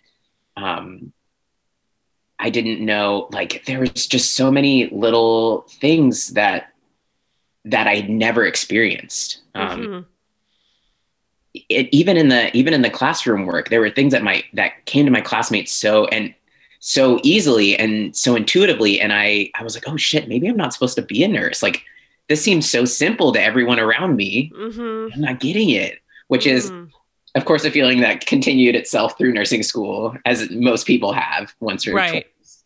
um, 0.56 1.12
I 2.38 2.50
didn't 2.50 2.80
know, 2.84 3.28
like, 3.32 3.64
there 3.66 3.80
was 3.80 4.06
just 4.06 4.34
so 4.34 4.50
many 4.50 4.88
little 4.90 5.66
things 5.80 6.28
that 6.34 6.72
that 7.64 7.88
I'd 7.88 8.08
never 8.08 8.46
experienced. 8.46 9.40
Um, 9.56 9.80
Mhm. 9.80 10.04
it, 11.68 11.88
even 11.90 12.16
in 12.16 12.28
the 12.28 12.56
even 12.56 12.72
in 12.74 12.82
the 12.82 12.90
classroom 12.90 13.44
work 13.46 13.70
there 13.70 13.80
were 13.80 13.90
things 13.90 14.12
that 14.12 14.22
my 14.22 14.44
that 14.52 14.84
came 14.84 15.04
to 15.06 15.10
my 15.10 15.22
classmates 15.22 15.72
so 15.72 16.04
and 16.08 16.34
so 16.88 17.18
easily 17.24 17.76
and 17.76 18.14
so 18.14 18.36
intuitively 18.36 19.00
and 19.00 19.12
i 19.12 19.50
i 19.58 19.62
was 19.64 19.74
like 19.74 19.82
oh 19.88 19.96
shit 19.96 20.28
maybe 20.28 20.46
i'm 20.46 20.56
not 20.56 20.72
supposed 20.72 20.94
to 20.94 21.02
be 21.02 21.24
a 21.24 21.28
nurse 21.28 21.60
like 21.60 21.82
this 22.28 22.40
seems 22.40 22.70
so 22.70 22.84
simple 22.84 23.32
to 23.32 23.42
everyone 23.42 23.80
around 23.80 24.14
me 24.14 24.52
Mhm. 24.54 25.10
i'm 25.12 25.20
not 25.20 25.40
getting 25.40 25.70
it 25.70 25.98
which 26.28 26.46
is 26.46 26.70
Mhm. 26.70 26.90
of 27.34 27.44
course 27.44 27.64
a 27.64 27.72
feeling 27.72 28.00
that 28.02 28.24
continued 28.24 28.76
itself 28.76 29.18
through 29.18 29.32
nursing 29.32 29.64
school 29.64 30.16
as 30.24 30.48
most 30.50 30.86
people 30.86 31.12
have 31.12 31.52
once 31.58 31.84
you're 31.84 31.96
Right. 31.96 32.24
20s. 32.40 32.62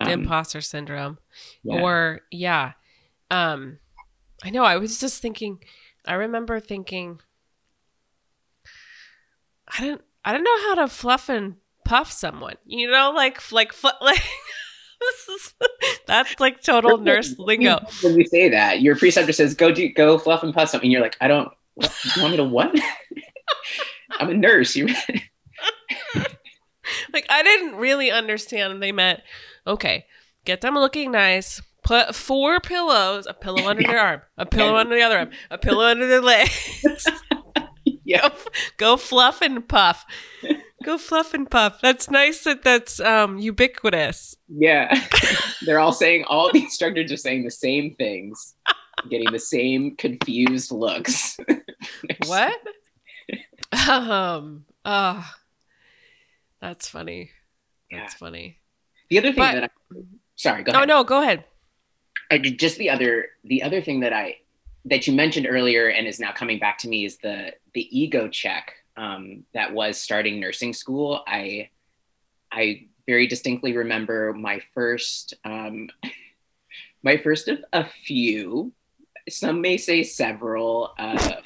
the 0.00 0.06
Um, 0.06 0.12
imposter 0.22 0.62
syndrome. 0.62 1.18
yeah. 1.64 1.82
or 1.82 2.22
yeah 2.30 2.72
um 3.30 3.78
i 4.42 4.48
know 4.48 4.64
i 4.64 4.76
was 4.78 4.98
just 4.98 5.20
thinking 5.20 5.58
i 6.06 6.14
remember 6.14 6.60
thinking 6.60 7.20
i 9.68 9.84
don't 9.84 10.00
i 10.24 10.32
don't 10.32 10.44
know 10.44 10.58
how 10.68 10.74
to 10.76 10.88
fluff 10.88 11.28
and 11.28 11.56
puff 11.84 12.10
someone 12.10 12.54
you 12.64 12.90
know 12.90 13.12
like 13.14 13.52
like 13.52 13.72
like 14.00 14.22
this 15.00 15.28
is 15.28 15.54
that's 16.06 16.38
like 16.40 16.62
total 16.62 16.98
nurse 16.98 17.38
lingo 17.38 17.78
when 18.02 18.18
you 18.18 18.26
say 18.26 18.48
that 18.48 18.80
your 18.80 18.96
preceptor 18.96 19.32
says 19.32 19.54
go 19.54 19.72
do 19.72 19.88
go 19.92 20.18
fluff 20.18 20.42
and 20.42 20.54
puff 20.54 20.68
something 20.68 20.90
you're 20.90 21.00
like 21.00 21.16
i 21.20 21.28
don't 21.28 21.48
what, 21.74 21.92
you 22.16 22.22
want 22.22 22.30
me 22.32 22.36
to 22.36 22.44
what 22.44 22.74
i'm 24.18 24.30
a 24.30 24.34
nurse 24.34 24.76
you 24.76 24.86
like 27.12 27.26
i 27.28 27.42
didn't 27.42 27.76
really 27.76 28.10
understand 28.10 28.82
they 28.82 28.92
meant 28.92 29.20
okay 29.66 30.06
get 30.44 30.60
them 30.60 30.74
looking 30.74 31.10
nice 31.10 31.60
put 31.84 32.14
four 32.14 32.58
pillows 32.60 33.26
a 33.26 33.34
pillow 33.34 33.68
under 33.68 33.82
their 33.82 34.00
arm 34.00 34.22
a 34.38 34.46
pillow 34.46 34.76
under 34.76 34.94
the 34.96 35.02
other 35.02 35.18
arm 35.18 35.30
a 35.50 35.58
pillow 35.58 35.84
under 35.84 36.08
their 36.08 36.22
legs. 36.22 37.06
yeah 38.04 38.28
go, 38.28 38.34
go 38.78 38.96
fluff 38.96 39.40
and 39.42 39.68
puff. 39.68 40.04
Go 40.84 40.98
fluff 40.98 41.34
and 41.34 41.50
puff. 41.50 41.80
That's 41.80 42.10
nice 42.10 42.44
that 42.44 42.62
that's 42.62 43.00
um, 43.00 43.38
ubiquitous. 43.38 44.36
Yeah. 44.48 44.94
They're 45.66 45.80
all 45.80 45.92
saying, 45.92 46.24
all 46.28 46.50
the 46.52 46.62
instructors 46.62 47.10
are 47.10 47.16
saying 47.16 47.44
the 47.44 47.50
same 47.50 47.94
things, 47.94 48.54
getting 49.08 49.30
the 49.32 49.38
same 49.38 49.96
confused 49.96 50.70
looks. 50.70 51.38
What? 52.26 52.58
um. 53.88 54.64
Oh, 54.84 55.26
that's 56.60 56.88
funny. 56.88 57.30
That's 57.90 58.14
funny. 58.14 58.58
The 59.10 59.18
other 59.18 59.28
thing 59.32 59.38
But- 59.38 59.54
that 59.54 59.64
I, 59.64 59.96
sorry, 60.36 60.62
go 60.64 60.72
Oh 60.72 60.76
ahead. 60.76 60.88
no, 60.88 61.04
go 61.04 61.22
ahead. 61.22 61.44
I 62.30 62.38
just 62.38 62.78
the 62.78 62.90
other, 62.90 63.26
the 63.44 63.62
other 63.62 63.80
thing 63.82 64.00
that 64.00 64.12
I, 64.12 64.36
that 64.86 65.06
you 65.06 65.12
mentioned 65.14 65.46
earlier 65.48 65.88
and 65.88 66.06
is 66.06 66.18
now 66.20 66.32
coming 66.32 66.58
back 66.58 66.78
to 66.78 66.88
me 66.88 67.04
is 67.04 67.18
the, 67.18 67.52
the 67.74 67.86
ego 67.98 68.28
check 68.28 68.74
um, 68.96 69.44
that 69.54 69.72
was 69.72 69.98
starting 70.00 70.40
nursing 70.40 70.72
school. 70.72 71.22
I, 71.26 71.70
I 72.52 72.86
very 73.06 73.26
distinctly 73.26 73.76
remember 73.76 74.32
my 74.32 74.60
first, 74.74 75.34
um, 75.44 75.88
my 77.02 77.16
first 77.18 77.48
of 77.48 77.58
a 77.72 77.84
few, 77.84 78.72
some 79.28 79.60
may 79.60 79.76
say 79.76 80.02
several, 80.02 80.92
uh, 80.98 81.36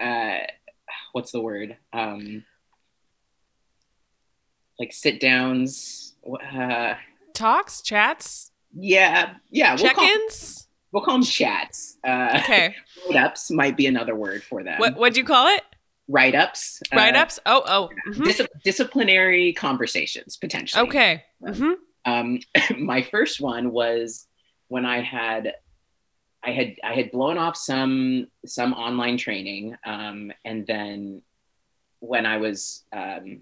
uh, 0.00 0.38
what's 1.12 1.32
the 1.32 1.40
word? 1.40 1.76
Um, 1.92 2.44
like 4.78 4.92
sit 4.92 5.20
downs. 5.20 6.14
Uh, 6.52 6.94
Talks, 7.34 7.82
chats, 7.82 8.52
yeah, 8.74 9.34
yeah. 9.50 9.74
We'll 9.80 9.90
call, 9.94 10.04
check-ins. 10.04 10.68
we'll 10.92 11.02
call 11.02 11.14
them 11.14 11.22
chats. 11.22 11.96
Uh, 12.04 12.38
Okay. 12.42 12.74
Ups 13.14 13.50
might 13.50 13.76
be 13.76 13.86
another 13.86 14.14
word 14.14 14.42
for 14.42 14.62
them. 14.62 14.78
what 14.78 14.96
what'd 14.96 15.16
you 15.16 15.24
call 15.24 15.46
it? 15.54 15.62
Write 16.08 16.34
ups. 16.34 16.80
Write 16.94 17.14
ups? 17.16 17.38
Oh, 17.44 17.62
oh. 17.66 17.90
mhm. 18.10 18.24
Dis- 18.24 18.46
disciplinary 18.64 19.52
conversations 19.52 20.36
potentially. 20.36 20.88
Okay. 20.88 21.24
hmm 21.46 21.72
Um, 22.04 22.40
my 22.78 23.02
first 23.02 23.40
one 23.40 23.70
was 23.72 24.26
when 24.68 24.86
I 24.86 25.00
had, 25.02 25.54
I 26.42 26.52
had, 26.52 26.76
I 26.82 26.94
had 26.94 27.10
blown 27.10 27.36
off 27.36 27.56
some 27.56 28.28
some 28.46 28.72
online 28.72 29.16
training, 29.18 29.76
um, 29.84 30.32
and 30.44 30.66
then 30.66 31.22
when 32.00 32.24
I 32.26 32.36
was 32.38 32.84
um, 32.92 33.40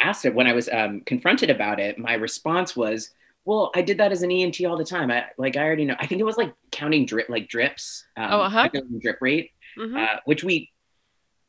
asked 0.00 0.24
it, 0.26 0.34
when 0.34 0.46
I 0.46 0.52
was 0.52 0.68
um, 0.68 1.00
confronted 1.00 1.50
about 1.50 1.80
it, 1.80 1.98
my 1.98 2.14
response 2.14 2.76
was, 2.76 3.10
"Well, 3.46 3.70
I 3.74 3.82
did 3.82 3.98
that 3.98 4.12
as 4.12 4.22
an 4.22 4.30
EMT 4.30 4.68
all 4.68 4.76
the 4.76 4.84
time. 4.84 5.10
I 5.10 5.24
like, 5.38 5.56
I 5.56 5.62
already 5.64 5.86
know. 5.86 5.96
I 5.98 6.06
think 6.06 6.20
it 6.20 6.24
was 6.24 6.36
like 6.36 6.52
counting 6.70 7.06
drip, 7.06 7.28
like 7.30 7.48
drips. 7.48 8.04
Um, 8.16 8.28
Oh, 8.32 8.40
uh-huh. 8.42 8.68
drip 9.00 9.18
rate, 9.20 9.50
hmm 9.76 9.96
uh, 9.96 10.16
which 10.26 10.44
we 10.44 10.70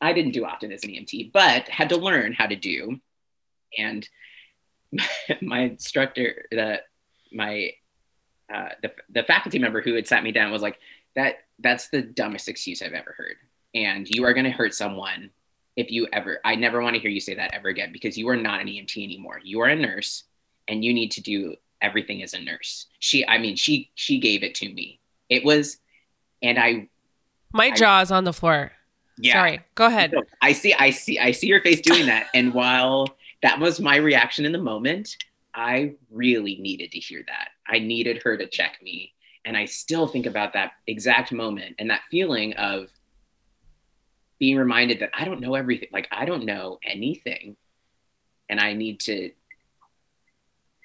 I 0.02 0.12
didn't 0.12 0.32
do 0.32 0.44
often 0.44 0.72
as 0.72 0.82
an 0.82 0.90
EMT, 0.90 1.32
but 1.32 1.68
had 1.68 1.88
to 1.90 1.96
learn 1.96 2.32
how 2.32 2.46
to 2.46 2.56
do. 2.56 3.00
And 3.78 4.06
my 5.40 5.60
instructor, 5.60 6.46
the 6.50 6.80
my 7.32 7.70
uh, 8.52 8.70
the 8.82 8.92
the 9.10 9.22
faculty 9.22 9.58
member 9.58 9.80
who 9.80 9.94
had 9.94 10.06
sat 10.06 10.22
me 10.24 10.32
down 10.32 10.50
was 10.50 10.60
like, 10.60 10.78
"That 11.14 11.36
that's 11.60 11.88
the 11.88 12.02
dumbest 12.02 12.48
excuse 12.48 12.82
I've 12.82 12.92
ever 12.92 13.14
heard, 13.16 13.36
and 13.74 14.06
you 14.08 14.24
are 14.24 14.34
going 14.34 14.44
to 14.44 14.50
hurt 14.50 14.74
someone 14.74 15.30
if 15.76 15.90
you 15.90 16.08
ever. 16.12 16.40
I 16.44 16.56
never 16.56 16.82
want 16.82 16.94
to 16.96 17.00
hear 17.00 17.10
you 17.10 17.20
say 17.20 17.34
that 17.36 17.54
ever 17.54 17.68
again 17.68 17.92
because 17.92 18.18
you 18.18 18.28
are 18.28 18.36
not 18.36 18.60
an 18.60 18.66
EMT 18.66 19.02
anymore. 19.02 19.40
You 19.42 19.60
are 19.60 19.68
a 19.68 19.76
nurse, 19.76 20.24
and 20.68 20.84
you 20.84 20.92
need 20.92 21.12
to 21.12 21.22
do 21.22 21.54
everything 21.80 22.22
as 22.22 22.34
a 22.34 22.40
nurse." 22.40 22.88
She, 22.98 23.26
I 23.26 23.38
mean, 23.38 23.56
she 23.56 23.90
she 23.94 24.18
gave 24.18 24.42
it 24.42 24.56
to 24.56 24.68
me. 24.68 25.00
It 25.30 25.44
was, 25.44 25.78
and 26.42 26.58
I 26.58 26.88
My 27.52 27.66
I- 27.66 27.70
jaw's 27.70 28.10
on 28.10 28.24
the 28.24 28.32
floor. 28.34 28.72
Yeah. 29.18 29.34
Sorry. 29.34 29.60
Go 29.74 29.86
ahead. 29.86 30.14
I 30.40 30.52
see, 30.52 30.74
I 30.74 30.90
see, 30.90 31.18
I 31.18 31.32
see 31.32 31.46
your 31.46 31.60
face 31.60 31.80
doing 31.80 32.06
that. 32.06 32.28
And 32.34 32.54
while 32.54 33.08
that 33.42 33.58
was 33.58 33.80
my 33.80 33.96
reaction 33.96 34.44
in 34.44 34.52
the 34.52 34.58
moment, 34.58 35.16
I 35.54 35.94
really 36.10 36.56
needed 36.56 36.92
to 36.92 36.98
hear 36.98 37.22
that. 37.26 37.48
I 37.66 37.78
needed 37.78 38.22
her 38.24 38.36
to 38.36 38.46
check 38.46 38.78
me. 38.82 39.12
And 39.44 39.56
I 39.56 39.64
still 39.64 40.06
think 40.06 40.26
about 40.26 40.52
that 40.52 40.72
exact 40.86 41.32
moment 41.32 41.76
and 41.78 41.90
that 41.90 42.02
feeling 42.10 42.54
of 42.54 42.88
being 44.38 44.56
reminded 44.56 45.00
that 45.00 45.10
I 45.12 45.24
don't 45.24 45.40
know 45.40 45.54
everything. 45.54 45.88
Like, 45.92 46.08
I 46.10 46.24
don't 46.24 46.44
know 46.44 46.78
anything. 46.84 47.56
And 48.48 48.60
I 48.60 48.72
need 48.72 49.00
to. 49.00 49.30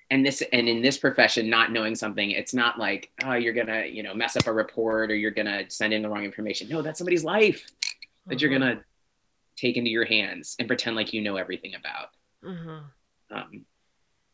And 0.10 0.26
this, 0.26 0.42
and 0.54 0.70
in 0.70 0.82
this 0.82 0.98
profession, 0.98 1.50
not 1.50 1.72
knowing 1.74 1.94
something, 1.94 2.32
it's 2.32 2.54
not 2.54 2.80
like, 2.80 3.12
oh, 3.26 3.34
you're 3.34 3.54
gonna, 3.54 3.86
you 3.86 4.04
know, 4.04 4.14
mess 4.14 4.38
up 4.38 4.48
a 4.48 4.54
report 4.54 5.12
or 5.12 5.16
you're 5.16 5.32
gonna 5.32 5.70
send 5.70 5.94
in 5.94 6.02
the 6.02 6.10
wrong 6.10 6.24
information. 6.24 6.70
No, 6.70 6.82
that's 6.82 6.98
somebody's 6.98 7.26
life 7.26 7.70
that 8.28 8.42
you're 8.42 8.52
Mhm. 8.52 8.60
gonna 8.60 8.86
take 9.56 9.76
into 9.78 9.90
your 9.90 10.06
hands 10.06 10.56
and 10.60 10.68
pretend 10.68 10.96
like 10.96 11.14
you 11.14 11.22
know 11.22 11.36
everything 11.38 11.74
about. 11.76 12.10
Mhm. 12.44 12.92
Um, 13.32 13.66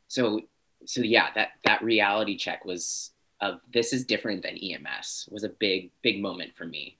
so, 0.07 0.41
so 0.85 1.01
yeah, 1.01 1.31
that 1.33 1.51
that 1.63 1.81
reality 1.81 2.37
check 2.37 2.65
was 2.65 3.11
of 3.41 3.59
this 3.71 3.93
is 3.93 4.05
different 4.05 4.43
than 4.43 4.57
EMS 4.61 5.27
was 5.31 5.43
a 5.43 5.49
big 5.49 5.91
big 6.01 6.21
moment 6.21 6.55
for 6.55 6.65
me. 6.65 6.97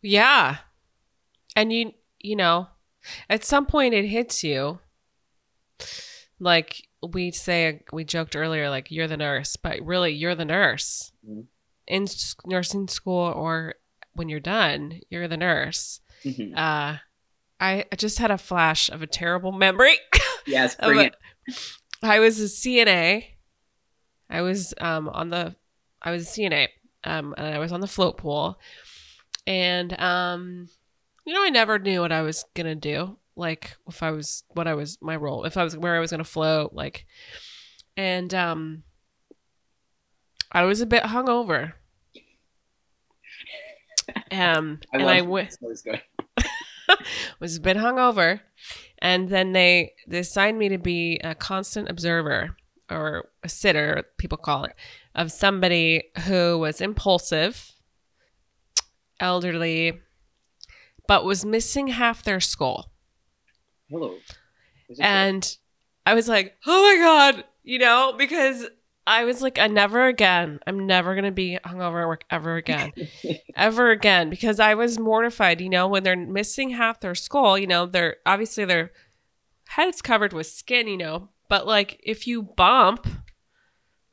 Yeah. 0.00 0.58
And 1.56 1.72
you 1.72 1.92
you 2.18 2.36
know, 2.36 2.68
at 3.28 3.44
some 3.44 3.66
point 3.66 3.94
it 3.94 4.06
hits 4.06 4.42
you. 4.44 4.80
Like 6.38 6.88
we 7.02 7.30
say 7.30 7.82
we 7.92 8.04
joked 8.04 8.34
earlier 8.36 8.68
like 8.70 8.90
you're 8.90 9.08
the 9.08 9.16
nurse, 9.16 9.56
but 9.56 9.80
really 9.82 10.12
you're 10.12 10.34
the 10.34 10.44
nurse. 10.44 11.12
Mhm. 11.28 11.46
In 11.86 12.02
s- 12.04 12.36
nursing 12.46 12.88
school 12.88 13.32
or 13.34 13.74
when 14.14 14.28
you're 14.28 14.40
done, 14.40 15.00
you're 15.10 15.28
the 15.28 15.36
nurse. 15.36 16.00
Mhm. 16.24 16.52
Uh 16.56 16.98
I 17.60 17.84
I 17.92 17.96
just 17.96 18.18
had 18.18 18.30
a 18.30 18.38
flash 18.38 18.88
of 18.90 19.02
a 19.02 19.06
terrible 19.06 19.52
memory. 19.52 19.96
Yes, 20.46 20.74
bring 20.74 20.98
a- 20.98 21.02
it. 21.04 21.16
I 22.02 22.18
was 22.18 22.40
a 22.40 22.44
CNA. 22.48 23.24
I 24.28 24.40
was 24.42 24.74
um 24.80 25.08
on 25.08 25.30
the 25.30 25.54
I 26.02 26.10
was 26.10 26.24
a 26.26 26.30
CNA. 26.40 26.68
Um 27.04 27.34
and 27.38 27.46
I 27.54 27.58
was 27.58 27.70
on 27.72 27.80
the 27.80 27.86
float 27.86 28.16
pool. 28.16 28.58
And 29.46 29.98
um 30.00 30.68
you 31.24 31.32
know 31.34 31.44
I 31.44 31.50
never 31.50 31.78
knew 31.78 32.00
what 32.00 32.10
I 32.12 32.22
was 32.22 32.44
going 32.54 32.66
to 32.66 32.74
do. 32.74 33.18
Like 33.36 33.76
if 33.86 34.02
I 34.02 34.10
was 34.10 34.42
what 34.48 34.66
I 34.66 34.74
was 34.74 34.98
my 35.00 35.14
role, 35.16 35.44
if 35.44 35.56
I 35.56 35.62
was 35.64 35.76
where 35.76 35.96
I 35.96 36.00
was 36.00 36.10
going 36.10 36.18
to 36.18 36.24
float 36.24 36.72
like 36.74 37.06
and 37.96 38.34
um 38.34 38.82
I 40.50 40.64
was 40.64 40.80
a 40.80 40.86
bit 40.86 41.04
hungover. 41.04 41.74
Um 44.30 44.80
I 44.92 44.98
and 44.98 45.08
I 45.08 45.20
went 45.22 45.58
was 45.60 45.84
was 47.40 47.56
a 47.56 47.60
bit 47.60 47.76
hungover, 47.76 48.40
and 48.98 49.28
then 49.28 49.52
they 49.52 49.92
they 50.06 50.18
assigned 50.18 50.58
me 50.58 50.68
to 50.70 50.78
be 50.78 51.18
a 51.22 51.34
constant 51.34 51.90
observer 51.90 52.56
or 52.90 53.28
a 53.42 53.48
sitter, 53.48 54.04
people 54.18 54.38
call 54.38 54.64
it, 54.64 54.74
of 55.14 55.32
somebody 55.32 56.04
who 56.26 56.58
was 56.58 56.80
impulsive, 56.80 57.72
elderly, 59.18 60.00
but 61.08 61.24
was 61.24 61.44
missing 61.44 61.88
half 61.88 62.22
their 62.22 62.40
skull. 62.40 62.92
Hello. 63.88 64.16
And 65.00 65.56
I 66.04 66.14
was 66.14 66.28
like, 66.28 66.56
oh 66.66 66.82
my 66.82 67.02
God, 67.02 67.44
you 67.62 67.78
know, 67.78 68.14
because 68.16 68.66
I 69.06 69.24
was 69.24 69.42
like, 69.42 69.58
I 69.58 69.66
never 69.66 70.06
again, 70.06 70.60
I'm 70.66 70.86
never 70.86 71.14
going 71.14 71.24
to 71.24 71.32
be 71.32 71.58
hungover 71.64 72.02
at 72.02 72.06
work 72.06 72.24
ever 72.30 72.56
again, 72.56 72.92
ever 73.56 73.90
again, 73.90 74.30
because 74.30 74.60
I 74.60 74.74
was 74.74 74.98
mortified, 74.98 75.60
you 75.60 75.68
know, 75.68 75.88
when 75.88 76.04
they're 76.04 76.16
missing 76.16 76.70
half 76.70 77.00
their 77.00 77.14
skull, 77.14 77.58
you 77.58 77.66
know, 77.66 77.86
they're 77.86 78.16
obviously 78.24 78.64
their 78.64 78.92
head's 79.66 80.02
covered 80.02 80.32
with 80.32 80.46
skin, 80.46 80.86
you 80.86 80.96
know, 80.96 81.30
but 81.48 81.66
like 81.66 82.00
if 82.04 82.26
you 82.26 82.42
bump 82.42 83.06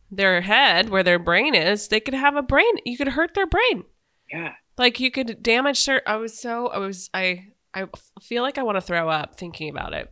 their 0.09 0.41
head 0.41 0.89
where 0.89 1.03
their 1.03 1.19
brain 1.19 1.53
is, 1.53 1.87
they 1.87 1.99
could 1.99 2.15
have 2.15 2.35
a 2.35 2.41
brain, 2.41 2.73
you 2.83 2.97
could 2.97 3.09
hurt 3.09 3.35
their 3.35 3.47
brain. 3.47 3.83
Yeah. 4.31 4.53
like 4.77 4.99
you 4.99 5.09
could 5.09 5.41
damage 5.41 5.83
their 5.85 6.07
i 6.07 6.15
was 6.15 6.37
so 6.39 6.67
i 6.67 6.77
was 6.77 7.09
i 7.15 7.47
i 7.73 7.87
feel 8.21 8.43
like 8.43 8.59
i 8.59 8.63
want 8.63 8.75
to 8.75 8.81
throw 8.81 9.09
up 9.09 9.35
thinking 9.35 9.69
about 9.69 9.93
it. 9.93 10.11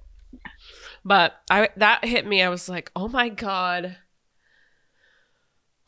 But 1.05 1.34
i 1.51 1.69
that 1.78 2.03
hit 2.03 2.25
me. 2.25 2.41
I 2.41 2.49
was 2.49 2.67
like 2.67 2.91
oh 2.95 3.07
my 3.07 3.30
god 3.30 3.97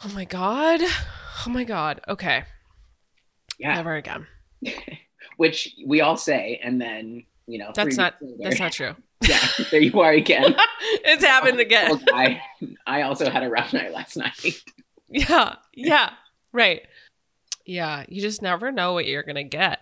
oh 0.05 0.09
my 0.13 0.25
god 0.25 0.81
oh 0.83 1.49
my 1.49 1.63
god 1.63 2.01
okay 2.07 2.43
Yeah. 3.57 3.75
never 3.75 3.95
again 3.95 4.27
Which 5.37 5.73
we 5.87 6.01
all 6.01 6.17
say, 6.17 6.59
and 6.61 6.81
then 6.81 7.23
you 7.47 7.59
know 7.59 7.71
that's 7.73 7.95
not 7.95 8.21
weeks 8.21 8.39
that's 8.43 8.59
not 8.59 8.71
true 8.73 8.95
yeah. 9.27 9.39
There 9.71 9.81
you 9.81 9.99
are 10.01 10.11
again. 10.11 10.53
it's 10.81 11.23
happened 11.23 11.59
again 11.59 11.99
I 12.13 12.41
I 12.85 13.01
also 13.03 13.29
had 13.29 13.43
a 13.43 13.49
rough 13.49 13.71
night 13.73 13.91
last 13.93 14.17
night. 14.17 14.61
yeah 15.09 15.55
yeah 15.73 16.11
right 16.51 16.81
yeah 17.65 18.03
you 18.09 18.21
just 18.21 18.41
never 18.41 18.71
know 18.71 18.93
what 18.93 19.05
you're 19.05 19.23
gonna 19.23 19.43
get 19.43 19.79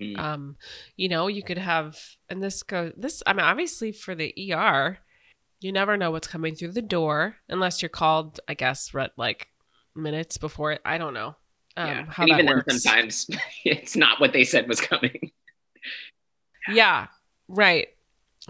Mhm. 0.00 0.18
um 0.18 0.56
you 0.96 1.08
know 1.08 1.28
you 1.28 1.44
could 1.44 1.58
have 1.58 1.96
and 2.28 2.42
this 2.42 2.64
goes 2.64 2.92
this 2.96 3.22
i 3.24 3.32
mean 3.32 3.44
obviously 3.44 3.92
for 3.92 4.16
the 4.16 4.34
er 4.52 4.98
you 5.60 5.70
never 5.70 5.96
know 5.96 6.10
what's 6.10 6.26
coming 6.26 6.56
through 6.56 6.72
the 6.72 6.82
door 6.82 7.36
unless 7.48 7.80
you're 7.80 7.88
called 7.88 8.40
i 8.48 8.54
guess 8.54 8.92
right 8.92 9.12
like 9.16 9.46
minutes 9.96 10.38
before 10.38 10.72
it 10.72 10.80
i 10.84 10.98
don't 10.98 11.14
know 11.14 11.34
um 11.76 11.88
yeah. 11.88 12.04
how 12.08 12.22
and 12.22 12.32
even 12.32 12.46
works 12.46 12.64
then, 12.66 12.78
sometimes 12.78 13.26
it's 13.64 13.96
not 13.96 14.20
what 14.20 14.32
they 14.32 14.44
said 14.44 14.68
was 14.68 14.80
coming. 14.80 15.30
yeah 16.68 17.06
right 17.48 17.88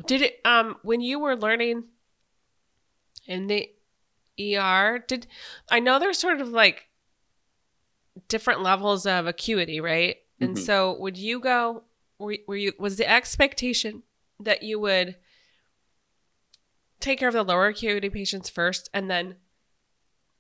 did 0.07 0.23
it 0.23 0.41
um 0.45 0.77
when 0.83 1.01
you 1.01 1.19
were 1.19 1.37
learning 1.37 1.85
in 3.27 3.47
the 3.47 3.69
er 4.55 5.05
did 5.07 5.27
i 5.71 5.81
know 5.81 5.99
there's 5.99 6.19
sort 6.19 6.41
of 6.41 6.49
like 6.49 6.87
different 8.29 8.63
levels 8.63 9.07
of 9.07 9.27
acuity 9.27 9.81
right 9.81 10.17
and 10.41 10.57
Mhm. 10.57 10.59
so 10.67 10.97
would 10.99 11.17
you 11.17 11.41
go 11.41 11.85
were, 12.19 12.37
were 12.47 12.57
you 12.57 12.73
was 12.79 12.97
the 12.97 13.09
expectation 13.11 14.03
that 14.41 14.63
you 14.63 14.79
would 14.81 15.17
take 17.01 17.19
care 17.19 17.29
of 17.29 17.35
the 17.35 17.43
lower 17.43 17.67
acuity 17.67 18.09
patients 18.11 18.49
first 18.49 18.89
and 18.95 19.11
then 19.11 19.37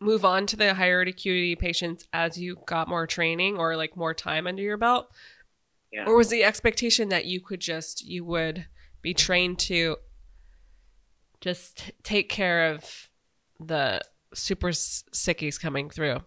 move 0.01 0.24
on 0.24 0.47
to 0.47 0.57
the 0.57 0.74
higher 0.74 1.01
acuity 1.01 1.57
patients 1.57 2.07
as 2.12 2.38
you 2.38 2.59
got 2.66 2.88
more 2.88 3.07
training 3.07 3.57
or 3.57 3.76
like 3.76 3.97
more 3.97 4.12
time 4.14 4.47
under 4.47 4.62
your 4.62 4.76
belt 4.76 5.11
Yeah. 5.92 6.05
or 6.07 6.16
was 6.16 6.28
the 6.28 6.44
expectation 6.44 7.09
that 7.09 7.24
you 7.24 7.40
could 7.40 7.61
just 7.61 8.05
you 8.05 8.24
would 8.24 8.66
be 9.03 9.14
trained 9.14 9.59
to 9.61 9.97
just 11.40 11.92
take 12.03 12.28
care 12.28 12.72
of 12.72 13.09
the 13.61 14.01
super 14.34 14.68
sickies 14.68 15.61
coming 15.61 15.88
through 15.90 16.18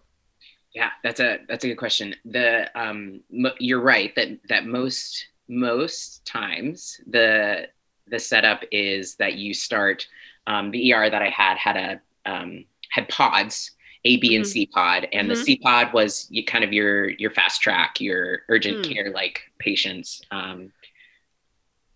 Yeah, 0.74 0.90
that's 1.02 1.20
a 1.20 1.38
that's 1.48 1.64
a 1.64 1.68
good 1.68 1.76
question. 1.78 2.14
The 2.24 2.70
um, 2.80 3.22
you're 3.58 3.80
right 3.82 4.14
that 4.16 4.28
that 4.48 4.66
most 4.66 5.26
most 5.48 6.24
times 6.24 7.00
the 7.08 7.68
the 8.06 8.18
setup 8.18 8.62
is 8.72 9.16
that 9.16 9.34
you 9.34 9.52
start 9.54 10.06
um, 10.46 10.70
the 10.70 10.92
ER 10.92 11.10
that 11.10 11.22
I 11.22 11.28
had 11.30 11.56
had 11.58 11.76
a 11.76 12.00
um, 12.30 12.64
had 12.90 13.08
pods 13.08 13.72
A, 14.04 14.16
B, 14.16 14.34
and 14.34 14.44
Mhm. 14.44 14.48
C 14.48 14.66
pod, 14.66 15.08
and 15.12 15.30
the 15.30 15.34
Mhm. 15.34 15.44
C 15.44 15.56
pod 15.58 15.92
was 15.92 16.26
you, 16.30 16.42
kind 16.44 16.64
of 16.64 16.72
your 16.72 17.10
your 17.10 17.30
fast 17.30 17.60
track, 17.60 18.00
your 18.00 18.42
urgent 18.48 18.78
Mm. 18.86 18.94
care 18.94 19.10
like 19.10 19.42
patients. 19.58 20.22
Um, 20.30 20.72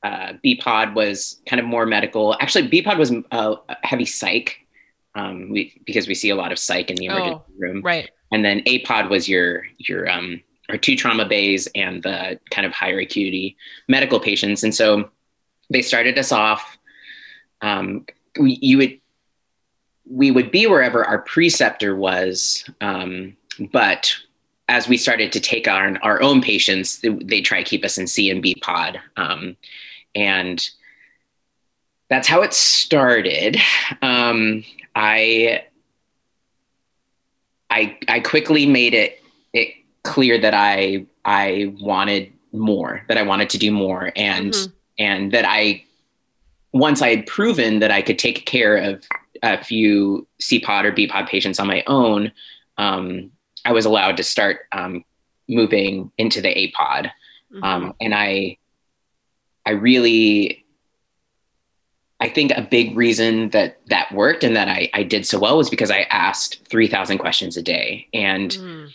uh, 0.02 0.34
B 0.42 0.54
pod 0.56 0.94
was 0.94 1.40
kind 1.46 1.60
of 1.60 1.66
more 1.66 1.86
medical. 1.86 2.36
Actually, 2.40 2.68
B 2.68 2.82
pod 2.82 2.98
was 2.98 3.10
uh, 3.30 3.56
heavy 3.82 4.04
psych. 4.04 4.60
Um, 5.14 5.48
we 5.50 5.80
because 5.86 6.06
we 6.08 6.14
see 6.14 6.30
a 6.30 6.34
lot 6.36 6.52
of 6.52 6.58
psych 6.58 6.90
in 6.90 6.96
the 6.96 7.06
emergency 7.06 7.34
Oh, 7.36 7.44
room, 7.56 7.80
Right. 7.82 8.10
and 8.32 8.44
then 8.44 8.62
A 8.66 8.80
pod 8.80 9.08
was 9.08 9.28
your 9.28 9.66
your 9.78 10.10
um 10.10 10.42
our 10.68 10.76
two 10.76 10.96
trauma 10.96 11.24
bays 11.26 11.68
and 11.74 12.02
the 12.02 12.38
kind 12.50 12.66
of 12.66 12.72
higher 12.72 12.98
acuity 12.98 13.56
medical 13.88 14.18
patients. 14.18 14.62
And 14.62 14.74
so 14.74 15.10
they 15.70 15.82
started 15.82 16.18
us 16.18 16.32
off. 16.32 16.78
Um, 17.60 18.06
we, 18.38 18.58
you 18.60 18.78
would 18.78 19.00
we 20.08 20.30
would 20.30 20.50
be 20.50 20.66
wherever 20.66 21.04
our 21.04 21.18
preceptor 21.18 21.96
was, 21.96 22.64
um, 22.80 23.36
but 23.72 24.14
as 24.68 24.88
we 24.88 24.96
started 24.96 25.32
to 25.32 25.40
take 25.40 25.68
on 25.68 25.96
our 25.98 26.22
own 26.22 26.40
patients, 26.40 27.00
they, 27.00 27.10
they 27.10 27.40
try 27.40 27.62
to 27.62 27.68
keep 27.68 27.84
us 27.84 27.98
in 27.98 28.06
C 28.06 28.30
and 28.30 28.42
B 28.42 28.54
pod, 28.60 29.00
um, 29.16 29.56
and 30.14 30.68
that's 32.08 32.28
how 32.28 32.42
it 32.42 32.52
started. 32.52 33.56
Um, 34.02 34.64
I 34.94 35.64
I 37.70 37.98
I 38.08 38.20
quickly 38.20 38.66
made 38.66 38.94
it 38.94 39.22
it 39.52 39.68
clear 40.02 40.38
that 40.38 40.54
I 40.54 41.06
I 41.24 41.74
wanted 41.80 42.32
more, 42.52 43.02
that 43.08 43.18
I 43.18 43.22
wanted 43.22 43.50
to 43.50 43.58
do 43.58 43.70
more, 43.72 44.12
and 44.16 44.52
Mhm. 44.52 44.72
and 44.98 45.32
that 45.32 45.44
I 45.46 45.84
once 46.72 47.02
I 47.02 47.08
had 47.08 47.26
proven 47.26 47.78
that 47.80 47.90
I 47.90 48.02
could 48.02 48.18
take 48.18 48.46
care 48.46 48.76
of 48.76 49.04
a 49.44 49.62
few 49.62 50.26
C 50.40 50.58
pod 50.58 50.84
or 50.86 50.92
B 50.92 51.06
pod 51.06 51.26
patients 51.28 51.60
on 51.60 51.66
my 51.66 51.82
own, 51.86 52.32
um, 52.78 53.30
I 53.64 53.72
was 53.72 53.84
allowed 53.84 54.16
to 54.16 54.22
start 54.24 54.60
um, 54.72 55.04
moving 55.48 56.10
into 56.18 56.40
the 56.40 56.56
A 56.58 56.70
pod, 56.72 57.12
Mhm. 57.52 57.62
um, 57.64 57.94
and 58.00 58.14
I 58.14 58.56
I 59.66 59.70
really 59.70 60.64
I 62.20 62.28
think 62.28 62.52
a 62.52 62.62
big 62.62 62.96
reason 62.96 63.50
that 63.50 63.80
that 63.88 64.10
worked 64.12 64.44
and 64.44 64.56
that 64.56 64.68
I, 64.68 64.88
I 64.94 65.02
did 65.02 65.26
so 65.26 65.38
well 65.38 65.56
was 65.56 65.68
because 65.68 65.90
I 65.90 66.02
asked 66.10 66.66
3,000 66.68 67.18
questions 67.18 67.56
a 67.56 67.62
day. 67.62 68.08
And 68.14 68.50
Mm. 68.52 68.92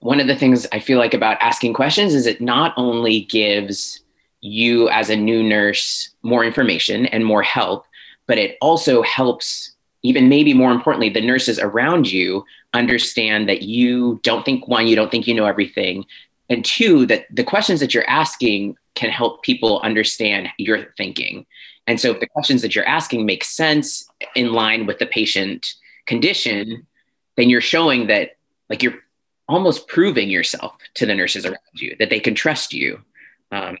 one 0.00 0.20
of 0.20 0.26
the 0.26 0.36
things 0.36 0.66
I 0.70 0.78
feel 0.78 0.98
like 0.98 1.14
about 1.14 1.38
asking 1.40 1.72
questions 1.72 2.14
is 2.14 2.26
it 2.26 2.40
not 2.40 2.74
only 2.76 3.20
gives 3.22 4.00
you 4.42 4.88
as 4.90 5.08
a 5.10 5.16
new 5.16 5.42
nurse 5.42 6.10
more 6.22 6.44
information 6.44 7.06
and 7.06 7.24
more 7.24 7.42
help, 7.42 7.85
but 8.26 8.38
it 8.38 8.56
also 8.60 9.02
helps, 9.02 9.72
even 10.02 10.28
maybe 10.28 10.54
more 10.54 10.72
importantly, 10.72 11.08
the 11.08 11.20
nurses 11.20 11.58
around 11.58 12.10
you 12.10 12.44
understand 12.74 13.48
that 13.48 13.62
you 13.62 14.20
don't 14.22 14.44
think 14.44 14.68
one, 14.68 14.86
you 14.86 14.96
don't 14.96 15.10
think 15.10 15.26
you 15.26 15.34
know 15.34 15.46
everything, 15.46 16.04
and 16.48 16.64
two, 16.64 17.06
that 17.06 17.26
the 17.34 17.44
questions 17.44 17.80
that 17.80 17.94
you're 17.94 18.08
asking 18.08 18.76
can 18.94 19.10
help 19.10 19.42
people 19.42 19.80
understand 19.80 20.48
your 20.58 20.92
thinking. 20.96 21.46
And 21.86 22.00
so 22.00 22.10
if 22.12 22.20
the 22.20 22.26
questions 22.26 22.62
that 22.62 22.74
you're 22.74 22.86
asking 22.86 23.26
make 23.26 23.44
sense 23.44 24.08
in 24.34 24.52
line 24.52 24.86
with 24.86 24.98
the 24.98 25.06
patient 25.06 25.74
condition, 26.06 26.86
then 27.36 27.50
you're 27.50 27.60
showing 27.60 28.06
that 28.08 28.36
like 28.68 28.82
you're 28.82 28.98
almost 29.48 29.86
proving 29.86 30.28
yourself 30.28 30.76
to 30.94 31.06
the 31.06 31.14
nurses 31.14 31.46
around 31.46 31.58
you 31.74 31.94
that 31.98 32.10
they 32.10 32.18
can 32.18 32.34
trust 32.34 32.72
you. 32.72 33.00
Um, 33.52 33.78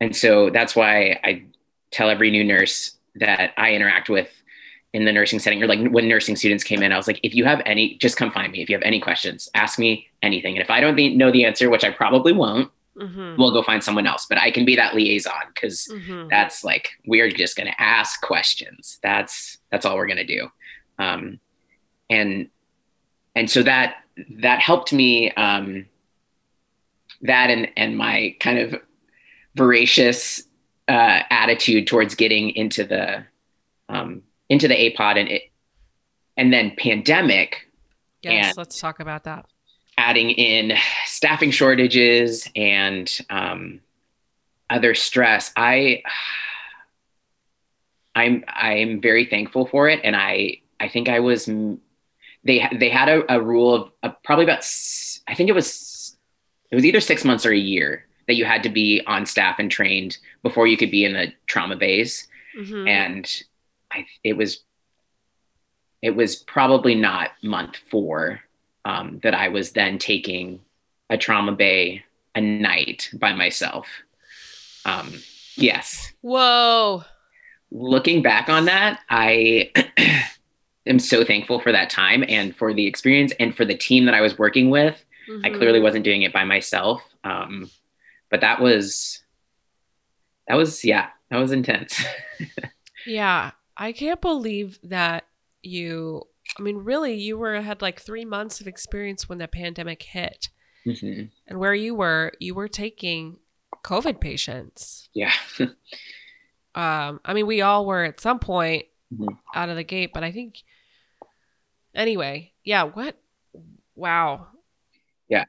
and 0.00 0.16
so 0.16 0.50
that's 0.50 0.74
why 0.74 1.20
I 1.22 1.44
tell 1.90 2.08
every 2.08 2.30
new 2.30 2.44
nurse 2.44 2.96
that 3.16 3.52
I 3.56 3.72
interact 3.74 4.08
with 4.08 4.30
in 4.92 5.04
the 5.06 5.12
nursing 5.12 5.38
setting, 5.38 5.62
or 5.62 5.66
like 5.66 5.80
when 5.90 6.06
nursing 6.08 6.36
students 6.36 6.62
came 6.64 6.82
in, 6.82 6.92
I 6.92 6.96
was 6.96 7.06
like, 7.06 7.20
if 7.22 7.34
you 7.34 7.44
have 7.44 7.62
any, 7.64 7.96
just 7.96 8.16
come 8.16 8.30
find 8.30 8.52
me. 8.52 8.60
If 8.62 8.68
you 8.68 8.76
have 8.76 8.82
any 8.82 9.00
questions, 9.00 9.48
ask 9.54 9.78
me 9.78 10.06
anything. 10.22 10.54
And 10.54 10.62
if 10.62 10.70
I 10.70 10.80
don't 10.80 10.96
know 11.16 11.30
the 11.32 11.44
answer, 11.46 11.70
which 11.70 11.84
I 11.84 11.90
probably 11.90 12.32
won't, 12.32 12.70
Mhm. 12.96 13.38
we'll 13.38 13.52
go 13.52 13.62
find 13.62 13.82
someone 13.82 14.06
else. 14.06 14.26
But 14.28 14.36
I 14.36 14.50
can 14.50 14.66
be 14.66 14.76
that 14.76 14.94
liaison 14.94 15.32
because 15.54 15.88
Mhm. 15.90 16.28
that's 16.28 16.62
like 16.62 16.90
we're 17.06 17.30
just 17.30 17.56
going 17.56 17.66
to 17.66 17.80
ask 17.82 18.20
questions 18.20 18.98
that's 19.02 19.56
that's 19.70 19.86
all 19.86 19.96
we're 19.96 20.06
going 20.06 20.18
to 20.18 20.24
do 20.38 20.50
um 20.98 21.40
and 22.10 22.50
and 23.34 23.50
so 23.50 23.62
that 23.62 23.96
that 24.42 24.60
helped 24.60 24.92
me 24.92 25.30
um 25.32 25.86
that 27.22 27.48
and 27.48 27.70
and 27.78 27.96
my 27.96 28.36
kind 28.40 28.58
of 28.58 28.74
voracious 29.54 30.42
uh 30.88 31.20
attitude 31.30 31.86
towards 31.86 32.14
getting 32.14 32.50
into 32.50 32.84
the 32.84 33.24
um 33.88 34.22
into 34.48 34.68
the 34.68 34.78
A 34.80 34.90
pod 34.94 35.16
and 35.16 35.28
it 35.28 35.42
and 36.36 36.52
then 36.52 36.72
pandemic 36.76 37.68
Yes. 38.22 38.56
let's 38.56 38.78
talk 38.80 39.00
about 39.00 39.24
that. 39.24 39.46
adding 39.98 40.30
in 40.30 40.76
staffing 41.06 41.50
shortages 41.50 42.48
and 42.54 43.10
um, 43.30 43.80
other 44.70 44.94
stress 44.94 45.52
i 45.56 46.02
i'm 48.14 48.44
i'm 48.48 49.00
very 49.00 49.24
thankful 49.26 49.66
for 49.66 49.88
it 49.88 50.00
and 50.04 50.14
i 50.16 50.58
i 50.80 50.88
think 50.88 51.08
i 51.08 51.18
was 51.20 51.46
they 52.44 52.68
they 52.78 52.88
had 52.88 53.08
a, 53.08 53.34
a 53.34 53.40
rule 53.40 53.74
of 53.74 53.90
uh, 54.02 54.10
probably 54.24 54.44
about 54.44 54.64
I 55.28 55.34
think 55.34 55.48
it 55.48 55.52
was 55.52 56.16
it 56.70 56.74
was 56.74 56.84
either 56.84 57.00
six 57.00 57.24
months 57.24 57.46
or 57.46 57.52
a 57.52 57.56
year 57.58 58.06
that 58.26 58.34
you 58.34 58.44
had 58.44 58.62
to 58.62 58.68
be 58.68 59.02
on 59.06 59.26
staff 59.26 59.58
and 59.58 59.70
trained 59.70 60.18
before 60.42 60.66
you 60.66 60.76
could 60.76 60.90
be 60.90 61.04
in 61.04 61.12
the 61.12 61.32
trauma 61.46 61.76
bays 61.76 62.28
Mhm. 62.58 62.88
and 62.88 63.42
I 63.90 64.06
it 64.24 64.36
was 64.36 64.62
it 66.02 66.16
was 66.16 66.36
probably 66.36 66.94
not 66.94 67.30
month 67.42 67.76
four 67.90 68.40
um, 68.84 69.20
that 69.22 69.34
I 69.34 69.48
was 69.48 69.72
then 69.72 69.98
taking 69.98 70.60
a 71.10 71.16
trauma 71.16 71.52
bay 71.52 72.04
a 72.34 72.40
night 72.40 73.08
by 73.14 73.32
myself. 73.32 73.86
Um, 74.84 75.12
yes, 75.54 76.12
Whoa. 76.22 77.04
looking 77.70 78.22
back 78.22 78.48
on 78.48 78.64
that, 78.64 79.00
I 79.08 79.70
am 80.86 80.98
so 80.98 81.24
thankful 81.24 81.60
for 81.60 81.70
that 81.70 81.88
time 81.90 82.24
and 82.28 82.56
for 82.56 82.74
the 82.74 82.86
experience 82.86 83.32
and 83.38 83.54
for 83.56 83.64
the 83.64 83.76
team 83.76 84.06
that 84.06 84.14
I 84.14 84.20
was 84.20 84.36
working 84.38 84.70
with. 84.70 85.04
I 85.44 85.50
Mhm. 85.50 85.56
clearly 85.56 85.78
wasn't 85.78 86.04
doing 86.04 86.22
it 86.22 86.32
by 86.32 86.42
myself, 86.44 87.00
um, 87.22 87.70
but 88.32 88.40
that 88.40 88.60
was 88.60 89.20
that 90.48 90.56
was 90.56 90.82
yeah 90.84 91.10
that 91.30 91.38
was 91.38 91.52
intense. 91.52 92.02
Yeah, 93.06 93.50
I 93.76 93.90
can't 93.92 94.20
believe 94.20 94.78
that 94.84 95.24
you. 95.62 96.22
I 96.58 96.62
mean, 96.62 96.76
really, 96.76 97.14
you 97.14 97.36
were 97.36 97.60
had 97.60 97.82
like 97.82 98.00
three 98.00 98.24
months 98.24 98.60
of 98.60 98.68
experience 98.68 99.28
when 99.28 99.38
the 99.38 99.48
pandemic 99.48 100.02
hit, 100.04 100.50
Mhm. 100.86 101.30
and 101.48 101.58
where 101.58 101.74
you 101.74 101.94
were, 101.96 102.30
you 102.38 102.54
were 102.54 102.68
taking 102.68 103.38
COVID 103.84 104.20
patients. 104.20 105.08
Yeah. 105.14 105.32
Um, 106.74 107.20
I 107.24 107.34
mean, 107.34 107.46
we 107.46 107.60
all 107.60 107.84
were 107.84 108.04
at 108.04 108.20
some 108.20 108.38
point 108.38 108.86
Mhm. 109.12 109.36
out 109.54 109.68
of 109.68 109.76
the 109.76 109.84
gate, 109.84 110.12
but 110.14 110.24
I 110.24 110.32
think 110.32 110.62
anyway, 111.94 112.52
yeah. 112.64 112.84
What? 112.84 113.16
Wow. 113.94 114.46
Yeah. 115.28 115.44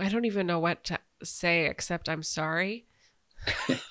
I 0.00 0.08
don't 0.08 0.24
even 0.24 0.46
know 0.46 0.58
what 0.58 0.84
to 0.84 0.98
say 1.22 1.66
except 1.66 2.08
I'm 2.08 2.22
sorry. 2.22 2.86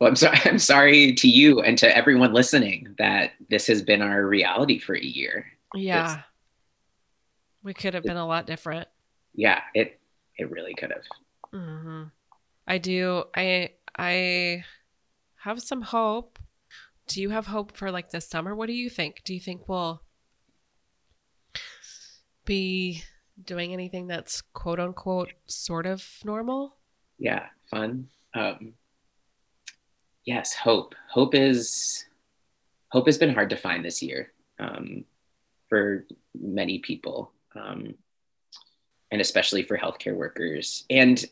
Well, 0.00 0.08
I'm 0.08 0.16
sorry. 0.16 0.38
I'm 0.44 0.58
sorry 0.58 1.12
to 1.14 1.28
you 1.28 1.60
and 1.60 1.76
to 1.78 1.96
everyone 1.96 2.32
listening 2.32 2.94
that 2.98 3.32
this 3.50 3.66
has 3.66 3.82
been 3.82 4.02
our 4.02 4.24
reality 4.24 4.78
for 4.78 4.94
a 4.94 5.02
year. 5.02 5.46
Yeah. 5.74 6.22
We 7.62 7.74
could 7.74 7.94
have 7.94 8.04
been 8.04 8.16
a 8.16 8.26
lot 8.26 8.46
different. 8.46 8.88
Yeah, 9.34 9.62
it 9.74 9.98
it 10.38 10.50
really 10.50 10.74
could 10.74 10.92
have. 10.92 11.02
hmm 11.52 12.04
I 12.66 12.78
do. 12.78 13.24
I 13.34 13.70
I 13.98 14.64
have 15.38 15.60
some 15.62 15.82
hope. 15.82 16.38
Do 17.06 17.20
you 17.20 17.30
have 17.30 17.46
hope 17.46 17.76
for 17.76 17.90
like 17.90 18.10
this 18.10 18.28
summer? 18.28 18.54
What 18.54 18.66
do 18.66 18.72
you 18.72 18.88
think? 18.88 19.22
Do 19.24 19.34
you 19.34 19.40
think 19.40 19.68
we'll 19.68 20.02
be 22.44 23.02
doing 23.42 23.72
anything 23.72 24.06
that's 24.06 24.42
quote 24.52 24.80
unquote 24.80 25.32
sort 25.46 25.86
of 25.86 26.06
normal? 26.24 26.76
Yeah, 27.18 27.46
fun. 27.70 28.08
Um, 28.34 28.74
yes, 30.24 30.54
hope. 30.54 30.94
Hope 31.10 31.34
is 31.34 32.04
hope 32.88 33.06
has 33.06 33.18
been 33.18 33.34
hard 33.34 33.50
to 33.50 33.56
find 33.56 33.84
this 33.84 34.02
year 34.02 34.32
um, 34.58 35.04
for 35.68 36.06
many 36.40 36.78
people, 36.78 37.32
um, 37.56 37.94
and 39.10 39.20
especially 39.20 39.62
for 39.62 39.76
healthcare 39.76 40.14
workers 40.14 40.84
and 40.90 41.24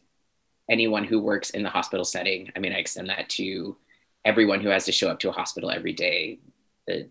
anyone 0.71 1.05
who 1.05 1.21
works 1.21 1.51
in 1.51 1.63
the 1.63 1.69
hospital 1.69 2.05
setting. 2.05 2.51
I 2.57 2.59
mean, 2.59 2.73
I 2.73 2.77
extend 2.77 3.09
that 3.11 3.29
to 3.31 3.77
everyone 4.25 4.61
who 4.61 4.69
has 4.69 4.85
to 4.87 4.93
show 4.93 5.09
up 5.09 5.19
to 5.21 5.29
a 5.29 5.33
hospital 5.33 5.71
every 5.71 5.93
day. 5.93 6.39
The 6.87 7.09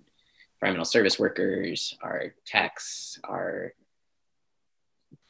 environmental 0.61 0.85
service 0.85 1.17
workers, 1.17 1.97
our 2.01 2.33
techs, 2.45 3.19
our 3.23 3.73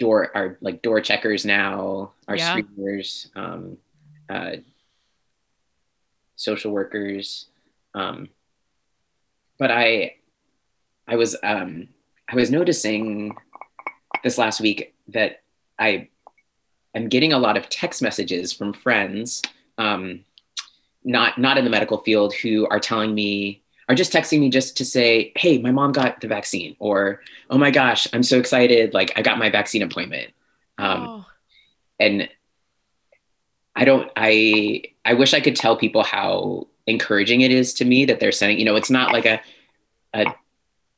door, 0.01 0.35
our 0.35 0.57
like 0.61 0.81
door 0.81 0.99
checkers 0.99 1.45
now, 1.45 2.11
our 2.27 2.35
Yeah. 2.35 2.57
screeners, 2.57 3.29
um, 3.37 3.77
uh, 4.27 4.55
social 6.35 6.71
workers. 6.71 7.45
Um, 7.93 8.29
but 9.59 9.69
I, 9.69 10.15
I 11.07 11.17
was, 11.17 11.37
um, 11.43 11.89
I 12.27 12.35
was 12.35 12.49
noticing 12.49 13.35
this 14.23 14.39
last 14.39 14.59
week 14.59 14.95
that 15.09 15.43
I 15.77 16.09
am 16.95 17.07
getting 17.07 17.31
a 17.33 17.37
lot 17.37 17.57
of 17.57 17.69
text 17.69 18.01
messages 18.01 18.51
from 18.51 18.73
friends, 18.73 19.43
um, 19.77 20.25
not 21.03 21.37
not 21.37 21.57
in 21.59 21.63
the 21.63 21.69
medical 21.69 21.99
field, 21.99 22.33
who 22.33 22.67
are 22.69 22.79
telling 22.79 23.13
me 23.13 23.60
are 23.89 23.95
just 23.95 24.13
texting 24.13 24.39
me 24.39 24.49
just 24.49 24.77
to 24.77 24.85
say, 24.85 25.31
"Hey, 25.35 25.57
my 25.57 25.71
mom 25.71 25.91
got 25.91 26.21
the 26.21 26.27
vaccine," 26.27 26.75
or 26.79 27.21
"Oh 27.49 27.57
my 27.57 27.71
gosh, 27.71 28.07
I'm 28.13 28.23
so 28.23 28.37
excited! 28.37 28.93
Like 28.93 29.11
I 29.15 29.21
got 29.21 29.39
my 29.39 29.49
vaccine 29.49 29.81
appointment." 29.81 30.31
Um, 30.77 31.07
oh. 31.07 31.25
And 31.99 32.29
I 33.75 33.85
don't. 33.85 34.11
I 34.15 34.83
I 35.05 35.13
wish 35.13 35.33
I 35.33 35.41
could 35.41 35.55
tell 35.55 35.77
people 35.77 36.03
how 36.03 36.67
encouraging 36.87 37.41
it 37.41 37.51
is 37.51 37.73
to 37.75 37.85
me 37.85 38.05
that 38.05 38.19
they're 38.19 38.31
sending. 38.31 38.59
You 38.59 38.65
know, 38.65 38.75
it's 38.75 38.89
not 38.89 39.13
like 39.13 39.25
a 39.25 39.41
a 40.13 40.25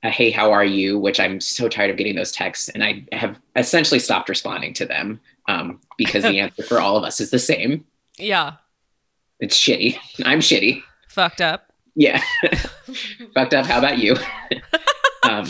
a 0.03 0.09
hey, 0.09 0.31
how 0.31 0.51
are 0.51 0.65
you? 0.65 0.99
Which 0.99 1.19
I'm 1.19 1.39
so 1.39 1.69
tired 1.69 1.89
of 1.89 1.97
getting 1.97 2.15
those 2.15 2.31
texts, 2.31 2.69
and 2.69 2.83
I 2.83 3.05
have 3.11 3.39
essentially 3.55 3.99
stopped 3.99 4.29
responding 4.29 4.73
to 4.75 4.85
them 4.85 5.19
um, 5.47 5.79
because 5.97 6.23
the 6.23 6.39
answer 6.41 6.63
for 6.63 6.79
all 6.79 6.97
of 6.97 7.03
us 7.03 7.21
is 7.21 7.31
the 7.31 7.39
same. 7.39 7.85
Yeah, 8.17 8.53
it's 9.39 9.57
shitty. 9.57 9.97
I'm 10.25 10.39
shitty. 10.39 10.83
Fucked 11.09 11.41
up. 11.41 11.71
Yeah, 11.95 12.21
fucked 13.33 13.53
up. 13.53 13.65
How 13.65 13.79
about 13.79 13.97
you? 13.97 14.15
um, 15.23 15.47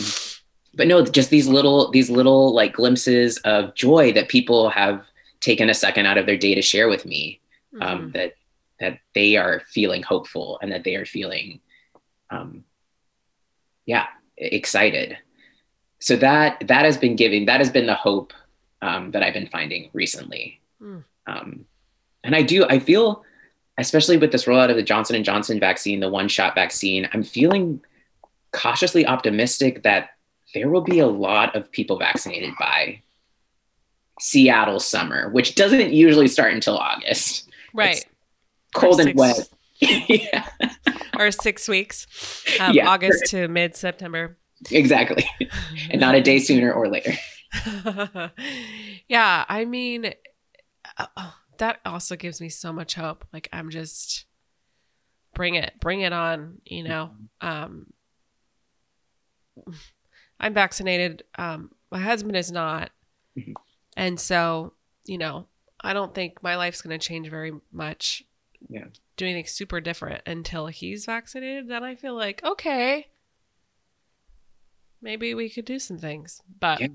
but 0.74 0.88
no, 0.88 1.04
just 1.04 1.30
these 1.30 1.48
little 1.48 1.92
these 1.92 2.10
little 2.10 2.54
like 2.54 2.74
glimpses 2.74 3.38
of 3.40 3.76
joy 3.76 4.12
that 4.14 4.30
people 4.30 4.70
have 4.70 5.06
taken 5.40 5.70
a 5.70 5.74
second 5.74 6.06
out 6.06 6.18
of 6.18 6.26
their 6.26 6.38
day 6.38 6.56
to 6.56 6.62
share 6.62 6.88
with 6.88 7.06
me. 7.06 7.40
Um, 7.80 8.00
mm-hmm. 8.00 8.12
That 8.12 8.34
that 8.80 9.00
they 9.16 9.38
are 9.38 9.62
feeling 9.70 10.04
hopeful 10.04 10.60
and 10.62 10.72
that 10.72 10.84
they 10.84 10.96
are 10.96 11.06
feeling, 11.06 11.60
um, 12.30 12.64
yeah, 13.86 14.08
excited. 14.38 15.18
So 16.00 16.16
that 16.18 16.68
that 16.68 16.86
has 16.86 16.98
been 16.98 17.16
giving 17.16 17.46
that 17.46 17.60
has 17.60 17.70
been 17.70 17.86
the 17.86 17.96
hope 17.96 18.34
um, 18.82 19.12
that 19.12 19.24
I've 19.24 19.34
been 19.34 19.48
finding 19.48 19.90
recently. 19.94 20.60
Mm. 20.82 21.04
Um, 21.26 21.66
and 22.24 22.36
I 22.36 22.42
do 22.42 22.66
I 22.66 22.80
feel, 22.80 23.24
especially 23.78 24.18
with 24.18 24.32
this 24.32 24.46
rollout 24.46 24.70
of 24.70 24.76
the 24.76 24.84
Johnson 24.84 25.16
and 25.16 25.26
Johnson 25.26 25.60
vaccine, 25.60 26.00
the 26.00 26.10
one 26.10 26.28
shot 26.28 26.56
vaccine, 26.56 27.10
I'm 27.14 27.24
feeling 27.24 27.82
cautiously 28.52 29.06
optimistic 29.06 29.84
that 29.84 30.12
there 30.54 30.70
will 30.70 30.82
be 30.82 31.00
a 31.00 31.08
lot 31.08 31.56
of 31.56 31.72
people 31.72 31.98
vaccinated 31.98 32.54
by 32.60 33.02
Seattle 34.20 34.80
summer, 34.80 35.30
which 35.30 35.56
doesn't 35.56 35.92
usually 35.92 36.28
start 36.28 36.54
until 36.54 36.78
August. 36.78 37.50
Right. 37.74 37.98
It's 37.98 38.06
cold 38.76 39.00
and 39.00 39.16
wet. 39.16 39.50
yeah. 39.80 40.48
Or 41.18 41.32
six 41.32 41.68
weeks, 41.68 42.08
um, 42.60 42.74
yeah. 42.74 42.88
August 42.88 43.26
to 43.32 43.48
mid 43.48 43.76
September. 43.76 44.38
Exactly. 44.72 45.26
and 45.90 46.00
not 46.00 46.16
a 46.16 46.22
day 46.22 46.40
sooner 46.40 46.72
or 46.72 46.88
later. 46.88 47.14
yeah. 49.08 49.46
I 49.50 49.66
mean, 49.66 50.14
uh, 50.98 51.32
that 51.58 51.80
also 51.86 52.16
gives 52.16 52.42
me 52.42 52.50
so 52.50 52.74
much 52.74 52.96
hope. 52.96 53.26
Like, 53.34 53.50
I'm 53.52 53.70
just 53.70 54.26
bring 55.34 55.56
it, 55.56 55.74
bring 55.80 56.02
it 56.02 56.14
on, 56.14 56.62
you 56.66 56.84
know. 56.84 57.12
Um, 57.42 57.94
I'm 60.40 60.54
vaccinated. 60.54 61.24
Um, 61.38 61.72
my 61.92 62.00
husband 62.00 62.36
is 62.36 62.52
not. 62.52 62.92
Mm-hmm. 63.38 63.54
And 63.96 64.20
so, 64.20 64.74
you 65.06 65.18
know, 65.18 65.48
I 65.82 65.94
don't 65.94 66.14
think 66.14 66.42
my 66.42 66.56
life's 66.56 66.82
going 66.82 66.98
to 66.98 67.06
change 67.06 67.30
very 67.30 67.52
much. 67.72 68.24
Yeah. 68.70 68.86
Do 69.18 69.26
anything 69.26 69.46
super 69.46 69.82
different 69.82 70.22
until 70.26 70.68
he's 70.68 71.06
vaccinated. 71.06 71.68
Then 71.68 71.84
I 71.84 71.96
feel 71.96 72.16
like, 72.16 72.44
okay, 72.44 73.08
maybe 75.02 75.34
we 75.34 75.50
could 75.50 75.66
do 75.66 75.80
some 75.80 75.98
things. 75.98 76.42
But, 76.60 76.82
yeah. 76.82 76.88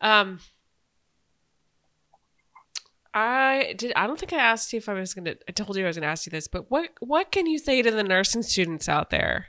um, 0.00 0.40
I 3.18 3.74
did. 3.76 3.92
I 3.96 4.06
don't 4.06 4.18
think 4.18 4.32
I 4.32 4.36
asked 4.36 4.72
you 4.72 4.76
if 4.76 4.88
I 4.88 4.92
was 4.92 5.12
gonna. 5.12 5.34
I 5.48 5.52
told 5.52 5.76
you 5.76 5.82
I 5.82 5.88
was 5.88 5.96
gonna 5.96 6.06
ask 6.06 6.24
you 6.24 6.30
this, 6.30 6.46
but 6.46 6.70
what 6.70 6.90
what 7.00 7.32
can 7.32 7.46
you 7.46 7.58
say 7.58 7.82
to 7.82 7.90
the 7.90 8.04
nursing 8.04 8.44
students 8.44 8.88
out 8.88 9.10
there, 9.10 9.46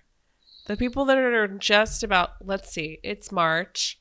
the 0.65 0.76
people 0.76 1.05
that 1.05 1.17
are 1.20 1.47
just 1.47 2.01
about? 2.01 2.32
Let's 2.43 2.72
see, 2.72 2.97
it's 3.03 3.32
March. 3.32 3.99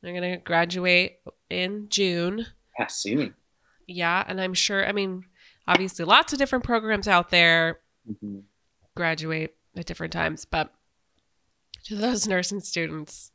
They're 0.00 0.14
gonna 0.14 0.36
graduate 0.36 1.18
in 1.50 1.88
June. 1.88 2.46
Yeah, 2.78 2.86
soon. 2.86 3.34
Yeah, 3.88 4.22
and 4.24 4.40
I'm 4.40 4.54
sure. 4.54 4.86
I 4.86 4.92
mean, 4.92 5.24
obviously, 5.66 6.04
lots 6.04 6.32
of 6.32 6.38
different 6.38 6.64
programs 6.64 7.08
out 7.08 7.30
there 7.30 7.80
mm-hmm. 8.08 8.40
graduate 8.94 9.56
at 9.76 9.86
different 9.86 10.12
times, 10.12 10.44
but 10.44 10.72
to 11.86 11.96
those 11.96 12.28
nursing 12.28 12.60
students, 12.60 13.32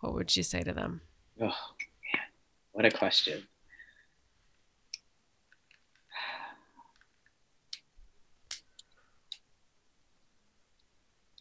what 0.00 0.12
would 0.12 0.36
you 0.36 0.42
say 0.42 0.62
to 0.62 0.74
them? 0.74 1.00
Oh 1.40 1.46
man, 1.46 2.22
what 2.72 2.84
a 2.84 2.90
question. 2.90 3.46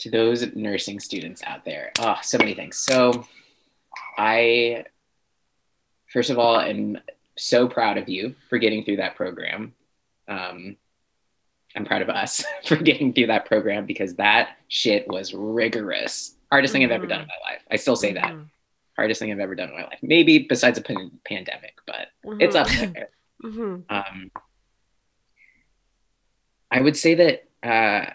To 0.04 0.12
those 0.12 0.54
nursing 0.54 1.00
students 1.00 1.42
out 1.46 1.64
there, 1.66 1.92
oh, 2.00 2.18
so 2.22 2.38
many 2.38 2.54
things. 2.54 2.78
So, 2.78 3.26
I 4.18 4.86
first 6.12 6.30
of 6.30 6.38
all, 6.38 6.60
am 6.60 7.00
so 7.38 7.68
proud 7.68 7.98
of 7.98 8.08
you 8.08 8.36
for 8.50 8.58
getting 8.60 8.84
through 8.84 8.98
that 8.98 9.16
program. 9.16 9.74
Um, 10.28 10.78
I'm 11.76 11.86
proud 11.86 12.04
of 12.04 12.10
us 12.10 12.44
for 12.66 12.76
getting 12.76 13.14
through 13.14 13.28
that 13.28 13.46
program 13.46 13.86
because 13.86 14.16
that 14.16 14.58
shit 14.68 15.08
was 15.08 15.34
rigorous. 15.34 16.36
Hardest 16.52 16.74
mm-hmm. 16.74 16.82
thing 16.82 16.86
I've 16.86 16.92
ever 16.92 17.08
done 17.08 17.22
in 17.22 17.28
my 17.28 17.52
life. 17.52 17.62
I 17.72 17.78
still 17.78 17.96
say 17.96 18.14
mm-hmm. 18.14 18.38
that. 18.38 18.46
Hardest 18.96 19.20
thing 19.20 19.32
I've 19.32 19.40
ever 19.40 19.56
done 19.56 19.70
in 19.70 19.76
my 19.76 19.86
life. 19.86 20.00
Maybe 20.04 20.40
besides 20.40 20.78
a 20.78 20.82
pan- 20.82 21.20
pandemic, 21.26 21.76
but 21.88 22.10
mm-hmm. 22.26 22.42
it's 22.42 22.56
up 22.56 22.68
there. 22.68 23.10
Mm-hmm. 23.44 23.94
Um, 23.94 24.32
I 26.72 26.80
would 26.80 26.96
say 26.96 27.16
that 27.16 27.44
uh, 27.62 28.14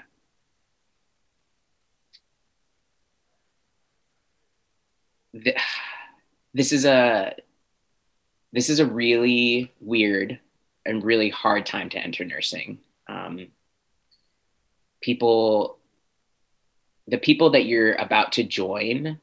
this 6.54 6.72
is 6.72 6.84
a 6.84 7.34
this 8.52 8.70
is 8.70 8.80
a 8.80 8.86
really 8.86 9.72
weird 9.80 10.38
and 10.86 11.04
really 11.04 11.28
hard 11.28 11.66
time 11.66 11.88
to 11.90 11.98
enter 11.98 12.24
nursing. 12.24 12.78
Um, 13.08 13.48
people, 15.02 15.78
the 17.06 17.18
people 17.18 17.50
that 17.50 17.66
you're 17.66 17.94
about 17.94 18.32
to 18.32 18.42
join 18.42 19.20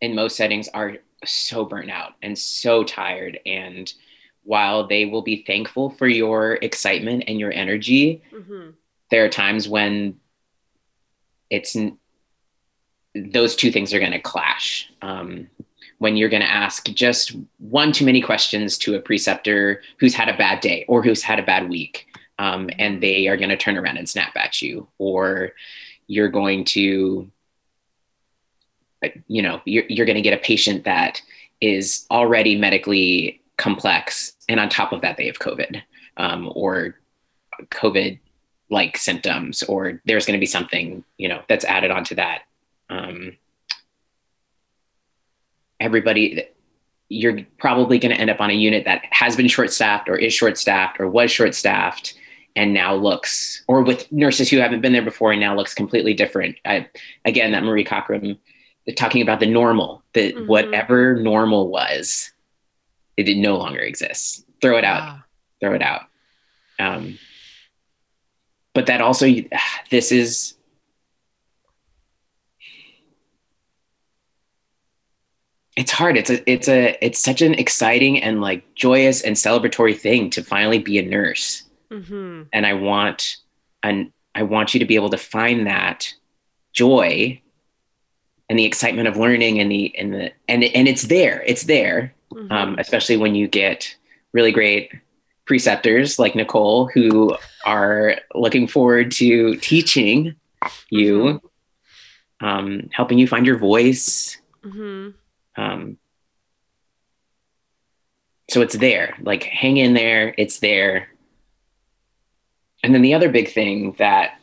in 0.00 0.14
most 0.14 0.36
settings 0.36 0.68
are 0.68 0.98
so 1.24 1.64
burnt 1.64 1.90
out 1.90 2.12
and 2.22 2.38
so 2.38 2.84
tired. 2.84 3.40
And 3.46 3.92
while 4.42 4.86
they 4.86 5.06
will 5.06 5.22
be 5.22 5.44
thankful 5.46 5.90
for 5.90 6.06
your 6.06 6.54
excitement 6.54 7.24
and 7.26 7.40
your 7.40 7.52
energy, 7.52 8.22
mm-hmm. 8.32 8.70
there 9.10 9.24
are 9.24 9.30
times 9.30 9.68
when 9.68 10.20
it's 11.48 11.74
those 13.32 13.56
two 13.56 13.70
things 13.70 13.92
are 13.94 14.00
going 14.00 14.12
to 14.12 14.20
clash. 14.20 14.90
Um, 15.02 15.48
when 15.98 16.16
you're 16.16 16.28
going 16.28 16.42
to 16.42 16.50
ask 16.50 16.86
just 16.88 17.34
one 17.58 17.90
too 17.90 18.04
many 18.04 18.20
questions 18.20 18.76
to 18.76 18.94
a 18.94 19.00
preceptor 19.00 19.80
who's 19.98 20.14
had 20.14 20.28
a 20.28 20.36
bad 20.36 20.60
day 20.60 20.84
or 20.88 21.02
who's 21.02 21.22
had 21.22 21.38
a 21.38 21.42
bad 21.42 21.70
week, 21.70 22.06
um, 22.38 22.68
and 22.78 23.02
they 23.02 23.28
are 23.28 23.36
going 23.36 23.48
to 23.48 23.56
turn 23.56 23.78
around 23.78 23.96
and 23.96 24.08
snap 24.08 24.36
at 24.36 24.60
you, 24.60 24.86
or 24.98 25.52
you're 26.06 26.28
going 26.28 26.64
to, 26.64 27.30
you 29.26 29.42
know, 29.42 29.60
you're, 29.64 29.84
you're 29.88 30.06
going 30.06 30.16
to 30.16 30.22
get 30.22 30.38
a 30.38 30.42
patient 30.42 30.84
that 30.84 31.22
is 31.62 32.06
already 32.10 32.56
medically 32.56 33.40
complex, 33.56 34.34
and 34.50 34.60
on 34.60 34.68
top 34.68 34.92
of 34.92 35.00
that, 35.00 35.16
they 35.16 35.26
have 35.26 35.38
COVID 35.38 35.80
um, 36.18 36.52
or 36.54 36.98
COVID 37.70 38.18
like 38.68 38.98
symptoms, 38.98 39.62
or 39.62 40.02
there's 40.04 40.26
going 40.26 40.36
to 40.36 40.40
be 40.40 40.46
something, 40.46 41.04
you 41.16 41.28
know, 41.28 41.40
that's 41.48 41.64
added 41.64 41.90
onto 41.90 42.14
that. 42.16 42.42
Um, 42.88 43.36
everybody 45.80 46.44
you're 47.08 47.40
probably 47.58 47.98
going 47.98 48.12
to 48.12 48.20
end 48.20 48.30
up 48.30 48.40
on 48.40 48.50
a 48.50 48.54
unit 48.54 48.84
that 48.84 49.02
has 49.10 49.36
been 49.36 49.46
short 49.46 49.72
staffed 49.72 50.08
or 50.08 50.16
is 50.16 50.34
short 50.34 50.58
staffed 50.58 50.98
or 50.98 51.08
was 51.08 51.30
short 51.30 51.54
staffed 51.54 52.14
and 52.56 52.74
now 52.74 52.94
looks 52.94 53.62
or 53.68 53.82
with 53.82 54.10
nurses 54.10 54.50
who 54.50 54.56
haven't 54.56 54.80
been 54.80 54.92
there 54.92 55.02
before 55.02 55.30
and 55.30 55.40
now 55.40 55.54
looks 55.54 55.74
completely 55.74 56.14
different. 56.14 56.56
I, 56.64 56.88
again 57.24 57.52
that 57.52 57.62
marie 57.62 57.84
cochran 57.84 58.38
talking 58.96 59.22
about 59.22 59.40
the 59.40 59.46
normal 59.46 60.02
that 60.14 60.34
mm-hmm. 60.34 60.46
whatever 60.46 61.16
normal 61.16 61.68
was 61.68 62.32
it 63.16 63.36
no 63.36 63.56
longer 63.56 63.80
exists 63.80 64.46
throw 64.60 64.78
it 64.78 64.84
out. 64.84 65.20
Throw 65.60 65.74
it 65.74 65.82
out. 65.82 66.02
Um, 66.78 67.18
but 68.74 68.86
that 68.86 69.00
also 69.00 69.26
this 69.90 70.12
is 70.12 70.54
it's 75.76 75.90
hard. 75.92 76.16
It's 76.16 76.30
a 76.30 76.50
it's 76.50 76.68
a 76.68 76.96
it's 77.04 77.18
such 77.22 77.42
an 77.42 77.54
exciting 77.54 78.22
and 78.22 78.40
like 78.40 78.74
joyous 78.74 79.22
and 79.22 79.36
celebratory 79.36 79.96
thing 79.96 80.30
to 80.30 80.42
finally 80.42 80.78
be 80.78 80.98
a 80.98 81.02
nurse. 81.02 81.62
Mm-hmm. 81.90 82.42
and 82.52 82.66
I 82.66 82.72
want 82.72 83.36
and 83.84 84.10
I 84.34 84.42
want 84.42 84.74
you 84.74 84.80
to 84.80 84.86
be 84.86 84.96
able 84.96 85.10
to 85.10 85.16
find 85.18 85.68
that 85.68 86.12
joy 86.72 87.40
and 88.50 88.58
the 88.58 88.64
excitement 88.64 89.06
of 89.06 89.16
learning 89.16 89.60
and 89.60 89.70
the 89.70 89.96
and 89.96 90.12
the 90.12 90.32
and 90.48 90.64
and 90.64 90.88
it's 90.88 91.02
there 91.02 91.42
it's 91.46 91.62
there 91.64 92.12
Mm-hmm. 92.32 92.50
um, 92.52 92.76
especially 92.80 93.16
when 93.16 93.36
you 93.36 93.46
get 93.46 93.94
really 94.32 94.50
great 94.50 94.90
preceptors 95.44 96.18
like 96.18 96.34
Nicole 96.34 96.86
who 96.88 97.36
are 97.64 98.16
looking 98.34 98.66
forward 98.66 99.12
to 99.12 99.54
teaching 99.58 100.34
you 100.90 101.40
um, 102.40 102.90
helping 102.92 103.16
you 103.16 103.28
find 103.28 103.46
your 103.46 103.58
voice 103.58 104.38
hmm 104.64 105.10
um, 105.56 105.98
so 108.48 108.60
it's 108.60 108.76
there 108.76 109.16
like 109.22 109.42
hang 109.42 109.76
in 109.76 109.94
there 109.94 110.34
it's 110.38 110.60
there. 110.60 111.08
And 112.82 112.94
then 112.94 113.02
the 113.02 113.14
other 113.14 113.30
big 113.30 113.50
thing 113.50 113.94
that 113.98 114.38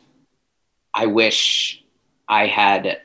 i 0.92 1.06
wish 1.06 1.82
i 2.28 2.46
had 2.46 2.98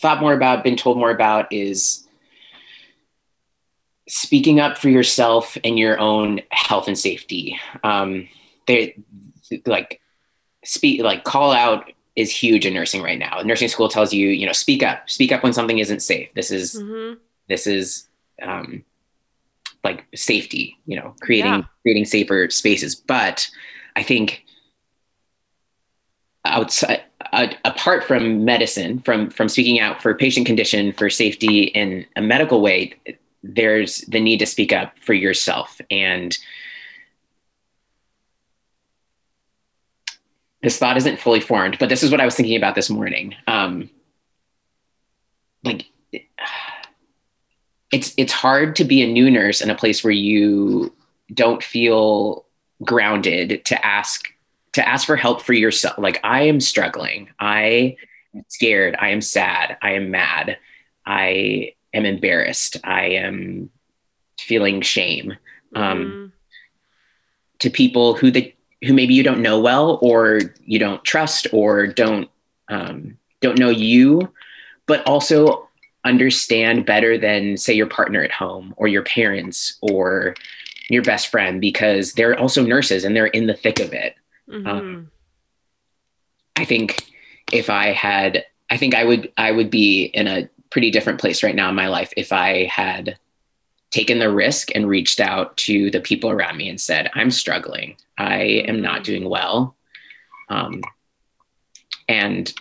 thought 0.00 0.20
more 0.20 0.32
about 0.32 0.64
been 0.64 0.76
told 0.76 0.96
more 0.96 1.10
about 1.10 1.52
is 1.52 2.06
speaking 4.10 4.58
up 4.58 4.76
for 4.76 4.88
yourself 4.88 5.56
and 5.62 5.78
your 5.78 5.98
own 5.98 6.40
health 6.50 6.88
and 6.88 6.98
safety. 6.98 7.58
Um, 7.84 8.28
they 8.66 8.96
like 9.66 10.00
speak 10.64 11.02
like 11.02 11.22
call 11.24 11.52
out 11.52 11.92
is 12.16 12.30
huge 12.34 12.66
in 12.66 12.74
nursing 12.74 13.02
right 13.02 13.18
now. 13.18 13.40
Nursing 13.42 13.68
school 13.68 13.88
tells 13.88 14.12
you 14.12 14.28
you 14.28 14.46
know 14.46 14.52
speak 14.52 14.82
up 14.82 15.08
speak 15.08 15.32
up 15.32 15.42
when 15.42 15.52
something 15.52 15.78
isn't 15.78 16.00
safe. 16.00 16.32
This 16.34 16.50
is 16.50 16.80
hmm 16.80 17.14
this 17.48 17.66
is 17.66 18.08
um, 18.42 18.84
like 19.82 20.06
safety 20.14 20.78
you 20.86 20.96
know 20.96 21.14
creating 21.20 21.52
Yeah. 21.52 21.62
creating 21.82 22.04
safer 22.04 22.48
spaces. 22.50 22.94
But 22.94 23.48
i 23.96 24.04
think 24.04 24.44
outside 26.44 27.02
uh, 27.32 27.48
apart 27.64 28.04
from 28.04 28.44
medicine 28.44 29.00
from 29.00 29.30
from 29.30 29.48
speaking 29.48 29.80
out 29.80 30.00
for 30.00 30.14
patient 30.14 30.46
condition 30.46 30.92
for 30.92 31.10
safety 31.10 31.64
in 31.64 32.06
a 32.16 32.22
medical 32.22 32.60
way 32.62 32.94
there's 33.42 33.98
the 34.02 34.20
need 34.20 34.38
to 34.38 34.46
speak 34.46 34.72
up 34.72 34.98
for 34.98 35.14
yourself. 35.14 35.80
And 35.90 36.36
this 40.62 40.78
thought 40.78 40.96
isn't 40.96 41.18
fully 41.18 41.40
formed 41.40 41.78
but 41.78 41.88
this 41.88 42.02
is 42.02 42.10
what 42.10 42.20
i 42.20 42.24
was 42.24 42.34
thinking 42.34 42.56
about 42.56 42.74
this 42.74 42.90
morning. 42.90 43.34
Um 43.46 43.88
like 45.64 45.86
it's 47.92 48.14
it's 48.16 48.32
hard 48.32 48.76
to 48.76 48.84
be 48.84 49.02
a 49.02 49.12
new 49.12 49.30
nurse 49.30 49.60
in 49.60 49.70
a 49.70 49.74
place 49.74 50.02
where 50.04 50.12
you 50.12 50.94
don't 51.34 51.62
feel 51.62 52.46
grounded 52.84 53.64
to 53.66 53.84
ask 53.84 54.28
to 54.72 54.88
ask 54.88 55.06
for 55.06 55.16
help 55.16 55.42
for 55.42 55.52
yourself. 55.52 55.98
Like 55.98 56.20
i 56.24 56.42
am 56.42 56.60
struggling. 56.60 57.28
I 57.40 57.96
am 58.34 58.44
scared. 58.48 58.96
I 58.98 59.08
am 59.10 59.20
sad. 59.20 59.76
I 59.82 59.92
am 59.92 60.10
mad. 60.10 60.56
I 61.04 61.74
am 61.92 62.06
embarrassed. 62.06 62.76
I 62.84 63.06
am 63.06 63.70
feeling 64.38 64.80
shame 64.80 65.36
um, 65.74 65.82
Mhm. 66.04 66.32
to 67.58 67.70
people 67.70 68.14
who 68.14 68.30
the 68.30 68.54
who 68.82 68.94
maybe 68.94 69.14
you 69.14 69.22
don't 69.22 69.42
know 69.42 69.60
well 69.60 69.98
or 70.02 70.40
you 70.64 70.78
don't 70.78 71.04
trust 71.04 71.46
or 71.52 71.86
don't 71.86 72.28
um, 72.68 73.16
don't 73.40 73.58
know 73.58 73.70
you 73.70 74.32
but 74.86 75.06
also 75.06 75.68
understand 76.04 76.86
better 76.86 77.18
than 77.18 77.56
say 77.56 77.74
your 77.74 77.86
partner 77.86 78.22
at 78.22 78.32
home 78.32 78.72
or 78.76 78.88
your 78.88 79.02
parents 79.02 79.76
or 79.82 80.34
your 80.88 81.02
best 81.02 81.28
friend 81.28 81.60
because 81.60 82.14
they're 82.14 82.38
also 82.38 82.64
nurses 82.64 83.04
and 83.04 83.14
they're 83.14 83.26
in 83.26 83.46
the 83.46 83.54
thick 83.54 83.80
of 83.80 83.92
it 83.92 84.14
Mhm. 84.48 84.66
um, 84.66 85.10
i 86.56 86.64
think 86.64 87.04
if 87.52 87.68
i 87.70 87.88
had 87.92 88.44
i 88.70 88.76
think 88.76 88.94
i 88.94 89.04
would 89.04 89.30
i 89.36 89.50
would 89.52 89.70
be 89.70 90.04
in 90.04 90.26
a 90.26 90.48
pretty 90.70 90.90
different 90.90 91.20
place 91.20 91.42
right 91.42 91.54
now 91.54 91.68
in 91.68 91.74
my 91.74 91.88
life 91.88 92.12
if 92.16 92.32
i 92.32 92.64
had 92.64 93.16
taken 93.90 94.18
the 94.18 94.32
risk 94.32 94.70
and 94.74 94.88
reached 94.88 95.20
out 95.20 95.56
to 95.56 95.90
the 95.90 96.00
people 96.00 96.30
around 96.30 96.56
me 96.56 96.68
and 96.68 96.80
said 96.80 97.10
i'm 97.14 97.30
struggling. 97.30 97.96
I 98.18 98.64
am 98.68 98.80
not 98.82 99.02
doing 99.04 99.28
well. 99.28 99.76
Um, 100.48 100.82
and 102.08 102.52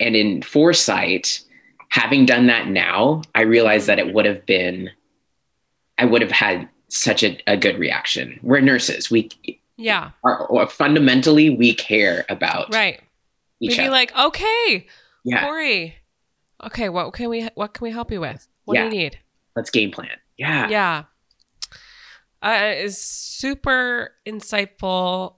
and 0.00 0.14
in 0.16 0.42
foresight 0.42 1.40
having 1.88 2.26
done 2.26 2.46
that 2.48 2.66
now 2.68 3.22
i 3.34 3.40
realized 3.42 3.86
that 3.86 3.98
it 3.98 4.12
would 4.12 4.26
have 4.26 4.44
been 4.44 4.90
i 5.98 6.04
would 6.04 6.20
have 6.22 6.30
had 6.32 6.68
such 6.88 7.24
a, 7.24 7.36
a 7.48 7.56
good 7.56 7.76
reaction. 7.78 8.38
We're 8.42 8.60
nurses. 8.60 9.10
We 9.10 9.30
yeah. 9.76 10.10
are, 10.22 10.46
or 10.46 10.68
fundamentally 10.68 11.50
we 11.50 11.74
care 11.74 12.24
about 12.28 12.72
right. 12.72 13.00
Each 13.60 13.70
We'd 13.70 13.76
be 13.76 13.82
other. 13.82 13.90
like 13.90 14.16
okay 14.16 14.86
yeah. 15.24 15.44
Corey. 15.44 15.96
Okay 16.62 16.88
what 16.88 17.12
can 17.14 17.30
we 17.30 17.48
what 17.54 17.74
can 17.74 17.84
we 17.86 17.90
help 17.90 18.12
you 18.12 18.20
with? 18.20 18.46
What 18.64 18.74
Yeah. 18.74 18.88
do 18.88 18.96
you 18.96 19.02
need 19.02 19.18
let's 19.56 19.70
game 19.70 19.90
plan. 19.90 20.16
Yeah. 20.36 20.68
Yeah. 20.68 21.04
Uh, 22.42 22.74
is 22.76 22.98
super 23.00 24.12
insightful 24.26 25.36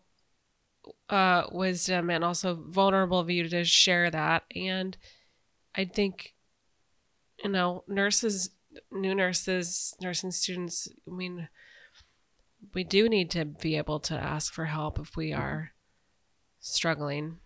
uh 1.09 1.45
wisdom 1.53 2.11
and 2.11 2.25
also 2.25 2.55
vulnerable 2.69 3.19
of 3.21 3.31
you 3.31 3.49
to 3.49 3.65
share 3.65 4.11
that. 4.11 4.45
And 4.55 4.97
i 5.75 5.85
think 5.85 6.35
you 7.45 7.51
know 7.51 7.85
nurses 7.87 8.51
new 8.91 9.15
nurses 9.15 9.95
nursing 10.01 10.31
students 10.31 10.89
i 11.07 11.11
mean 11.11 11.49
we 12.75 12.83
do 12.83 13.09
need 13.09 13.31
to 13.31 13.45
be 13.45 13.77
able 13.77 14.01
to 14.01 14.15
ask 14.15 14.53
for 14.53 14.65
help 14.65 14.99
if 14.99 15.17
we 15.17 15.33
are 15.33 15.73
struggling. 16.61 17.39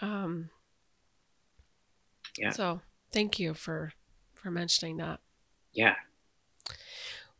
Um 0.00 0.50
Yeah. 2.36 2.50
so 2.50 2.80
thank 3.12 3.38
you 3.38 3.54
for 3.54 3.92
for 4.34 4.50
mentioning 4.50 4.96
that 4.96 5.20
yeah. 5.72 5.94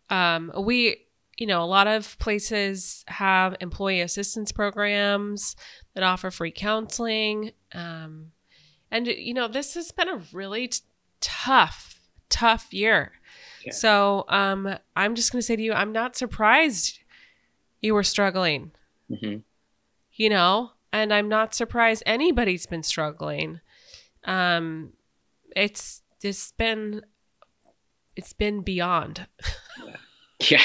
Um, 0.09 0.53
we 0.59 1.07
you 1.37 1.47
know 1.47 1.63
a 1.63 1.67
lot 1.67 1.87
of 1.87 2.19
places 2.19 3.05
have 3.09 3.57
employee 3.61 4.01
assistance 4.01 4.53
programs 4.53 5.57
that 5.95 6.03
offer 6.03 6.31
free 6.31 6.51
counseling. 6.53 7.53
Um, 7.73 8.33
and 8.91 9.07
you 9.07 9.35
know 9.35 9.49
this 9.49 9.75
has 9.75 9.93
been 9.93 10.09
a 10.09 10.21
really 10.33 10.69
t- 10.69 10.81
tough 11.21 11.99
tough 12.29 12.73
year. 12.73 13.13
Yeah. 13.65 13.73
so 13.73 14.25
um, 14.29 14.75
i'm 14.97 15.15
just 15.15 15.33
going 15.33 15.41
to 15.41 15.47
say 15.47 15.55
to 15.55 15.63
you 15.63 15.75
i'm 15.75 15.93
not 15.93 16.17
surprised 16.17 16.99
you 17.83 17.93
were 17.93 18.03
struggling. 18.03 18.73
Hmm 19.09 19.37
you 20.15 20.29
know 20.29 20.73
and 20.93 21.15
i'm 21.15 21.29
not 21.29 21.55
surprised 21.55 22.03
anybody's 22.05 22.67
been 22.67 22.83
struggling. 22.83 23.61
Um 24.25 24.93
it's 25.57 26.03
it's 26.23 26.53
been 26.53 27.03
it's 28.21 28.35
been 28.35 28.61
beyond 28.61 29.27
yeah 30.51 30.61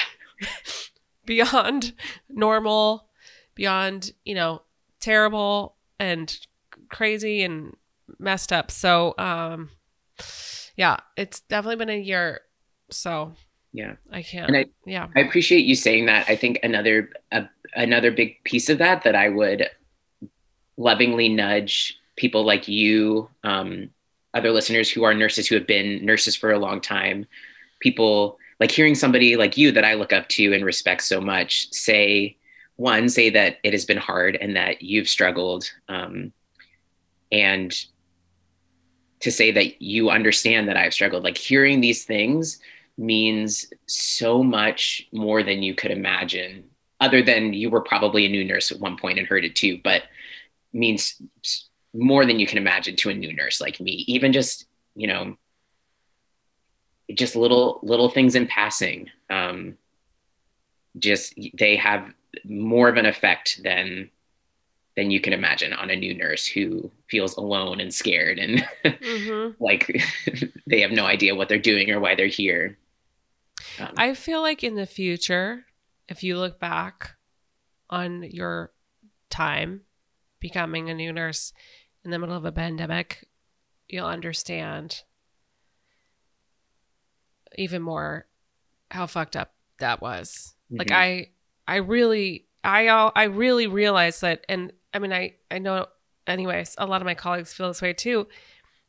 beyond 1.25 1.93
normal, 2.29 3.07
beyond, 3.55 4.11
you 4.23 4.35
know, 4.35 4.61
terrible 4.99 5.75
and 5.99 6.37
crazy 6.89 7.43
and 7.43 7.75
messed 8.19 8.53
up. 8.53 8.71
So, 8.71 9.15
um 9.17 9.69
yeah, 10.77 10.97
it's 11.15 11.39
definitely 11.41 11.77
been 11.77 11.89
a 11.89 11.99
year. 11.99 12.41
So, 12.89 13.33
yeah 13.73 13.95
I 14.11 14.21
can't. 14.21 14.49
And 14.49 14.57
I- 14.57 14.65
yeah. 14.85 15.07
I 15.15 15.21
appreciate 15.21 15.65
you 15.65 15.75
saying 15.75 16.05
that. 16.07 16.25
I 16.29 16.35
think 16.35 16.59
another 16.63 17.09
a, 17.31 17.45
another 17.75 18.11
big 18.11 18.43
piece 18.43 18.69
of 18.69 18.77
that 18.79 19.03
that 19.03 19.15
I 19.15 19.29
would 19.29 19.69
lovingly 20.77 21.29
nudge 21.29 21.97
people 22.17 22.45
like 22.45 22.67
you, 22.67 23.29
um, 23.43 23.89
other 24.35 24.51
listeners 24.51 24.89
who 24.89 25.03
are 25.03 25.13
nurses 25.13 25.47
who 25.47 25.55
have 25.55 25.65
been 25.65 26.05
nurses 26.05 26.35
for 26.35 26.51
a 26.51 26.59
long 26.59 26.81
time, 26.81 27.25
people 27.79 28.37
like 28.59 28.71
hearing 28.71 28.95
somebody 28.95 29.35
like 29.35 29.57
you 29.57 29.71
that 29.71 29.85
I 29.85 29.95
look 29.95 30.13
up 30.13 30.27
to 30.29 30.53
and 30.53 30.63
respect 30.63 31.03
so 31.03 31.19
much 31.19 31.71
say 31.71 32.37
one 32.75 33.09
say 33.09 33.29
that 33.29 33.57
it 33.63 33.73
has 33.73 33.85
been 33.85 33.97
hard 33.97 34.35
and 34.35 34.55
that 34.55 34.81
you've 34.81 35.07
struggled, 35.07 35.71
um, 35.87 36.33
and 37.31 37.73
to 39.21 39.31
say 39.31 39.51
that 39.51 39.81
you 39.81 40.09
understand 40.09 40.67
that 40.67 40.77
I've 40.77 40.93
struggled. 40.93 41.23
Like 41.23 41.37
hearing 41.37 41.79
these 41.79 42.03
things 42.03 42.59
means 42.97 43.71
so 43.87 44.43
much 44.43 45.07
more 45.11 45.41
than 45.41 45.63
you 45.63 45.73
could 45.73 45.91
imagine 45.91 46.65
other 46.99 47.21
than 47.21 47.53
you 47.53 47.69
were 47.69 47.81
probably 47.81 48.25
a 48.25 48.29
new 48.29 48.43
nurse 48.43 48.71
at 48.71 48.79
one 48.79 48.97
point 48.97 49.19
and 49.19 49.27
heard 49.27 49.43
it 49.43 49.55
too 49.55 49.79
but 49.83 50.03
means 50.71 51.21
more 51.95 52.25
than 52.25 52.39
you 52.39 52.47
can 52.47 52.57
imagine 52.57 52.95
to 52.97 53.09
a 53.09 53.13
new 53.13 53.33
nurse 53.33 53.61
like 53.61 53.79
me. 53.79 54.03
Even 54.07 54.33
just 54.33 54.65
you 54.95 55.07
know 55.07 55.37
just 57.13 57.35
little 57.35 57.79
little 57.83 58.09
things 58.09 58.35
in 58.35 58.47
passing 58.47 59.09
um 59.29 59.77
just 60.97 61.35
they 61.53 61.75
have 61.75 62.11
more 62.45 62.89
of 62.89 62.97
an 62.97 63.05
effect 63.05 63.61
than 63.63 64.09
than 64.95 65.11
you 65.11 65.19
can 65.19 65.33
imagine 65.33 65.73
on 65.73 65.89
a 65.89 65.95
new 65.95 66.13
nurse 66.13 66.45
who 66.45 66.89
feels 67.09 67.35
alone 67.37 67.79
and 67.79 67.93
scared 67.93 68.39
and 68.39 68.67
hmm 69.03 69.49
like 69.59 70.01
they 70.67 70.81
have 70.81 70.91
no 70.91 71.05
idea 71.05 71.35
what 71.35 71.49
they're 71.49 71.59
doing 71.59 71.89
or 71.89 71.99
why 71.99 72.15
they're 72.15 72.27
here. 72.27 72.77
Um, 73.79 73.93
I 73.97 74.13
feel 74.13 74.41
like 74.41 74.63
in 74.63 74.75
the 74.75 74.85
future, 74.85 75.65
if 76.07 76.23
you 76.23 76.37
look 76.37 76.59
back 76.59 77.15
on 77.89 78.23
your 78.23 78.71
time 79.29 79.81
becoming 80.39 80.89
a 80.89 80.93
new 80.93 81.11
nurse 81.11 81.53
in 82.05 82.11
the 82.11 82.19
middle 82.19 82.35
of 82.35 82.45
a 82.45 82.51
pandemic, 82.51 83.27
you'll 83.89 84.05
understand 84.05 85.01
even 87.57 87.81
more 87.81 88.27
how 88.91 89.07
fucked 89.07 89.35
up 89.35 89.53
that 89.79 90.01
was. 90.01 90.55
Like 90.69 90.87
Mhm. 90.89 90.95
I 90.95 91.29
I 91.67 91.75
really 91.77 92.47
I 92.63 92.87
al- 92.87 93.11
I 93.15 93.23
really 93.25 93.67
realized 93.67 94.21
that 94.21 94.45
and 94.49 94.71
I 94.93 94.99
mean 94.99 95.13
I 95.13 95.35
I 95.51 95.59
know 95.59 95.87
anyways 96.27 96.75
a 96.77 96.85
lot 96.85 97.01
of 97.01 97.05
my 97.05 97.15
colleagues 97.15 97.53
feel 97.53 97.67
this 97.67 97.81
way 97.81 97.93
too. 97.93 98.27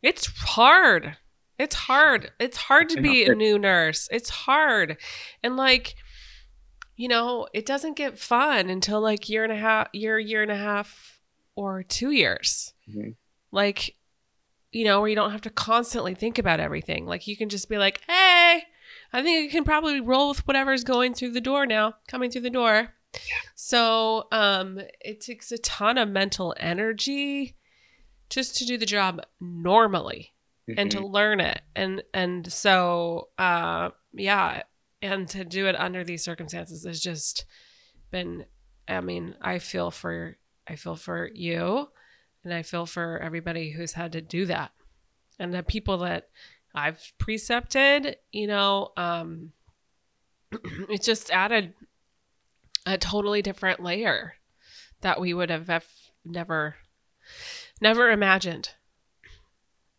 It's 0.03 0.27
hard. 0.27 1.17
It's 1.59 1.75
hard. 1.75 2.33
It's 2.39 2.57
hard 2.59 2.89
to 2.91 3.01
be 3.01 3.25
a 3.25 3.35
new 3.35 3.59
nurse. 3.59 4.09
It's 4.13 4.31
hard. 4.31 4.99
And 5.43 5.57
like 5.57 5.97
you 6.99 7.09
know, 7.09 7.47
it 7.53 7.67
doesn't 7.67 7.95
get 7.97 8.19
fun 8.19 8.71
until 8.71 9.01
like 9.03 9.29
year 9.29 9.45
and 9.45 9.53
a 9.53 9.57
half 9.57 9.89
year 9.93 10.19
year 10.19 10.43
and 10.43 10.51
a 10.51 10.57
half 10.57 11.21
or 11.55 11.83
2 11.83 12.11
years. 12.11 12.73
Mhm. 12.89 13.17
Like 13.53 13.97
you 14.73 14.85
know, 14.85 15.01
where 15.01 15.09
you 15.09 15.15
don't 15.17 15.31
have 15.31 15.41
to 15.43 15.51
constantly 15.51 16.15
think 16.15 16.39
about 16.39 16.61
everything. 16.61 17.07
Like 17.07 17.27
you 17.27 17.37
can 17.37 17.49
just 17.49 17.69
be 17.69 17.79
like, 17.79 18.03
"Hey, 18.07 18.63
I 19.13 19.23
think 19.23 19.49
I 19.49 19.53
can 19.53 19.65
probably 19.65 20.01
roll 20.01 20.29
with 20.31 20.47
whatever's 20.47 20.85
going 20.85 21.15
through 21.15 21.31
the 21.33 21.41
door 21.41 21.65
now, 21.67 21.95
coming 22.09 22.31
through 22.31 22.43
the 22.43 22.51
door. 22.51 22.95
So 23.55 24.27
um, 24.33 24.81
it 25.01 25.21
takes 25.21 25.51
a 25.53 25.59
ton 25.59 25.97
of 25.97 26.09
mental 26.11 26.55
energy 26.59 27.57
just 28.29 28.57
to 28.57 28.67
do 28.67 28.77
the 28.77 28.85
job 28.87 29.23
normally 29.41 30.35
and 30.77 30.91
to 30.91 30.99
Mhm. 30.99 31.13
learn 31.13 31.41
it. 31.41 31.63
And 31.75 32.03
and 32.13 32.53
so 32.53 33.29
uh, 33.39 33.91
yeah, 34.13 34.63
and 35.01 35.27
to 35.29 35.45
do 35.45 35.69
it 35.69 35.77
under 35.79 36.05
these 36.05 36.25
circumstances 36.25 36.85
has 36.85 37.01
just 37.01 37.47
been. 38.11 38.45
I 38.89 39.01
mean, 39.01 39.37
I 39.41 39.59
feel 39.59 39.91
for 39.91 40.37
I 40.69 40.77
feel 40.77 40.97
for 40.97 41.31
you, 41.33 41.89
and 42.47 42.55
I 42.55 42.63
feel 42.63 42.87
for 42.87 43.19
everybody 43.19 43.73
who's 43.73 43.93
had 43.95 44.13
to 44.13 44.21
do 44.23 44.47
that, 44.47 44.71
and 45.41 45.53
the 45.53 45.65
people 45.65 45.99
that 45.99 46.29
I've 46.73 47.13
precepted, 47.19 48.17
you 48.31 48.47
know, 48.47 48.93
um, 48.97 49.51
it 50.89 51.03
just 51.03 51.31
added 51.33 51.75
a 52.87 52.97
totally 52.97 53.43
different 53.43 53.83
layer 53.83 54.35
that 55.01 55.21
we 55.21 55.35
would 55.35 55.51
have 55.51 55.69
ev- 55.69 56.11
never, 56.25 56.77
never 57.81 58.11
imagined. 58.11 58.71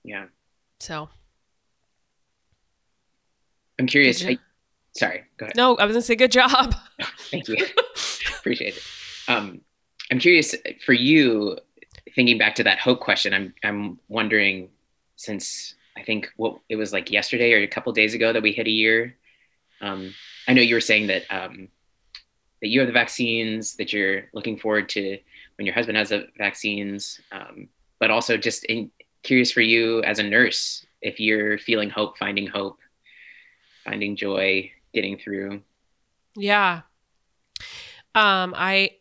yeah. 0.04 0.28
So, 0.80 1.10
I'm 3.80 3.88
curious. 3.88 4.22
You- 4.22 4.30
I- 4.32 4.40
sorry. 4.94 5.24
Go 5.38 5.48
ahead. 5.48 5.56
no, 5.58 5.76
I 5.76 5.86
was 5.86 5.94
gonna 5.96 6.02
say 6.02 6.16
good 6.16 6.32
job. 6.32 6.76
Thank 7.30 7.48
you. 7.50 7.58
Appreciate 8.40 8.78
it. 8.78 8.84
Um, 9.28 9.62
I'm 10.12 10.20
curious 10.20 10.56
for 10.86 10.94
you, 10.94 11.58
thinking 12.16 12.38
back 12.38 12.56
to 12.56 12.64
that 12.64 12.80
hope 12.80 13.00
question. 13.00 13.34
I'm 13.34 13.54
I'm 13.64 14.00
wondering 14.08 14.70
since 15.16 15.76
I 15.98 16.04
think 16.04 16.30
what 16.38 16.60
it 16.70 16.76
was 16.76 16.94
like 16.94 17.12
yesterday 17.12 17.54
or 17.54 17.58
a 17.58 17.68
couple 17.68 17.92
days 17.94 18.14
ago 18.14 18.32
that 18.34 18.44
we 18.44 18.52
hit 18.52 18.68
a 18.68 18.72
year. 18.72 19.16
Um, 19.82 20.14
I 20.48 20.54
know 20.54 20.62
you 20.62 20.76
were 20.76 20.82
saying 20.82 21.08
that 21.08 21.24
um, 21.30 21.70
that 22.62 22.70
you 22.70 22.80
have 22.80 22.88
the 22.88 22.94
vaccines, 22.94 23.76
that 23.76 23.94
you're 23.94 24.24
looking 24.34 24.58
forward 24.58 24.90
to 24.90 25.20
when 25.56 25.66
your 25.66 25.76
husband 25.76 25.98
has 25.98 26.10
the 26.10 26.28
vaccines, 26.38 27.20
um, 27.32 27.68
but 28.00 28.12
also 28.12 28.38
just 28.38 28.66
in, 28.66 28.92
curious 29.24 29.52
for 29.52 29.62
you 29.62 30.02
as 30.04 30.20
a 30.20 30.24
nurse 30.24 30.86
if 31.02 31.20
you're 31.20 31.58
feeling 31.58 31.90
hope, 31.90 32.18
finding 32.18 32.48
hope, 32.48 32.80
finding 33.84 34.16
joy, 34.16 34.72
getting 34.94 35.18
through. 35.18 35.62
Yeah. 36.36 36.82
Um, 38.16 38.54
I 38.56 38.98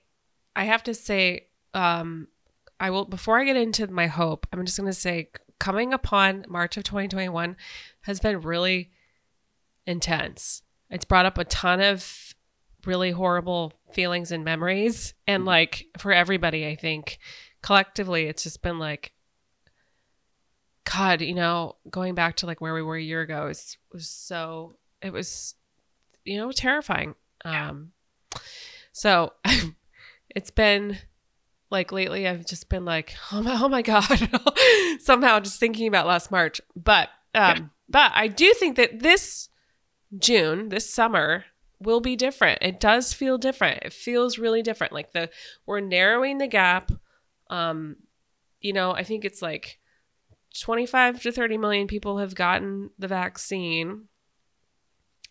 I 0.55 0.65
have 0.65 0.83
to 0.85 0.95
say, 0.95 1.49
um, 1.75 2.29
I 2.79 2.91
will 2.91 3.05
before 3.05 3.39
I 3.39 3.45
get 3.45 3.57
into 3.57 3.87
my 3.89 4.07
hope, 4.07 4.47
I'm 4.53 4.65
just 4.65 4.79
gonna 4.79 4.93
say 4.93 5.31
coming 5.59 5.93
upon 5.95 6.45
March 6.49 6.77
of 6.77 6.85
2021 6.85 7.57
has 8.03 8.21
been 8.21 8.41
really 8.43 8.91
intense. 9.87 10.63
It's 10.91 11.05
brought 11.05 11.27
up 11.27 11.39
a 11.39 11.45
ton 11.45 11.81
of 11.81 12.35
really 12.85 13.11
horrible 13.11 13.73
feelings 13.93 14.31
and 14.31 14.45
memories. 14.45 15.15
And 15.27 15.43
Mhm. 15.43 15.47
like 15.47 15.87
for 15.99 16.13
everybody, 16.13 16.67
I 16.67 16.77
think 16.77 17.19
collectively 17.63 18.27
it's 18.27 18.43
just 18.45 18.63
been 18.63 18.79
like 18.79 19.13
God, 20.85 21.21
you 21.21 21.35
know, 21.35 21.77
going 21.91 22.15
back 22.15 22.37
to 22.37 22.47
like 22.47 22.61
where 22.61 22.75
we 22.75 22.83
were 22.83 22.97
a 22.97 23.03
year 23.03 23.23
ago 23.23 23.49
is 23.49 23.77
was 23.93 24.09
so 24.09 24.77
it 25.03 25.13
was 25.13 25.55
you 26.25 26.37
know 26.39 26.53
terrifying. 26.53 27.15
Um 27.45 27.93
so 28.93 29.33
it's 30.31 30.51
been 30.51 30.99
like 31.71 31.91
lately 31.93 32.27
I've 32.29 32.47
just 32.47 32.69
been 32.69 32.85
like, 32.85 33.15
oh 33.33 33.43
my 33.43 33.59
oh 33.63 33.69
my 33.69 33.83
God. 33.83 34.05
Somehow 35.01 35.41
just 35.41 35.61
thinking 35.61 35.89
about 35.89 36.07
last 36.07 36.31
March. 36.31 36.61
But 36.75 37.09
um 37.35 37.57
Yeah. 37.57 37.59
but 37.89 38.13
I 38.15 38.29
do 38.29 38.53
think 38.55 38.77
that 38.77 39.01
this 39.01 39.49
June, 40.19 40.69
this 40.69 40.89
summer 40.89 41.45
will 41.81 42.01
be 42.01 42.17
different. 42.17 42.59
It 42.63 42.81
does 42.81 43.13
feel 43.13 43.37
different. 43.39 43.83
It 43.83 43.93
feels 43.93 44.39
really 44.39 44.63
different. 44.63 44.93
Like 44.93 45.13
the 45.13 45.29
we're 45.67 45.81
narrowing 45.81 46.39
the 46.39 46.47
gap. 46.47 46.91
Um, 47.51 47.97
you 48.61 48.73
know, 48.73 48.93
I 48.93 49.03
think 49.05 49.25
it's 49.25 49.43
like 49.43 49.79
25 50.63 51.21
to 51.23 51.33
30 51.33 51.59
million 51.59 51.87
people 51.87 52.19
have 52.19 52.35
gotten 52.35 52.91
the 52.99 53.09
vaccine. 53.09 54.09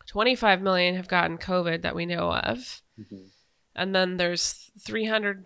25 0.07 0.61
million 0.61 0.95
have 0.95 1.07
gotten 1.07 1.37
COVID 1.37 1.81
that 1.81 1.95
we 1.95 2.05
know 2.05 2.31
of. 2.31 2.81
Mhm. 2.99 3.29
And 3.75 3.95
then 3.95 4.17
there's 4.17 4.69
300, 4.81 5.43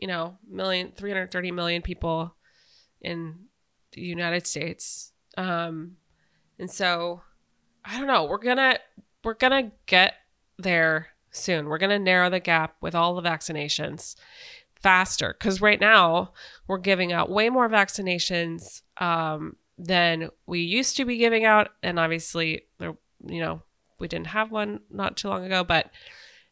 you 0.00 0.08
know, 0.08 0.38
million, 0.48 0.92
330 0.96 1.50
million 1.52 1.82
people 1.82 2.34
in 3.00 3.34
the 3.92 4.00
United 4.00 4.46
States. 4.46 5.12
Um, 5.36 5.96
and 6.58 6.70
so 6.70 7.22
I 7.84 7.98
don't 7.98 8.06
know, 8.06 8.24
we're 8.24 8.38
gonna, 8.38 8.78
we're 9.24 9.34
gonna 9.34 9.72
get 9.86 10.14
there 10.58 11.08
soon. 11.30 11.66
We're 11.66 11.78
gonna 11.78 11.98
narrow 11.98 12.30
the 12.30 12.40
gap 12.40 12.76
with 12.80 12.94
all 12.94 13.14
the 13.14 13.28
vaccinations 13.28 14.16
faster. 14.80 15.34
Cause 15.34 15.60
right 15.60 15.80
now 15.80 16.32
we're 16.66 16.78
giving 16.78 17.12
out 17.12 17.30
way 17.30 17.50
more 17.50 17.68
vaccinations, 17.68 18.82
um, 19.00 19.56
than 19.78 20.28
we 20.46 20.60
used 20.60 20.96
to 20.96 21.04
be 21.04 21.16
giving 21.16 21.44
out. 21.44 21.68
And 21.82 21.98
obviously 21.98 22.64
there, 22.78 22.94
you 23.26 23.40
know, 23.40 23.62
we 23.98 24.08
didn't 24.08 24.28
have 24.28 24.50
one 24.50 24.80
not 24.90 25.16
too 25.16 25.28
long 25.28 25.44
ago, 25.44 25.64
but 25.64 25.90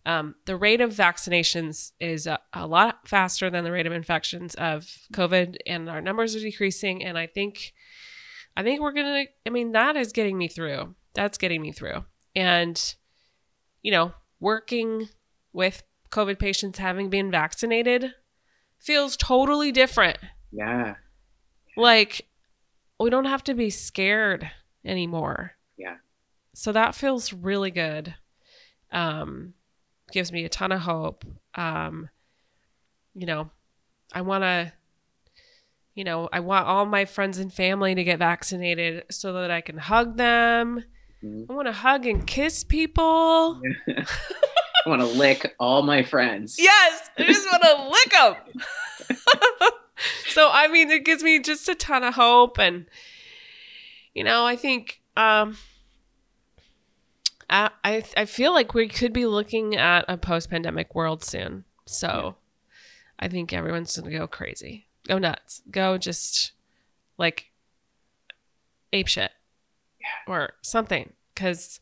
um, 0.09 0.35
the 0.47 0.57
rate 0.57 0.81
of 0.81 0.91
vaccinations 0.91 1.93
is 2.01 2.27
a, 2.27 2.39
a 2.55 2.67
lot 2.67 3.07
faster 3.07 3.51
than 3.51 3.63
the 3.63 3.71
rate 3.71 3.87
of 3.87 3.93
infections 3.93 4.55
of 4.55 4.91
COVID, 5.13 5.57
and 5.67 5.91
our 5.91 6.01
numbers 6.01 6.35
are 6.35 6.41
decreasing. 6.41 7.05
And 7.05 7.19
I 7.19 7.27
think, 7.27 7.75
I 8.57 8.63
think 8.63 8.81
we're 8.81 8.93
gonna. 8.93 9.27
I 9.47 9.51
mean, 9.51 9.73
that 9.73 9.97
is 9.97 10.13
getting 10.13 10.39
me 10.39 10.49
through. 10.49 10.95
That's 11.13 11.37
getting 11.37 11.61
me 11.61 11.73
through. 11.73 12.07
And, 12.35 12.95
you 13.83 13.93
know, 13.93 14.15
working 14.41 15.11
with 15.53 15.83
COVID 16.11 16.39
patients 16.39 16.79
having 16.79 17.11
been 17.11 17.31
vaccinated 17.31 18.15
feels 18.79 19.15
totally 19.15 19.73
different. 19.73 20.17
Yeah. 20.51 20.95
Like, 21.77 22.27
we 22.99 23.11
don't 23.11 23.27
have 23.27 23.45
to 23.45 23.55
be 23.55 23.69
scared 23.69 24.51
anymore. 24.87 25.53
Yeah. 25.77 25.97
So 26.55 26.73
that 26.73 26.95
feels 26.95 27.35
really 27.35 27.71
good. 27.71 28.15
Um, 28.91 29.53
gives 30.13 30.33
me 30.33 30.45
a 30.45 30.49
ton 30.49 30.73
of 30.73 30.81
hope. 30.81 31.25
Um, 31.55 32.09
you 33.15 33.27
know, 33.27 33.51
I 34.13 34.21
want 34.23 34.43
to, 34.45 34.73
you 35.95 36.05
know, 36.05 36.29
I 36.33 36.41
want 36.41 36.67
all 36.67 36.87
my 36.87 37.05
friends 37.05 37.39
and 37.39 37.53
family 37.53 37.95
to 37.95 38.05
get 38.05 38.19
vaccinated 38.19 39.05
so 39.11 39.33
that 39.35 39.51
I 39.51 39.61
can 39.61 39.79
hug 39.79 40.17
them. 40.17 40.85
Mhm. 41.23 41.47
I 41.51 41.53
want 41.53 41.67
to 41.67 41.73
hug 41.73 42.07
and 42.07 42.27
kiss 42.27 42.63
people. 42.65 43.61
I 43.89 44.89
want 44.89 45.01
to 45.03 45.07
lick 45.07 45.55
all 45.59 45.83
my 45.83 46.03
friends. 46.05 46.57
Yes, 46.59 47.11
I 47.19 47.25
just 47.25 47.47
want 47.51 47.63
to 47.63 47.89
lick 47.89 48.13
them. 48.13 48.63
so 50.29 50.49
I 50.53 50.69
mean, 50.69 50.91
it 50.91 51.05
gives 51.05 51.23
me 51.25 51.41
just 51.41 51.69
a 51.69 51.75
ton 51.75 52.05
of 52.05 52.15
hope, 52.15 52.59
and 52.59 52.87
you 54.15 54.23
know, 54.23 54.47
I 54.47 54.55
think 54.55 55.03
um, 55.17 55.57
I 57.49 57.71
I, 57.85 58.05
I 58.17 58.25
feel 58.25 58.53
like 58.53 58.75
we 58.75 58.89
could 58.89 59.13
be 59.13 59.27
looking 59.27 59.77
at 59.77 60.05
a 60.09 60.17
post-pandemic 60.17 60.95
world 60.95 61.25
soon. 61.25 61.65
So 61.87 62.37
I 63.19 63.29
think 63.29 63.53
everyone's 63.53 63.97
gonna 63.97 64.17
go 64.17 64.27
crazy, 64.27 64.87
go 65.07 65.19
nuts, 65.19 65.63
go 65.71 65.99
just 65.99 66.53
like 67.17 67.51
ape 68.93 69.09
shit 69.09 69.33
or 70.27 70.53
something, 70.63 71.13
because 71.35 71.81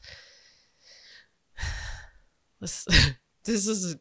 this 2.60 2.86
this 3.44 3.66
is 3.66 3.96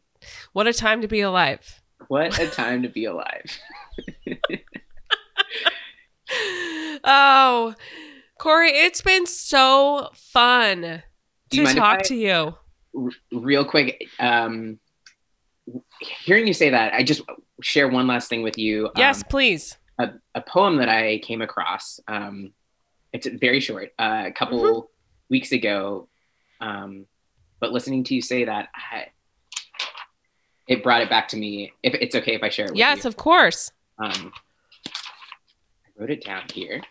what 0.53 0.67
a 0.67 0.73
time 0.73 1.01
to 1.01 1.07
be 1.07 1.21
alive. 1.21 1.81
What 2.07 2.39
a 2.39 2.47
time 2.47 2.83
to 2.83 2.89
be 2.89 3.05
alive. 3.05 3.59
oh, 7.03 7.75
Corey, 8.37 8.71
it's 8.71 9.01
been 9.01 9.25
so 9.25 10.09
fun 10.13 11.03
Do 11.49 11.65
to 11.65 11.73
talk 11.73 11.99
I- 11.99 12.03
to 12.03 12.15
you. 12.15 12.55
R- 12.97 13.09
real 13.31 13.65
quick, 13.65 14.07
um, 14.19 14.79
hearing 15.99 16.47
you 16.47 16.53
say 16.53 16.69
that, 16.69 16.93
I 16.93 17.03
just 17.03 17.21
share 17.61 17.87
one 17.87 18.07
last 18.07 18.29
thing 18.29 18.41
with 18.41 18.57
you. 18.57 18.89
Yes, 18.95 19.21
Um, 19.23 19.27
please. 19.29 19.77
a, 19.99 20.11
a 20.33 20.41
poem 20.41 20.77
that 20.77 20.89
I 20.89 21.19
came 21.19 21.41
across. 21.41 21.99
Um, 22.07 22.53
it's 23.13 23.27
very 23.27 23.59
short, 23.59 23.93
uh, 23.99 24.23
a 24.27 24.31
couple 24.31 24.59
Mm-hmm. 24.61 24.85
weeks 25.29 25.51
ago. 25.51 26.07
Um, 26.61 27.05
but 27.59 27.71
listening 27.71 28.03
to 28.05 28.15
you 28.15 28.21
say 28.21 28.45
that, 28.45 28.69
I, 28.75 29.07
it 30.67 30.83
brought 30.83 31.01
it 31.01 31.09
back 31.09 31.27
to 31.29 31.37
me. 31.37 31.71
If 31.83 31.93
it's 31.95 32.15
okay 32.15 32.35
if 32.35 32.43
I 32.43 32.49
share 32.49 32.65
it 32.65 32.71
with 32.71 32.77
Yes, 32.77 33.03
you. 33.03 33.07
of 33.09 33.17
course. 33.17 33.71
Um, 33.97 34.31
I 34.87 34.91
wrote 35.97 36.11
it 36.11 36.23
down 36.25 36.43
here. 36.53 36.81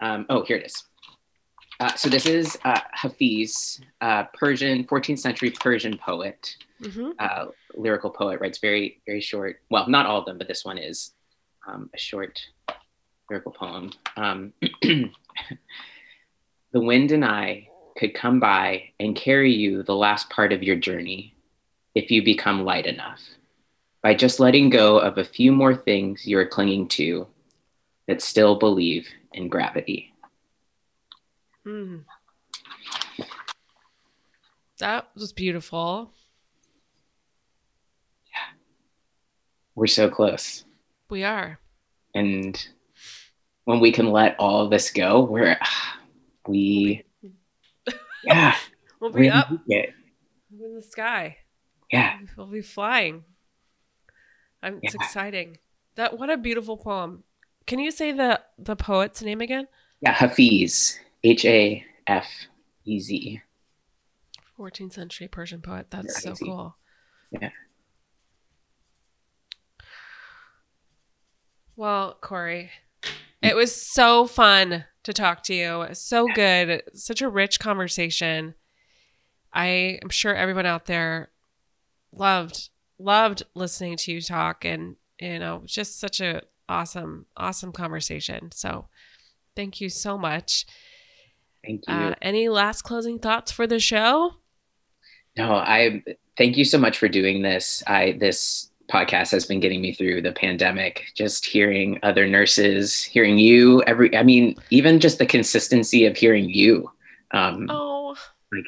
Um, 0.00 0.26
oh, 0.28 0.44
here 0.44 0.56
it 0.56 0.66
is. 0.66 0.84
Uh, 1.82 1.92
so 1.96 2.08
this 2.08 2.26
is 2.26 2.56
uh, 2.64 2.78
Hafiz, 2.92 3.80
uh, 4.00 4.22
Persian, 4.34 4.84
14th 4.84 5.18
century 5.18 5.50
Persian 5.50 5.98
poet, 5.98 6.54
hmm 6.80 7.10
uh, 7.18 7.46
lyrical 7.74 8.08
poet. 8.08 8.40
Writes 8.40 8.58
very, 8.58 9.02
very 9.04 9.20
short. 9.20 9.60
Well, 9.68 9.88
not 9.88 10.06
all 10.06 10.20
of 10.20 10.24
them, 10.24 10.38
but 10.38 10.46
this 10.46 10.64
one 10.64 10.78
is 10.78 11.12
um, 11.66 11.90
a 11.92 11.98
short 11.98 12.38
lyrical 13.28 13.50
poem. 13.50 13.90
Um, 14.16 14.52
the 14.82 15.10
wind 16.74 17.10
and 17.10 17.24
I 17.24 17.68
could 17.96 18.14
come 18.14 18.38
by 18.38 18.90
and 19.00 19.16
carry 19.16 19.52
you 19.52 19.82
the 19.82 19.96
last 19.96 20.30
part 20.30 20.52
of 20.52 20.62
your 20.62 20.76
journey 20.76 21.34
if 21.96 22.12
you 22.12 22.22
become 22.22 22.64
light 22.64 22.86
enough 22.86 23.20
by 24.04 24.14
just 24.14 24.38
letting 24.38 24.70
go 24.70 24.98
of 24.98 25.18
a 25.18 25.24
few 25.24 25.50
more 25.50 25.74
things 25.74 26.28
you 26.28 26.38
are 26.38 26.46
clinging 26.46 26.86
to 26.90 27.26
that 28.06 28.22
still 28.22 28.54
believe 28.54 29.08
in 29.32 29.48
gravity. 29.48 30.11
Mm. 31.66 32.04
That 34.78 35.08
was 35.14 35.32
beautiful. 35.32 36.12
Yeah. 38.26 38.56
We're 39.74 39.86
so 39.86 40.08
close. 40.10 40.64
We 41.08 41.24
are. 41.24 41.58
And 42.14 42.64
when 43.64 43.80
we 43.80 43.92
can 43.92 44.10
let 44.10 44.36
all 44.38 44.64
of 44.64 44.70
this 44.70 44.90
go, 44.90 45.22
we're, 45.22 45.56
we, 46.46 47.04
yeah, 48.24 48.56
We'll 49.00 49.12
we 49.12 49.22
be 49.22 49.30
up 49.30 49.50
make 49.50 49.60
it. 49.68 49.94
in 50.60 50.74
the 50.74 50.82
sky. 50.82 51.38
Yeah. 51.92 52.18
We'll 52.36 52.46
be 52.46 52.62
flying. 52.62 53.24
I'm, 54.62 54.80
It's 54.82 54.94
Yeah. 54.94 55.00
exciting. 55.04 55.58
That 55.96 56.18
what 56.18 56.30
a 56.30 56.36
beautiful 56.36 56.76
poem. 56.76 57.24
Can 57.66 57.78
you 57.78 57.90
say 57.90 58.12
the 58.12 58.40
the 58.58 58.74
poet's 58.76 59.22
name 59.22 59.40
again? 59.40 59.68
Yeah. 60.00 60.12
Hafiz, 60.12 60.98
H 61.24 61.44
A 61.44 61.84
F 62.06 62.26
E 62.84 62.98
Z. 63.00 63.40
14th 64.58 64.92
century 64.92 65.28
Persian 65.28 65.60
poet. 65.60 65.86
That's 65.90 66.22
so 66.22 66.34
cool. 66.34 66.76
Yeah. 67.30 67.50
Well, 71.76 72.18
Corey, 72.20 72.70
it 73.40 73.56
was 73.56 73.74
so 73.74 74.26
fun 74.26 74.84
to 75.04 75.12
talk 75.12 75.42
to 75.44 75.54
you. 75.54 75.86
So 75.94 76.28
good. 76.28 76.82
Such 76.94 77.22
a 77.22 77.28
rich 77.28 77.58
conversation. 77.58 78.54
I 79.52 79.98
am 80.02 80.10
sure 80.10 80.34
everyone 80.34 80.66
out 80.66 80.86
there 80.86 81.30
loved 82.12 82.70
loved 82.98 83.42
listening 83.54 83.96
to 83.96 84.12
you 84.12 84.20
talk 84.20 84.64
and 84.64 84.96
you 85.18 85.38
know, 85.38 85.62
just 85.66 85.98
such 85.98 86.20
a 86.20 86.42
awesome 86.68 87.26
awesome 87.36 87.72
conversation. 87.72 88.50
So, 88.52 88.88
thank 89.56 89.80
you 89.80 89.88
so 89.88 90.18
much. 90.18 90.66
Thank 91.64 91.82
you. 91.86 91.94
Uh, 91.94 92.14
any 92.20 92.48
last 92.48 92.82
closing 92.82 93.18
thoughts 93.18 93.52
for 93.52 93.66
the 93.66 93.78
show? 93.78 94.34
No, 95.36 95.54
I 95.54 96.02
thank 96.36 96.56
you 96.56 96.64
so 96.64 96.78
much 96.78 96.98
for 96.98 97.08
doing 97.08 97.42
this. 97.42 97.82
I 97.86 98.12
this 98.12 98.70
podcast 98.90 99.30
has 99.30 99.46
been 99.46 99.60
getting 99.60 99.80
me 99.80 99.94
through 99.94 100.22
the 100.22 100.32
pandemic. 100.32 101.04
Just 101.14 101.46
hearing 101.46 101.98
other 102.02 102.26
nurses, 102.26 103.02
hearing 103.02 103.38
you 103.38 103.82
every 103.84 104.14
I 104.16 104.22
mean, 104.22 104.56
even 104.70 105.00
just 105.00 105.18
the 105.18 105.26
consistency 105.26 106.04
of 106.04 106.16
hearing 106.16 106.50
you. 106.50 106.90
Um 107.30 107.68
Oh, 107.70 108.16
like 108.52 108.66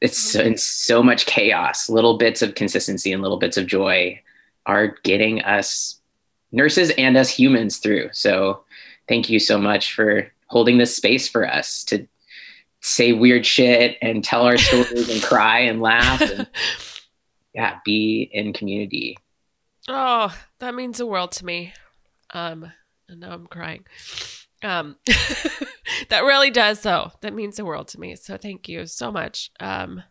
it's 0.00 0.18
so, 0.18 0.40
in 0.40 0.56
so 0.56 1.02
much 1.02 1.26
chaos. 1.26 1.88
Little 1.88 2.18
bits 2.18 2.42
of 2.42 2.54
consistency 2.54 3.12
and 3.12 3.22
little 3.22 3.38
bits 3.38 3.56
of 3.56 3.66
joy 3.66 4.20
are 4.66 4.96
getting 5.02 5.42
us 5.42 6.00
nurses 6.52 6.90
and 6.96 7.16
us 7.16 7.30
humans 7.30 7.78
through. 7.78 8.10
So 8.12 8.62
thank 9.08 9.28
you 9.28 9.40
so 9.40 9.58
much 9.58 9.94
for 9.94 10.30
holding 10.46 10.78
this 10.78 10.94
space 10.94 11.28
for 11.28 11.46
us 11.46 11.82
to 11.84 12.06
say 12.80 13.12
weird 13.12 13.44
shit 13.44 13.96
and 14.02 14.22
tell 14.22 14.42
our 14.42 14.56
stories 14.58 15.08
and 15.08 15.22
cry 15.30 15.60
and 15.60 15.80
laugh 15.80 16.20
and 16.20 16.46
yeah, 17.54 17.78
be 17.84 18.28
in 18.32 18.52
community. 18.52 19.16
Oh, 19.88 20.34
that 20.60 20.74
means 20.74 20.98
the 20.98 21.06
world 21.06 21.32
to 21.32 21.44
me. 21.44 21.72
Um, 22.34 22.70
and 23.08 23.20
now 23.20 23.30
I'm 23.32 23.46
crying. 23.46 23.84
Um, 24.62 24.96
that 26.10 26.24
really 26.24 26.50
does, 26.50 26.82
though. 26.82 27.12
That 27.22 27.32
means 27.34 27.56
the 27.56 27.64
world 27.64 27.88
to 27.88 28.00
me. 28.00 28.14
So 28.16 28.36
thank 28.36 28.68
you 28.68 28.86
so 28.86 29.10
much. 29.10 29.50
Um, 29.60 30.02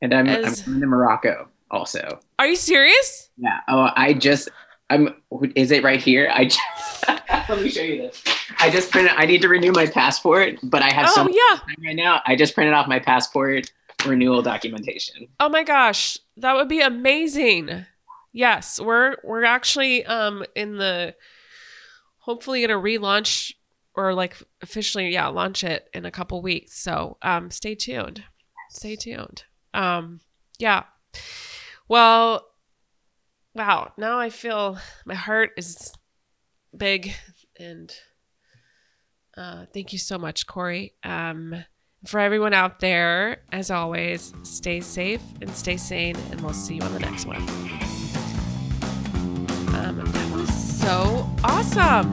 And 0.00 0.14
I'm, 0.14 0.28
As- 0.28 0.66
I'm 0.66 0.80
to 0.80 0.86
Morocco 0.86 1.48
also. 1.70 2.20
are 2.38 2.46
you 2.46 2.56
serious? 2.56 3.30
Yeah. 3.36 3.58
Oh, 3.68 3.88
I 3.96 4.12
just 4.14 4.48
I'm 4.90 5.14
is 5.54 5.70
it 5.70 5.82
right 5.82 6.00
here? 6.00 6.30
I 6.32 6.44
just, 6.44 6.60
let 7.48 7.62
me 7.62 7.70
show 7.70 7.82
you 7.82 7.98
this. 8.02 8.22
I 8.58 8.70
just 8.70 8.90
printed 8.90 9.12
I 9.16 9.24
need 9.26 9.42
to 9.42 9.48
renew 9.48 9.72
my 9.72 9.86
passport, 9.86 10.58
but 10.62 10.82
I 10.82 10.90
have 10.92 11.06
Oh 11.08 11.14
some 11.14 11.28
yeah. 11.28 11.58
time 11.58 11.76
right 11.84 11.96
now. 11.96 12.20
I 12.26 12.36
just 12.36 12.54
printed 12.54 12.74
off 12.74 12.86
my 12.86 12.98
passport 12.98 13.70
renewal 14.06 14.42
documentation. 14.42 15.28
Oh 15.40 15.48
my 15.48 15.62
gosh, 15.64 16.18
that 16.36 16.54
would 16.54 16.68
be 16.68 16.80
amazing. 16.80 17.86
Yes, 18.32 18.78
we're 18.80 19.16
we're 19.24 19.44
actually 19.44 20.04
um 20.04 20.44
in 20.54 20.76
the 20.76 21.14
hopefully 22.18 22.60
gonna 22.66 22.80
relaunch 22.80 23.52
or 23.94 24.12
like 24.12 24.36
officially 24.60 25.10
yeah 25.10 25.28
launch 25.28 25.64
it 25.64 25.88
in 25.94 26.04
a 26.04 26.10
couple 26.10 26.42
weeks. 26.42 26.78
So 26.78 27.16
um 27.22 27.50
stay 27.50 27.74
tuned. 27.74 28.24
Stay 28.70 28.96
tuned. 28.96 29.44
Um 29.72 30.20
yeah. 30.58 30.84
Well, 31.88 32.46
wow. 33.54 33.92
Now 33.96 34.18
I 34.18 34.30
feel 34.30 34.78
my 35.04 35.14
heart 35.14 35.52
is 35.56 35.92
big 36.76 37.14
and 37.58 37.94
uh 39.36 39.66
thank 39.72 39.92
you 39.92 39.98
so 39.98 40.18
much, 40.18 40.46
Corey. 40.46 40.94
Um 41.02 41.64
for 42.06 42.20
everyone 42.20 42.52
out 42.52 42.80
there, 42.80 43.42
as 43.50 43.70
always, 43.70 44.32
stay 44.42 44.80
safe 44.80 45.22
and 45.40 45.50
stay 45.50 45.76
sane, 45.76 46.16
and 46.30 46.40
we'll 46.42 46.52
see 46.52 46.74
you 46.76 46.82
on 46.82 46.92
the 46.92 47.00
next 47.00 47.26
one. 47.26 47.36
Um, 49.74 50.02
that 50.04 50.30
was 50.36 50.52
so 50.52 51.26
awesome. 51.42 52.12